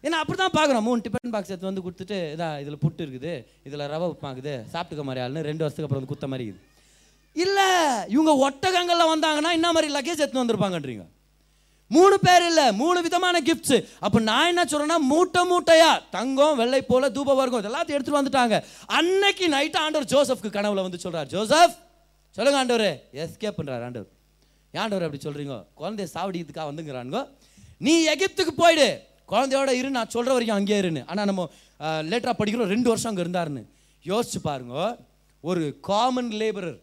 [0.03, 3.33] ஏன்னா அப்படி தான் பார்க்குறோம் மூணு டிஃபன் பாக்ஸ் எடுத்து வந்து கொடுத்துட்டு இதான் இதில் புட்டு இருக்குது
[3.67, 6.67] இதில் ரவை உப்புமாக்குது சாப்பிட்டுக்க மாதிரி ஆளுன்னு ரெண்டு வருஷத்துக்கு அப்புறம் வந்து குத்த மாதிரி இருக்குது.
[7.35, 7.67] இல்லை
[8.15, 11.05] இவங்க ஒட்டகங்களில் வந்தாங்கன்னா என்ன மாதிரி லக்கேஜ் எடுத்துன்னு வந்திருப்பாங்கன்றீங்க?
[11.95, 17.09] மூணு பேர் இல்லை மூணு விதமான கிஃப்ட்ஸ் அப்போ நான் என்ன சொல்றேன்னா மூட்டை மூட்டையா தங்கம் வெள்ளை போல
[17.17, 18.57] தூப வர்க்கம் இதெல்லாத்தையும் எடுத்துட்டு வந்துட்டாங்க.
[18.97, 21.75] அன்னைக்கு நைட் ஆண்டவர் ஜோசப்க்கு கனவுல வந்து சொல்றார் ஜோசப்
[22.37, 22.87] சொல்லுங்க ஆண்டவர்.
[23.21, 24.09] எஸ்கேப் பண்றாரு ஆண்டவர்.
[24.77, 25.55] ஏன் அப்படி சொல்றீங்க?
[25.79, 27.21] குழந்தைய சாவடிக்கிறதுக்காக வந்துங்கிறானுங்க.
[27.85, 28.87] நீ எகிப்துக்கு போயிடு.
[29.31, 31.01] குழந்தையோட இரு நான் சொல்ற வரைக்கும் அங்கேயே இருன்னு.
[31.11, 31.43] ஆனால் நம்ம
[32.11, 33.63] லேட்டராக படிக்கிறோம் ரெண்டு வருஷம் அங்கே இருந்தாருன்னு.
[34.11, 34.75] யோசிச்சு பாருங்க
[35.49, 36.79] ஒரு காமன் லேபரர்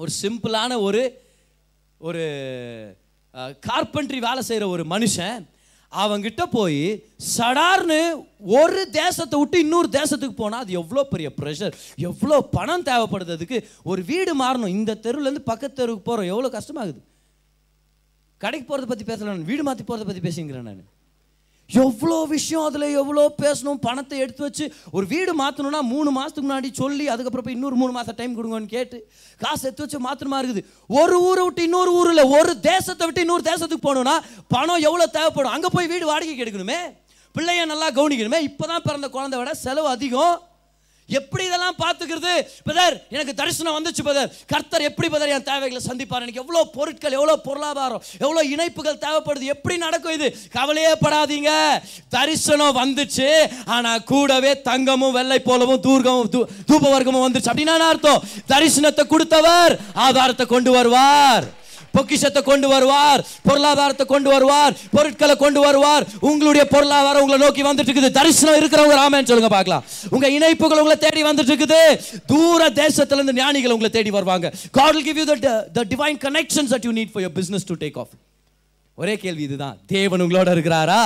[0.00, 1.02] ஒரு சிம்பிளான ஒரு
[2.08, 2.24] ஒரு
[3.34, 5.44] கார்பென்ட்ரி வேலை செய்கிற ஒரு மனுஷன்
[5.92, 6.80] அவங்கிட்ட போய்
[7.36, 8.00] சடார்னு
[8.38, 13.68] ஒரு தேசத்தை விட்டு இன்னொரு தேசத்துக்கு போனால் அது எவ்வளோ பெரிய ப்ரெஷர் எவ்வளோ பணம் தேவைப்படுது அதுக்கு.
[13.82, 14.74] ஒரு வீடு மாறணும்.
[14.78, 17.00] இந்த தெருவுலேருந்து பக்கத்து தெருவுக்கு போகிறோம் எவ்வளோ கஷ்டமாகுது.
[18.38, 19.44] கடைக்கு போகிறத பற்றி பேசலாம் நான்.
[19.44, 20.84] வீடு மாற்றி போகிறத பற்றி பேசிங்கிறேன் நான்.
[21.70, 24.64] எவ்வளோ விஷயம் அதில் எவ்வளோ பேசணும் பணத்தை எடுத்து வச்சு
[24.96, 28.98] ஒரு வீடு மாற்றணும்னா மூணு மாதத்துக்கு முன்னாடி சொல்லி அதுக்கப்புறம் போய் இன்னொரு மூணு மாதம் டைம் கொடுங்கன்னு கேட்டு
[29.42, 30.62] காசு எடுத்து வச்சு மாற்றணுமா இருக்குது?
[31.00, 34.16] ஒரு ஊரை விட்டு இன்னொரு ஊரில் ஒரு தேசத்தை விட்டு இன்னொரு தேசத்துக்கு போகணுன்னா
[34.54, 35.54] பணம் எவ்வளோ தேவைப்படும்?
[35.56, 36.80] அங்கே போய் வீடு வாடகைக்கு எடுக்கணுமே?
[37.34, 38.40] பிள்ளைய நல்லா கவனிக்கணுமே?
[38.50, 40.36] இப்போ தான் பிறந்த குழந்தை விட செலவு அதிகம்.
[41.10, 42.46] எப்படி இதெல்லாம் பார்த்துக்கிறது?
[42.64, 46.14] பதர் எனக்கு தரிசனம் வந்துச்சு பதர் கர்த்தர் எப்படி பதர் என் தேவைகளை சந்திப்பார்?
[46.14, 49.40] எனக்கு எவ்வளோ பொருட்கள் எவ்வளோ பொருளாதாரம் எவ்வளோ இணைப்புகள் தேவைப்படுது?
[49.40, 50.36] எப்படி நடக்கும் இது?
[50.50, 51.78] கவலையே படாதீங்க.
[52.08, 57.46] தரிசனம் வந்துச்சு ஆனால் கூடவே தங்கமும் வெள்ளை போலவும் தூர்கமும் தூ- தூப வர்க்கமும் வந்துச்சு.
[57.52, 58.22] அப்படின்னா அர்த்தம்?
[58.48, 61.57] தரிசனத்தை கொடுத்தவர் ஆதாரத்தை கொண்டு வருவார்.
[61.96, 66.06] பொக்கிஷத்தை கொண்டு வருவார் பொருளாதாரத்தை கொண்டு வருவார் பொருட்களை கொண்டு வருவார்.
[66.30, 69.84] உங்களுடைய பொருளாதாரம் உங்களை நோக்கி வந்துட்டு இருக்குது தரிசனம் இருக்கிறவங்க ராமன் சொல்லுங்க பார்க்கலாம்.
[70.14, 71.82] உங்க இணைப்புகள் உங்களை தேடி வந்துட்டு இருக்குது
[72.32, 74.46] தூர தேசத்துல இருந்து ஞானிகள் உங்களை தேடி வருவாங்க.
[74.78, 77.76] God will give you the, the divine connections that you need for your business to
[77.84, 78.10] take off.
[79.00, 79.76] ஒரே கேள்வி இதுதான்.
[79.94, 81.02] தேவன் உங்களோட இருக்கிறாரா?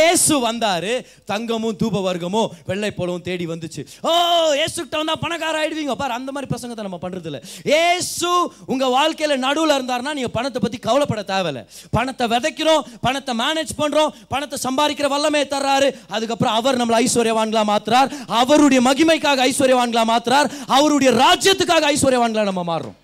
[0.00, 0.92] ஏசு வந்தாரு
[1.30, 3.82] தங்கமும் தூப வர்க்கமும் வெள்ளை போலவும் தேடி வந்துச்சு.
[4.08, 4.10] ஓ
[4.58, 5.94] இயேசுக்கிட்ட வந்தா பணக்கார ஆயிடுவீங்க.
[6.02, 7.40] பாரு அந்த மாதிரி பிரசங்கத்தை நம்ம பண்றது
[7.80, 8.30] ஏசு இயேசு
[8.72, 11.62] உங்க வாழ்க்கையில நடுவில் இருந்தாருன்னா நீங்க பணத்தை பத்தி கவலைப்பட தேவையில்ல.
[11.96, 15.90] பணத்தை விதைக்கிறோம் பணத்தை மேனேஜ் பண்றோம் பணத்தை சம்பாதிக்கிற வல்லமே தர்றாரு.
[16.16, 18.10] அதுக்கப்புறம் அவர் நம்மளை ஐஸ்வர்யவான்களா மாத்துறார்.
[18.42, 20.50] அவருடைய மகிமைக்காக ஐஸ்வர்யவான்களா மாத்துறார்.
[20.78, 22.98] அவருடைய ராஜ்யத்துக்காக ஐஸ்வர்யவான்களா நம்ம மாறுறோம்.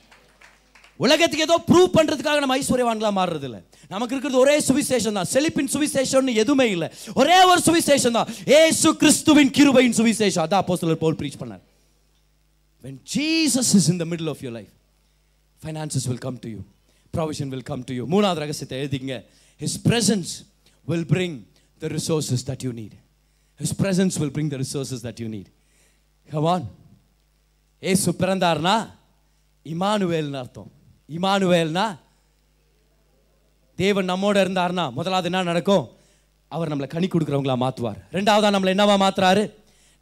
[1.00, 6.34] உலகத்துக்கு ஏதோ ப்ரூவ் பண்ணுறதுக்காக நம்ம ஐஸ்வர்யவான்களாக மாறுறது இல்லை நமக்கு இருக்கிறது ஒரே சுவிசேஷன் தான் செழிப்பின் சுவிசேஷம்னு
[6.42, 8.28] எதுவுமே இல்லை ஒரே ஒரு சுவிசேஷன் தான்
[8.60, 11.64] ஏசு கிறிஸ்துவின் கிருபையின் சுவிசேஷம் அதான் அப்போ சிலர் போல் ப்ரீச் பண்ணார்
[12.84, 14.72] when Jesus is in the middle of your life
[15.60, 16.60] finances will come to you
[17.14, 19.16] provision will come to you மூணாவது ரகசியத்தை எழுதிங்க
[19.60, 20.32] his presence
[20.86, 21.36] will bring
[21.80, 22.96] the resources that you need
[23.60, 25.50] his presence will bring the resources that you need
[26.28, 26.66] come on
[27.82, 28.76] ஏசு பிறந்தார்னா
[29.66, 30.70] இமானுவேல்னு அர்த்தம்
[31.10, 31.96] இமானுவேல்னா
[33.76, 35.88] தேவன் நம்மோட இருந்தார்னா முதலாவது என்ன நடக்கும்?
[36.48, 39.52] அவர் நம்மளை கனி கொடுக்குறவங்களா மாற்றுவார் ரெண்டாவதாக நம்மளை என்னவா மாற்றுறாரு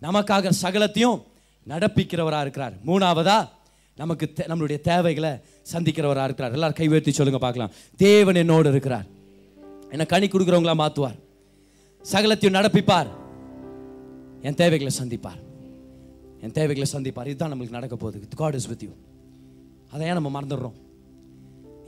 [0.02, 1.22] நமக்காக சகலத்தையும்
[1.68, 2.72] நடப்பிக்கிறவராக இருக்கிறார்.
[2.86, 3.48] மூணாவதா
[3.96, 5.30] நமக்கு தே- நம்மளுடைய தேவைகளை
[5.72, 6.52] சந்திக்கிறவராக இருக்கிறார்.
[6.52, 7.70] எல்லாரும் கைவேற்றி சொல்லுங்க பார்க்கலாம்.
[7.96, 9.06] தேவன் என்னோடு இருக்கிறார்.
[9.90, 11.18] என்னை கனி கொடுக்குறவங்களா மாற்றுவார்
[12.12, 13.08] சகலத்தையும் நடப்பிப்பார்.
[14.42, 15.42] என் தேவைகளை சந்திப்பார்.
[16.40, 17.26] என் தேவைகளை சந்திப்பார்.
[17.26, 18.28] இதுதான் நம்மளுக்கு நடக்க போகுது.
[18.36, 18.90] காட் இஸ் வித் யூ
[19.92, 20.82] அதை ஏன் நம்ம மறந்துடுறோம்.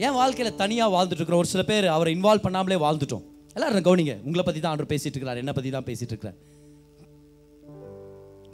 [0.05, 3.23] ஏன் வாழ்க்கையில் தனியாக வாழ்ந்துட்டுருக்குறோம் ஒரு சில பேர் அவரை இன்வால்வ் பண்ணாமலே வாழ்ந்துட்டோம்.
[3.57, 4.13] எல்லாரும் கவனிங்க.
[4.27, 6.37] உங்களை பற்றி தான் ஆண்டர் பேசிட்டு இருக்கிறார் என்ன பற்றி தான் பேசிட்டு இருக்கிறார்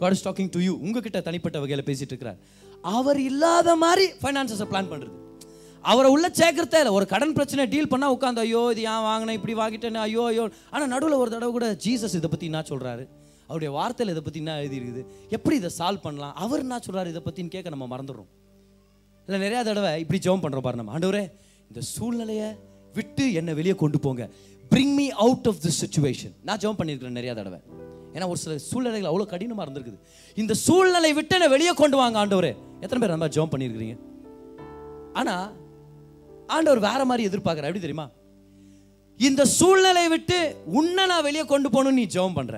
[0.02, 2.40] God is talking to you உங்ககிட்ட தனிப்பட்ட வகையில் பேசிட்டு இருக்கிறார்
[2.98, 5.20] அவர் இல்லாத மாதிரி ஃபைனான்சஸை பிளான் பண்ணுறது
[5.92, 6.94] அவரை உள்ள சேர்க்கறதே இல்லை.
[6.98, 9.38] ஒரு கடன் பிரச்சனை டீல் பண்ணால் உட்காந்து ஐயோ இது ஏன் வாங்கினேன்?
[9.40, 10.46] இப்படி வாங்கிட்டேன்னு ஐயோ ஐயோ.
[10.74, 13.04] ஆனால் நடுவில் ஒரு தடவை கூட ஜீசஸ் இதை பற்றி என்ன சொல்கிறாரு
[13.48, 15.02] அவருடைய வார்த்தையில் இதை பற்றி என்ன எழுதியிருக்குது?
[15.38, 16.36] எப்படி இதை சால்வ் பண்ணலாம்?
[16.44, 18.30] அவர் என்ன சொல்கிறார் இதை பற்றின்னு கேட்க நம்ம மறந்துடுறோம்.
[19.28, 20.94] இல்லை நிறையா தடவை இப்படி ஜெபம் பண்ணுறோம் பாரு நம்ம.
[20.98, 21.24] ஆண்டவரே
[21.70, 22.50] இந்த சூழ்நிலையை
[22.98, 24.24] விட்டு என்னை வெளியே கொண்டு போங்க.
[24.72, 27.60] Bring me out of this situation நான் ஜெபம் பண்ணியிருக்கிறேன் நிறையா தடவை.
[28.16, 30.00] ஏன்னா ஒரு சில சூழ்நிலைகள் அவ்வளோ கடினமாக இருந்திருக்குது.
[30.42, 32.52] இந்த சூழ்நிலை விட்டு என்னை வெளியே கொண்டு வாங்க ஆண்டவரே.
[32.84, 33.96] எத்தனை பேர் நம்ம ஜெபம் பண்ணியிருக்கிறீங்க?
[35.22, 35.48] ஆனால்
[36.56, 38.08] ஆண்டவர் வேற மாதிரி எதிர்பார்க்குற எப்படி தெரியுமா?
[39.20, 40.38] இந்த சூழ்நிலையை விட்டு
[40.80, 42.58] உன்னை நான் வெளியே கொண்டு போகணும்னு நீ ஜெபம் பண்ணுற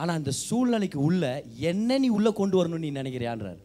[0.00, 1.24] ஆனால் அந்த சூழ்நிலைக்கு உள்ள
[1.70, 3.60] என்ன நீ உள்ளே கொண்டு வரணும்னு நீ நினைக்கிறியான்றார்.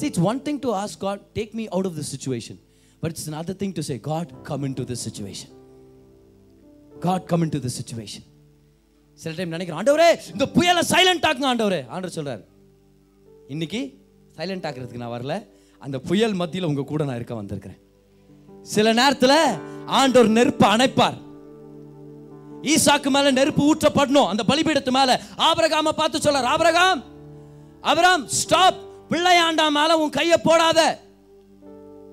[0.00, 2.58] See, it's one thing to ask God, take me out of this situation.
[3.02, 5.50] But it's another thing to say, God, come into this situation.
[7.00, 8.22] God, come into this situation.
[9.20, 12.42] சில டைம் நினைக்கிறேன் ஆண்டவரே இந்த புயலை சைலண்ட் ஆக்குங்க ஆண்டவரே ஆண்டவர் சொல்றாரு
[13.54, 13.80] இன்னைக்கு
[14.38, 15.34] silent ஆக்குறதுக்கு நான் வரல
[15.82, 17.80] அந்த புயல் மத்தியில் உங்க கூட நான் இருக்க வந்திருக்கிறேன்
[18.74, 19.34] சில நேரத்துல
[20.00, 21.18] ஆண்டவர் நெருப்பு அணைப்பார்
[22.74, 25.10] ஈசாக்கு மேல நெருப்பு ஊற்றப்படணும் அந்த பலிபீடத்து மேல
[25.50, 27.02] ஆபரகாம பார்த்து சொல்றார் ஆபரகாம்
[27.92, 28.80] அபராம் ஸ்டாப்
[29.10, 31.00] பிள்ளையாண்டா மேல உன் கையை போடாத.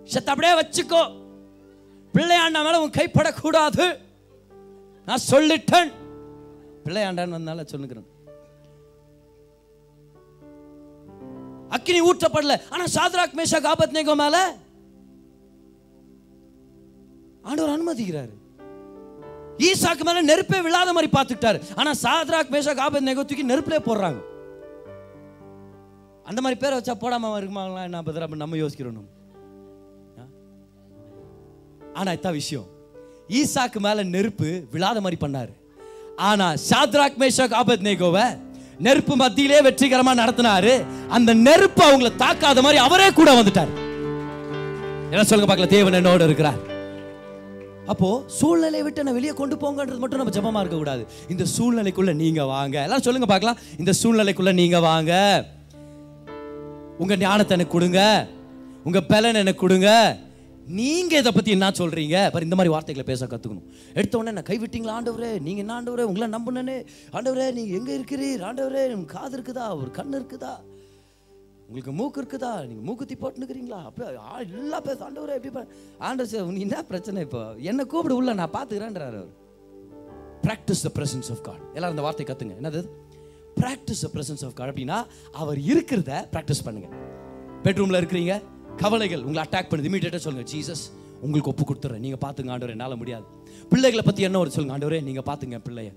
[0.03, 1.25] செத்த அப்படியே வச்சுக்கோ.
[2.13, 3.97] பிள்ளையாண்டா மேல உன் கைப்படக்கூடாது
[5.05, 5.91] நான் சொல்லிட்டேன்.
[6.83, 8.15] பிள்ளையாண்டான்னு வந்தால சொல்லுகிறேன்.
[11.69, 12.61] அக்கினி ஊற்றப்படல.
[12.69, 14.55] ஆனா சாத்ராக் காபத் நேகம் மேல
[17.41, 18.33] ஆண்டவர் அனுமதிக்கிறாரு.
[19.57, 21.61] ஈசாக்கு மேல நெருப்பே விழாத மாதிரி பார்த்துக்கிட்டாரு.
[21.75, 24.21] ஆனா சாத்ராக் காபத் ஆபத்நேகோ தூக்கி நெருப்பிலே போடுறாங்க.
[26.29, 27.83] அந்த மாதிரி பேரை வச்சா போடாம இருக்குமாங்களா?
[27.89, 29.13] என்ன பதில் அப்படி நம்ம யோசிக்கிறோம் ஆனால்
[31.99, 32.67] ஆனா இதான் விஷயம்.
[33.37, 35.53] ஈசாக்கு மேல நெருப்பு விழாத மாதிரி பண்ணாரு.
[36.29, 38.25] ஆனா சாத்ராக் மேஷாக் ஆபத்நேகோவை
[38.85, 40.73] நெருப்பு மத்தியிலே வெற்றிகரமா நடத்தினாரு.
[41.17, 43.71] அந்த நெருப்பு அவங்கள தாக்காத மாதிரி அவரே கூட வந்துட்டார்.
[45.11, 46.59] என்ன சொல்லுங்க பார்க்கல தேவன் என்னோட இருக்கிறார்.
[47.91, 51.03] அப்போ சூழ்நிலையை விட்டு என்ன வெளியே கொண்டு போங்கன்றது மட்டும் நம்ம ஜபமா இருக்க கூடாது
[51.33, 52.77] இந்த சூழ்நிலைக்குள்ள நீங்க வாங்க.
[52.87, 53.59] எல்லாம் சொல்லுங்க பார்க்கலாம்.
[53.81, 55.13] இந்த சூழ்நிலைக்குள்ள நீங்க வாங்க.
[56.97, 58.27] உங்க ஞானத்தை எனக்கு கொடுங்க.
[58.83, 60.17] உங்க பலன் எனக்கு கொடுங்க.
[60.67, 62.31] நீங்க இதை பத்தி என்ன சொல்றீங்க?
[62.31, 63.93] பாரு இந்த மாதிரி வார்த்தைகளை பேச கத்துக்கணும்.
[63.93, 65.41] எடுத்த உடனே நான் கைவிட்டீங்களா ஆண்டவரே?
[65.41, 66.01] நீங்க என்ன ஆண்டவரே?
[66.01, 68.49] உங்களை நம்பினே ஆண்டவரே நீங்க எங்க இருக்கிறீர்?
[68.49, 69.79] ஆண்டவரே உங்க காது இருக்குதா?
[69.79, 70.49] ஒரு கண் இருக்குதா?
[71.59, 72.65] உங்களுக்கு மூக்கு இருக்குதா?
[72.65, 74.13] நீங்க மூக்குத்தி போட்டுனுக்கிறீங்களா அப்போ
[74.51, 75.67] எல்லாம் பேச ஆண்டவரே எப்படி பா-
[75.97, 77.53] ஆண்டவர் சார் நீ என்ன பிரச்சனை இப்போ?
[77.57, 79.27] என்ன கூப்பிடு உள்ள நான் பார்த்துக்கிறேன்றாரு அவர்.
[80.41, 82.51] Practise the presence of God எல்லாரும் இந்த வார்த்தை கத்துங்க.
[82.61, 82.87] என்னது
[83.61, 84.97] practise the presence of God அப்படின்னா
[85.41, 86.89] அவர் இருக்கிறத ப்ராக்டிஸ் பண்ணுங்க.
[87.65, 88.33] பெட்ரூமில் இருக்கிறீங்க
[88.83, 90.83] கவலைகள் உங்களை அட்டாக் பண்ணுது இமீடியட்டாக சொல்லுங்கள் ஜீசஸ்
[91.25, 92.01] உங்களுக்கு ஒப்பு கொடுத்துறேன்.
[92.05, 93.25] நீங்கள் பார்த்துங்க ஆண்டவர் என்னால் முடியாது.
[93.71, 95.91] பிள்ளைகளை பற்றி என்ன ஒரு சொல்லுங்க ஆண்டவரே நீங்கள் பார்த்துங்க பிள்ளைய.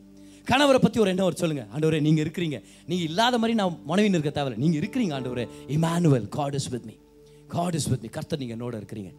[0.51, 2.59] கணவரை பற்றி ஒரு என்ன ஒரு சொல்லுங்கள் ஆண்டவரே நீங்கள் இருக்கிறீங்க.
[2.91, 4.63] நீங்கள் இல்லாத மாதிரி நான் மனைவின்னு இருக்க தேவையில்ல.
[4.65, 5.45] நீங்கள் இருக்கிறீங்க ஆண்டவரே.
[5.77, 6.95] Immanuel God is with me
[7.57, 9.11] God is with me கர்த்தர் நீங்கள் என்னோட இருக்கிறீங்க.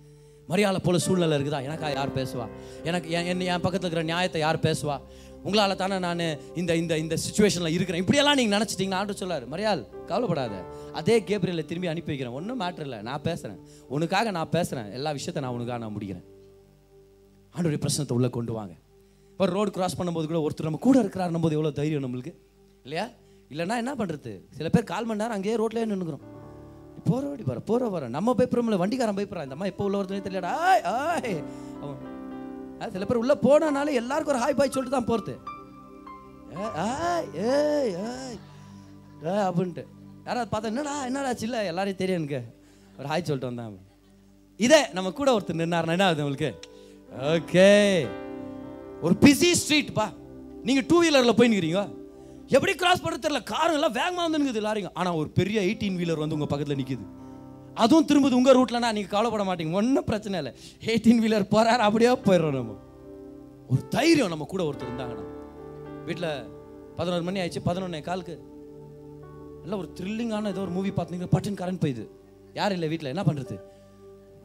[0.52, 1.60] மரியாதை போல சூழ்நிலை இருக்குதா?
[1.68, 2.46] எனக்கா யார் பேசுவா?
[2.88, 4.96] எனக்கு என் என் என் பக்கத்தில் இருக்கிற நியாயத்தை யார் பேசுவா?
[5.46, 6.22] உங்களால் தானே நான்
[6.62, 8.02] இந்த இந்த இந்த சுச்சுவேஷனில் இருக்கிறேன்.
[8.04, 10.56] இப்படியெல்லாம் நீங்கள் நினச்சிட்டிங்கன்னா ஆண்டு சொல்லார் மரியாள் கவலைப்படாத.
[11.00, 12.36] அதே கேப்ரியலை திரும்பி அனுப்பி வைக்கிறேன்.
[12.40, 13.00] ஒன்றும் மேட்ரு இல்லை.
[13.10, 13.60] நான் பேசுகிறேன்
[13.96, 16.28] உனக்காக நான் பேசுகிறேன் எல்லா விஷயத்தை நான் உனக்காக நான் முடிக்கிறேன்.
[17.56, 18.74] ஆண்டோடைய பிரச்சனத்தை உள்ளே கொண்டு வாங்க.
[19.32, 22.34] இப்போ ரோடு கிராஸ் பண்ணும்போது கூட ஒருத்தர் நம்ம கூட இருக்கிறாருன்னும் போது எவ்வளோ தைரியம் நம்மளுக்கு?
[22.86, 23.06] இல்லையா?
[23.52, 26.26] இல்லைன்னா என்ன பண்ணுறது சில பேர் கால் மணி நேரம் அங்கேயே ரோட்லேயே நின்றுக்கிறோம்
[27.10, 29.48] போகிற வடி போகிற போகிற வர நம்ம பயப்படுறோம்ல வண்டிக்காரன் பயப்படுறான்.
[29.48, 30.52] இந்த அம்மா எப்போ உள்ள ஒருத்தனே தெரியலடா.
[30.70, 31.36] ஆய் ஆய்.
[31.82, 32.00] அவன்
[32.90, 35.34] சில பேர் உள்ளே போனனால எல்லாருக்கும் ஒரு ஹாய் பாய் சொல்லிட்டு தான் போகிறது
[36.84, 38.38] ஆய் ஏய் ஏய்
[39.26, 39.84] ஏ அப்படின்ட்டு.
[40.26, 41.60] யாராவது பார்த்தா என்னடா என்னடா சில்ல?
[41.66, 42.40] எல்லாரையும் தெரியும் எனக்கு.
[43.00, 43.78] ஒரு ஹாய் சொல்லிட்டு வந்தான்
[44.60, 46.50] இதே நம்ம கூட ஒருத்தர் நின்னாருன்னா என்ன ஆகுது உங்களுக்கு?
[47.32, 47.70] ஓகே.
[49.02, 50.06] ஒரு பிஸி ஸ்ட்ரீட் பா.
[50.64, 51.82] நீங்க டூ வீலர்ல போய் நிக்கிறீங்க
[52.52, 53.42] எப்படி கிராஸ் பண்ண தெரியல?
[53.52, 57.06] காருங்க எல்லாம் வந்து நிற்குது லாரிங்க ஆனால் ஒரு பெரிய எயிட்டீன் வீலர் வந்து உங்கள் பக்கத்தில் நிற்கிது
[57.76, 59.72] அதுவும் திரும்புது உங்கள் ரூட்லனா நீங்கள் கவலைப்பட மாட்டீங்க.
[59.72, 60.54] ஒன்றும் பிரச்சனை இல்லை.
[60.86, 62.78] எயிட்டீன் வீலர் போகிறார் அப்படியே போயிடுறோம் நம்ம.
[63.70, 65.28] ஒரு தைரியம் நம்ம கூட ஒருத்தர் இருந்தாங்கன்னா.
[66.08, 66.32] வீட்டில்
[66.96, 68.36] பதினோரு மணி ஆயிடுச்சு பதினொன்னே காலுக்கு.
[69.62, 72.06] நல்ல ஒரு த்ரில்லிங்கான ஏதோ ஒரு மூவி பார்த்தீங்கன்னா பட்டன் கரண்ட் போயிடுது
[72.54, 73.58] யாரும் இல்லை வீட்டில் என்ன பண்ணுறது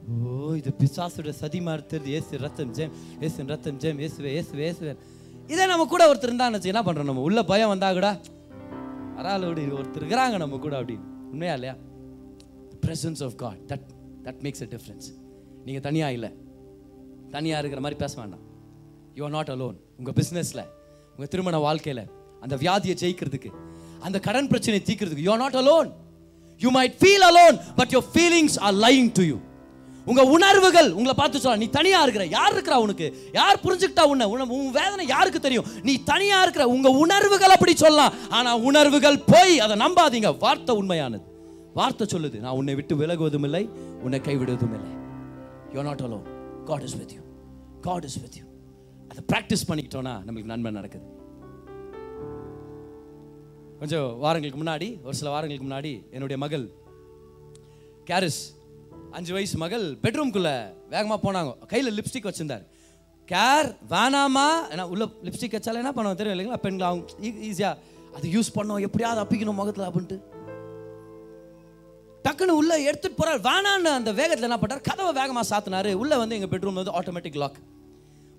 [0.07, 4.93] ஓ இது பிசாசுட சதி மாறுத்தது ஏசு ரத்தம் ஜெயம் ஏசு ரத்தம் ஜெயம் ஏசுவே ஏசுவே ஏசுவே.
[5.49, 7.20] இதே நம்ம கூட ஒருத்தர் இருந்தான்னு என்ன பண்ணுறோம் நம்ம?
[7.20, 8.20] உள்ள பயம் வந்தா கூட
[9.16, 11.07] பரவாயில்ல ஒருத்தர் இருக்கிறாங்க நம்ம கூட அப்படின்னு.
[11.33, 11.77] உண்மையா இல்லையா?
[12.87, 13.87] Presence of God that
[14.26, 15.07] that makes a difference
[15.64, 16.30] நீங்கள் தனியாக இல்லை.
[17.30, 18.45] தனியாக இருக்கிற மாதிரி பேச வேண்டாம்.
[19.14, 20.64] யூ ஆர் நாட் அலோன் உங்கள் பிஸ்னஸில்
[21.14, 22.05] உங்கள் திருமண வாழ்க்கையில்
[22.41, 23.51] அந்த வியாதியை ஜெயிக்கிறதுக்கு
[24.01, 25.91] அந்த கடன் பிரச்சனையை தீக்கிறதுக்கு you are not alone
[26.61, 29.39] you might feel alone but your feelings are lying to you
[30.05, 33.07] உங்க உணர்வுகள் உங்களை பார்த்து சொல்ல நீ தனியா இருக்கிற யார் இருக்கிறா உனக்கு?
[33.32, 35.66] யார் புரிஞ்சுக்கிட்டா உன்னை உன் வேதனை யாருக்கு தெரியும்?
[35.82, 38.12] நீ தனியா இருக்கிற உங்க உணர்வுகள் அப்படி சொல்லலாம்.
[38.28, 40.39] ஆனா உணர்வுகள் போய் அதை நம்பாதீங்க.
[40.39, 41.24] வார்த்தை உண்மையானது.
[41.79, 43.64] வார்த்தை சொல்லுது நான் உன்னை விட்டு விலகுவதும் இல்லை
[44.05, 44.93] உன்னை கைவிடுவதும் இல்லை
[45.74, 46.20] you not alone
[46.70, 47.22] God is with you
[47.87, 48.45] God is with you
[49.11, 51.07] அதை ப்ராக்டிஸ் பண்ணிக்கிட்டோன்னா நம்மளுக்கு நன்மை நடக்குது.
[53.81, 56.64] கொஞ்சம் வாரங்களுக்கு முன்னாடி ஒரு சில வாரங்களுக்கு முன்னாடி என்னுடைய மகள்
[58.11, 58.41] கேரிஸ்
[59.11, 60.55] அஞ்சு வயசு மகள் பெட்ரூம்குள்ளே
[60.93, 61.51] வேகமாக போனாங்க.
[61.72, 62.64] கையில் லிப்ஸ்டிக் வச்சுருந்தார்.
[63.33, 64.47] கேர் வேணாமா?
[64.72, 66.62] ஏன்னா உள்ள லிப்ஸ்டிக் வச்சாலே என்ன பண்ணுவோம் தெரியும் இல்லைங்களா?
[66.66, 67.12] பெண்கள் அவங்க
[67.51, 67.77] ஈஸியாக
[68.16, 68.85] அது யூஸ் பண்ணோம்.
[68.89, 70.18] எப்படியாவது அப்பிக்கணும் முகத்தில் அப்படின்ட்டு.
[72.27, 73.41] டக்குன்னு உள்ளே எடுத்துட்டு போறாரு.
[73.49, 75.93] வேணான்னு அந்த வேகத்தில் என்ன பண்ணார் கதவை வேகமாக சாத்தினாரு.
[76.03, 77.59] உள்ளே வந்து எங்கள் பெட்ரூம் வந்து ஆட்டோமேட்டிக் லாக்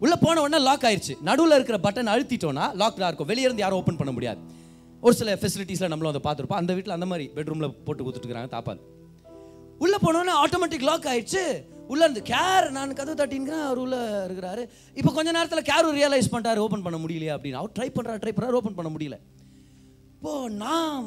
[0.03, 3.29] உள்ளே போன உடனே லாக் ஆயிடுச்சு நடுவில் இருக்கிற பட்டன் அழுத்திட்டோன்னா லாக்டாக இருக்கும்.
[3.31, 4.41] வெளியே இருந்து யாரும் ஓப்பன் பண்ண முடியாது.
[5.01, 6.61] ஒரு சில ஃபெசிலிட்டிஸில் நம்மளும் அதை பார்த்துருப்போம்.
[6.61, 8.83] அந்த வீட்டில் அந்த மாதிரி பெட்ரூமில் போட்டு கொடுத்துட்டுருக்காங்க தாப்பாது
[9.83, 11.43] உள்ளே போனோன்னே ஆட்டோமேட்டிக் லாக் ஆயிடுச்சு
[11.91, 14.63] உள்ளே இருந்து கேர் நான் கதவு தட்டிங்கிறேன் அவர் உள்ளே இருக்கிறாரு.
[14.99, 16.63] இப்போ கொஞ்ச நேரத்தில் கேர் ரியலைஸ் பண்ணிட்டாரு.
[16.65, 17.59] ஓப்பன் பண்ண முடியலையா அப்படின்னு.
[17.61, 19.17] அவர் ட்ரை பண்ணுறாரு ட்ரை பண்ணுறாரு ஓப்பன் பண்ண முடியல.
[20.15, 20.33] இப்போ
[20.63, 21.05] நான்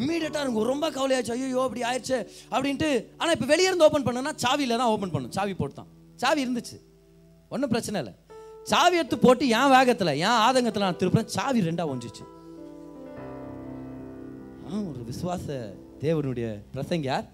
[0.00, 1.32] இம்மீடியட்டாக எனக்கு ரொம்ப கவலையாச்சு.
[1.36, 2.18] ஐயோ அப்படி ஆயிடுச்சு
[2.54, 2.90] அப்படின்ட்டு.
[3.20, 5.90] ஆனால் இப்போ வெளியே இருந்து ஓப்பன் பண்ணனா சாவியில் தான் ஓப்பன் பண்ணும் சாவி போட்டுதான்
[6.22, 6.76] சாவி இருந்துச்சு.
[7.54, 8.14] ஒன்றும் பிரச்சனை இல்லை.
[8.72, 11.30] சாவி எடுத்து போட்டு என் வேகத்தில் என் ஆதங்கத்தில் நான் திருப்புறேன்.
[11.36, 12.24] சாவி ரெண்டாக ஒஞ்சிச்சு.
[14.66, 15.46] ஆ ஒரு விசுவாச
[16.04, 17.26] தேவனுடைய பிரசங்க யார்?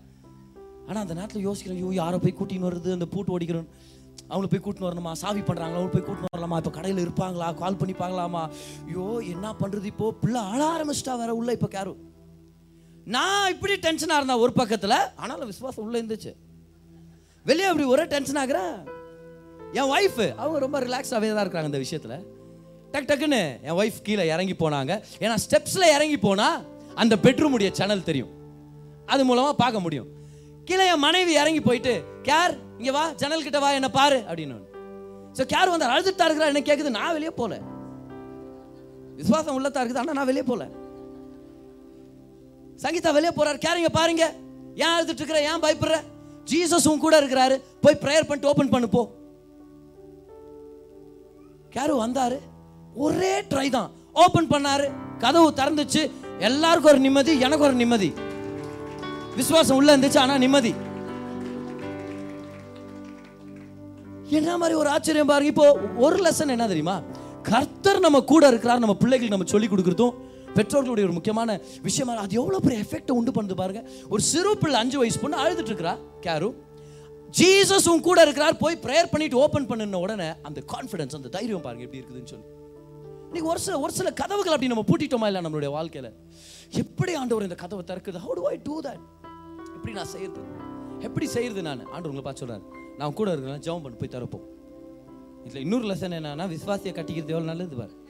[0.89, 3.69] ஆனால் அந்த நேரத்தில் யோசிக்கிறேன் ஐயோ யாரை போய் கூட்டின்னு வருது அந்த பூட்டு ஓடிக்கிறோம்
[4.31, 5.12] அவங்கள போய் கூட்டின்னு வரணுமா?
[5.23, 6.59] சாவி பண்ணுறாங்களா அவங்க போய் கூட்டின்னு வரலாமா?
[6.62, 7.49] இப்போ கடையில் இருப்பாங்களா?
[7.62, 8.43] கால் பண்ணிப்பாங்களாமா
[8.89, 10.07] ஐயோ என்ன பண்ணுறது இப்போ?
[10.23, 11.95] பிள்ளை ஆள ஆரம்பிச்சிட்டா வேற உள்ள இப்போ கேரு.
[13.13, 14.99] நான் இப்படி டென்ஷனாக இருந்தேன் ஒரு பக்கத்தில்.
[15.23, 16.33] ஆனாலும் விசுவாசம் உள்ளே இருந்துச்சு.
[17.49, 18.75] வெளியே அப்படி ஒரே டென்ஷன் ஆகிறேன்
[19.79, 22.17] என் ஒய்ஃப் அவங்க ரொம்ப ரிலாக்ஸாகவே தான் இருக்கிறாங்க இந்த விஷயத்தில்.
[22.93, 24.93] டக் டக்குன்னு என் ஒய்ஃப் கீழே இறங்கி போனாங்க.
[25.25, 26.59] ஏன்னா ஸ்டெப்ஸில் இறங்கி போனால்
[27.03, 28.33] அந்த பெட்ரூமுடைய சேனல் தெரியும்.
[29.13, 30.09] அது மூலமாக பார்க்க முடியும்.
[30.69, 31.95] கீழே என் மனைவி இறங்கி போயிட்டு
[32.29, 34.57] கேர் இங்கே வா ஜன்னல் கிட்ட வா என்ன பாரு அப்படின்னு.
[35.39, 37.59] ஸோ கேர் வந்து அழுதுட்டா இருக்கிறா என்ன கேட்குது நான் வெளியே போகல
[39.21, 40.65] விசுவாசம் உள்ளதா இருக்குது ஆனால் நான் வெளியே போகல
[42.83, 43.59] சங்கீதா வெளியே போறாரு.
[43.66, 44.25] கேரிங்க பாருங்க.
[44.75, 45.41] ஏன் அழுதுட்டு இருக்கிற?
[45.43, 45.97] ஏன் பயப்படுற?
[46.51, 47.62] ஜீசஸ் உன் கூட இருக்கிறாரு.
[47.81, 49.03] போய் ப்ரேயர் பண்ணிட்டு ஓபன் பண்ணு போ.
[51.77, 52.39] கேரு வந்தாரு.
[52.95, 53.91] ஒரே ட்ரை தான்.
[54.12, 54.87] ஓபன் பண்ணாரு.
[55.18, 56.11] கதவு திறந்துச்சு.
[56.39, 58.12] எல்லாருக்கும் ஒரு நிம்மதி எனக்கு ஒரு நிம்மதி.
[59.37, 60.75] விசுவாசம் உள்ள இருந்துச்சு ஆனா நிம்மதி.
[64.29, 65.49] என்ன மாதிரி ஒரு ஆச்சரியம் பாருங்க.
[65.49, 65.66] இப்போ
[65.97, 67.01] ஒரு லெசன் என்ன தெரியுமா?
[67.43, 70.14] கர்த்தர் நம்ம கூட இருக்கிறார் நம்ம பிள்ளைகளுக்கு நம்ம சொல்லி கொடுக்குறதும்
[70.55, 72.15] பெற்றோர்களுடைய ஒரு முக்கியமான விஷயமா.
[72.15, 73.89] அது எவ்வளோ பெரிய எஃபெக்டை உண்டு பண்ணுது பாருங்க.
[74.09, 76.55] ஒரு சிறு பிள்ளை அஞ்சு வயசு பொண்ணு அழுதுட்டு இருக்கிறா கேரு.
[77.39, 81.85] ஜீசஸ் உன் கூட இருக்கிறார் போய் ப்ரேயர் பண்ணிட்டு ஓப்பன் பண்ணின உடனே அந்த கான்ஃபிடன்ஸ் அந்த தைரியம் பாருங்க
[81.85, 82.47] எப்படி இருக்குதுன்னு சொல்லி.
[83.27, 86.13] இன்னைக்கு ஒரு சில ஒரு சில கதவுகள் அப்படி நம்ம பூட்டிட்டோமா இல்லை நம்மளுடைய வாழ்க்கையில?
[86.71, 88.21] எப்படி ஆண்டவர் இந்த கதவை திறக்குது?
[88.27, 89.01] How do I do that
[89.75, 90.41] எப்படி நான் செய்யறது?
[91.01, 91.85] எப்படி செய்யறது நான்?
[91.85, 92.63] ஆண்டவர் உங்களை பார்த்து சொல்றாரு.
[92.99, 94.45] நான் கூட இருக்கிறேன் ஜெபம் பண்ணி போய் திறப்போம்.
[95.49, 98.04] இதுல இன்னொரு லெசன் என்னன்னா விசுவாசியை கட்டிக்கிறது எவ்வளவு நல்லது பாரு.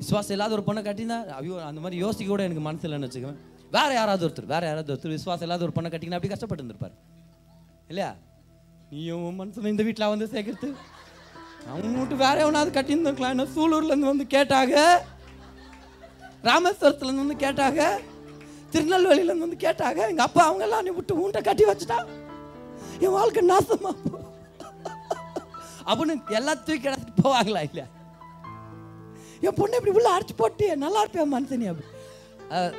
[0.00, 3.40] விசுவாசம் இல்லாத ஒரு பொண்ணை கட்டினா ஐயோ அந்த மாதிரி யோசிக்க கூட எனக்கு மனசு இல்லைன்னு வச்சுக்கோங்க.
[3.76, 6.96] வேற யாராவது ஒருத்தர் வேற யாராவது ஒருத்தர் விசுவாசம் இல்லாத ஒரு பொண்ணை கட்டினா அப்படி கஷ்டப்பட்டு இருந்திருப்பாரு
[7.90, 8.10] இல்லையா?
[8.92, 10.70] நீயும் மனசில் இந்த வீட்டில் வந்து சேர்க்கறது.
[11.72, 13.34] அவங்க மட்டும் வேற எவனாவது கட்டியிருந்துருக்கலாம்.
[13.34, 14.72] என்ன சூலூர்லேருந்து வந்து கேட்டாக?
[16.48, 17.88] ராமேஸ்வரத்துலேருந்து வந்து கேட்டாக?
[18.72, 22.00] திருநெல்வேலியிலேருந்து வந்து கேட்டாங்க எங்கள் அப்பா அவங்க எல்லாம் நீ விட்டு உன்ட்ட கட்டி வச்சுட்டா?
[23.04, 23.92] என் வாழ்க்கை நாசமா
[25.88, 27.86] அப்படின்னு எல்லாத்தையும் கிடச்சிட்டு போவாங்களா இல்லையா?
[29.42, 31.86] என் பொண்ணை இப்படி உள்ள அரைச்சி போட்டு நல்லா இருப்பேன் மனுஷனி அப்படி.
[32.50, 32.74] அஹ்,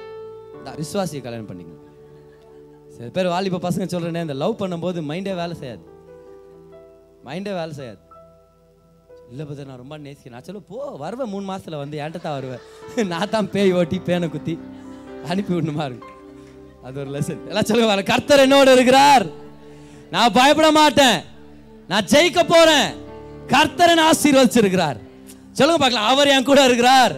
[0.65, 0.77] நான்
[1.25, 1.75] கல்யாணம் பண்ணிங்க
[2.95, 5.83] சில பேர் வாலிப பசங்க சொல்றேனே இந்த லவ் பண்ணும்போது மைண்டே வேலை செய்யாது.
[7.25, 8.01] மைண்டே வேலை செய்யாது.
[9.31, 10.35] இல்லை பதர் நான் ரொம்ப நேசிக்கிறேன்.
[10.35, 12.63] நான் சொல்ல போ வருவேன் மூணு மாசத்துல வந்து ஏன்ட்ட தான் வருவேன்.
[13.13, 14.55] நான் தான் பேய் ஓட்டி பேனை குத்தி
[15.25, 16.09] அனுப்பி விடணுமா இருக்கு?
[16.83, 19.25] அது ஒரு லெசன் எல்லாம் சொல்லுங்க பாருங்க, கர்த்தர் என்னோட இருக்கிறார்.
[20.11, 21.17] நான் பயப்பட மாட்டேன்.
[21.89, 22.89] நான் ஜெயிக்க போறேன்.
[23.49, 24.99] கர்த்தரன் ஆசீர்வதிச்சிருக்கிறார்.
[25.57, 26.07] சொல்லுங்க பார்க்கலாம்.
[26.13, 27.13] அவர் என் கூட இருக்கிறார்.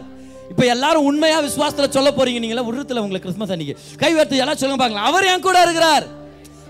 [0.52, 3.76] இப்போ எல்லாரும் உண்மையா விசுவாசத்துல சொல்ல போறீங்க நீங்களா உருத்துல உங்களுக்கு கிறிஸ்மஸ் அன்னைக்கு.
[4.02, 5.08] கை உயர்த்தி எல்லாம் சொல்லுங்க பார்க்கலாம்.
[5.10, 6.06] அவர் என் கூட இருக்கிறார்.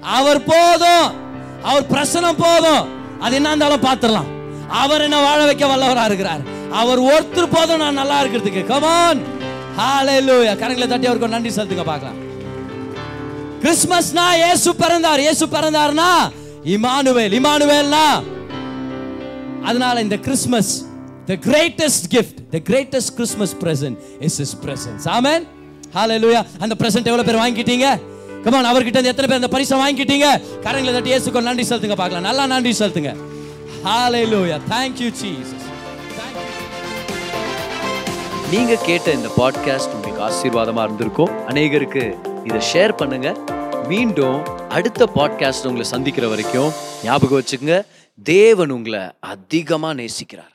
[0.01, 1.07] அவர் போதும்.
[1.69, 2.83] அவர் பிரசனம் போதும்.
[3.19, 4.29] அது என்ன இருந்தாலும் பார்த்துடலாம்.
[4.69, 6.43] அவர் என்ன வாழ வைக்க வல்லவரா இருக்கிறார்.
[6.71, 8.65] அவர் ஒருத்தர் போதும் நான் நல்லா இருக்கிறதுக்கு.
[8.65, 9.21] கமான்
[9.77, 12.19] ஹalleluya கரங்களை தட்டி அவருக்கு நன்றி செலுத்துங்க பார்க்கலாம்.
[13.63, 15.19] கிறிஸ்மஸ்னா இயேசு பிறந்தார்.
[15.19, 16.09] இயேசு பிறந்தார்னா
[16.75, 17.35] இமானுவேல்.
[17.39, 18.05] இமானுவேல்னா
[19.63, 20.73] அதனால இந்த Christmas
[21.27, 23.95] the greatest gift the greatest christmas present
[24.25, 25.03] is his presence.
[25.17, 25.41] Amen.
[25.97, 26.43] Hallelujah.
[26.59, 27.87] அந்த present எவ்வளவு பேர் வாங்கிட்டீங்க?
[28.43, 30.27] கமான் அவர்கிட்ட இருந்து எத்தனை பேர் அந்த பரிசை வாங்கிட்டீங்க?
[30.65, 32.27] கரங்களை தட்டி இயேசுக்கு நன்றி செலுத்துங்க பார்க்கலாம்.
[32.29, 33.13] நல்லா நன்றி செலுத்துங்க.
[33.89, 34.59] Hallelujah.
[34.73, 35.61] Thank you jesus.
[38.51, 41.31] நீங்க கேட்ட இந்த பாட்காஸ்ட் உங்களுக்கு ஆசீர்வாதமா இருந்திருக்கும்.
[41.47, 42.03] அநேகருக்கு
[42.45, 43.29] இதை ஷேர் பண்ணுங்க.
[43.87, 46.71] மீண்டும் அடுத்த பாட்காஸ்ட் உங்களை சந்திக்கிற வரைக்கும்
[47.03, 47.77] ஞாபகம் வச்சுக்கோங்க.
[48.23, 50.52] தேவன் உங்களை அதிகமாக நேசிக்கிறார்.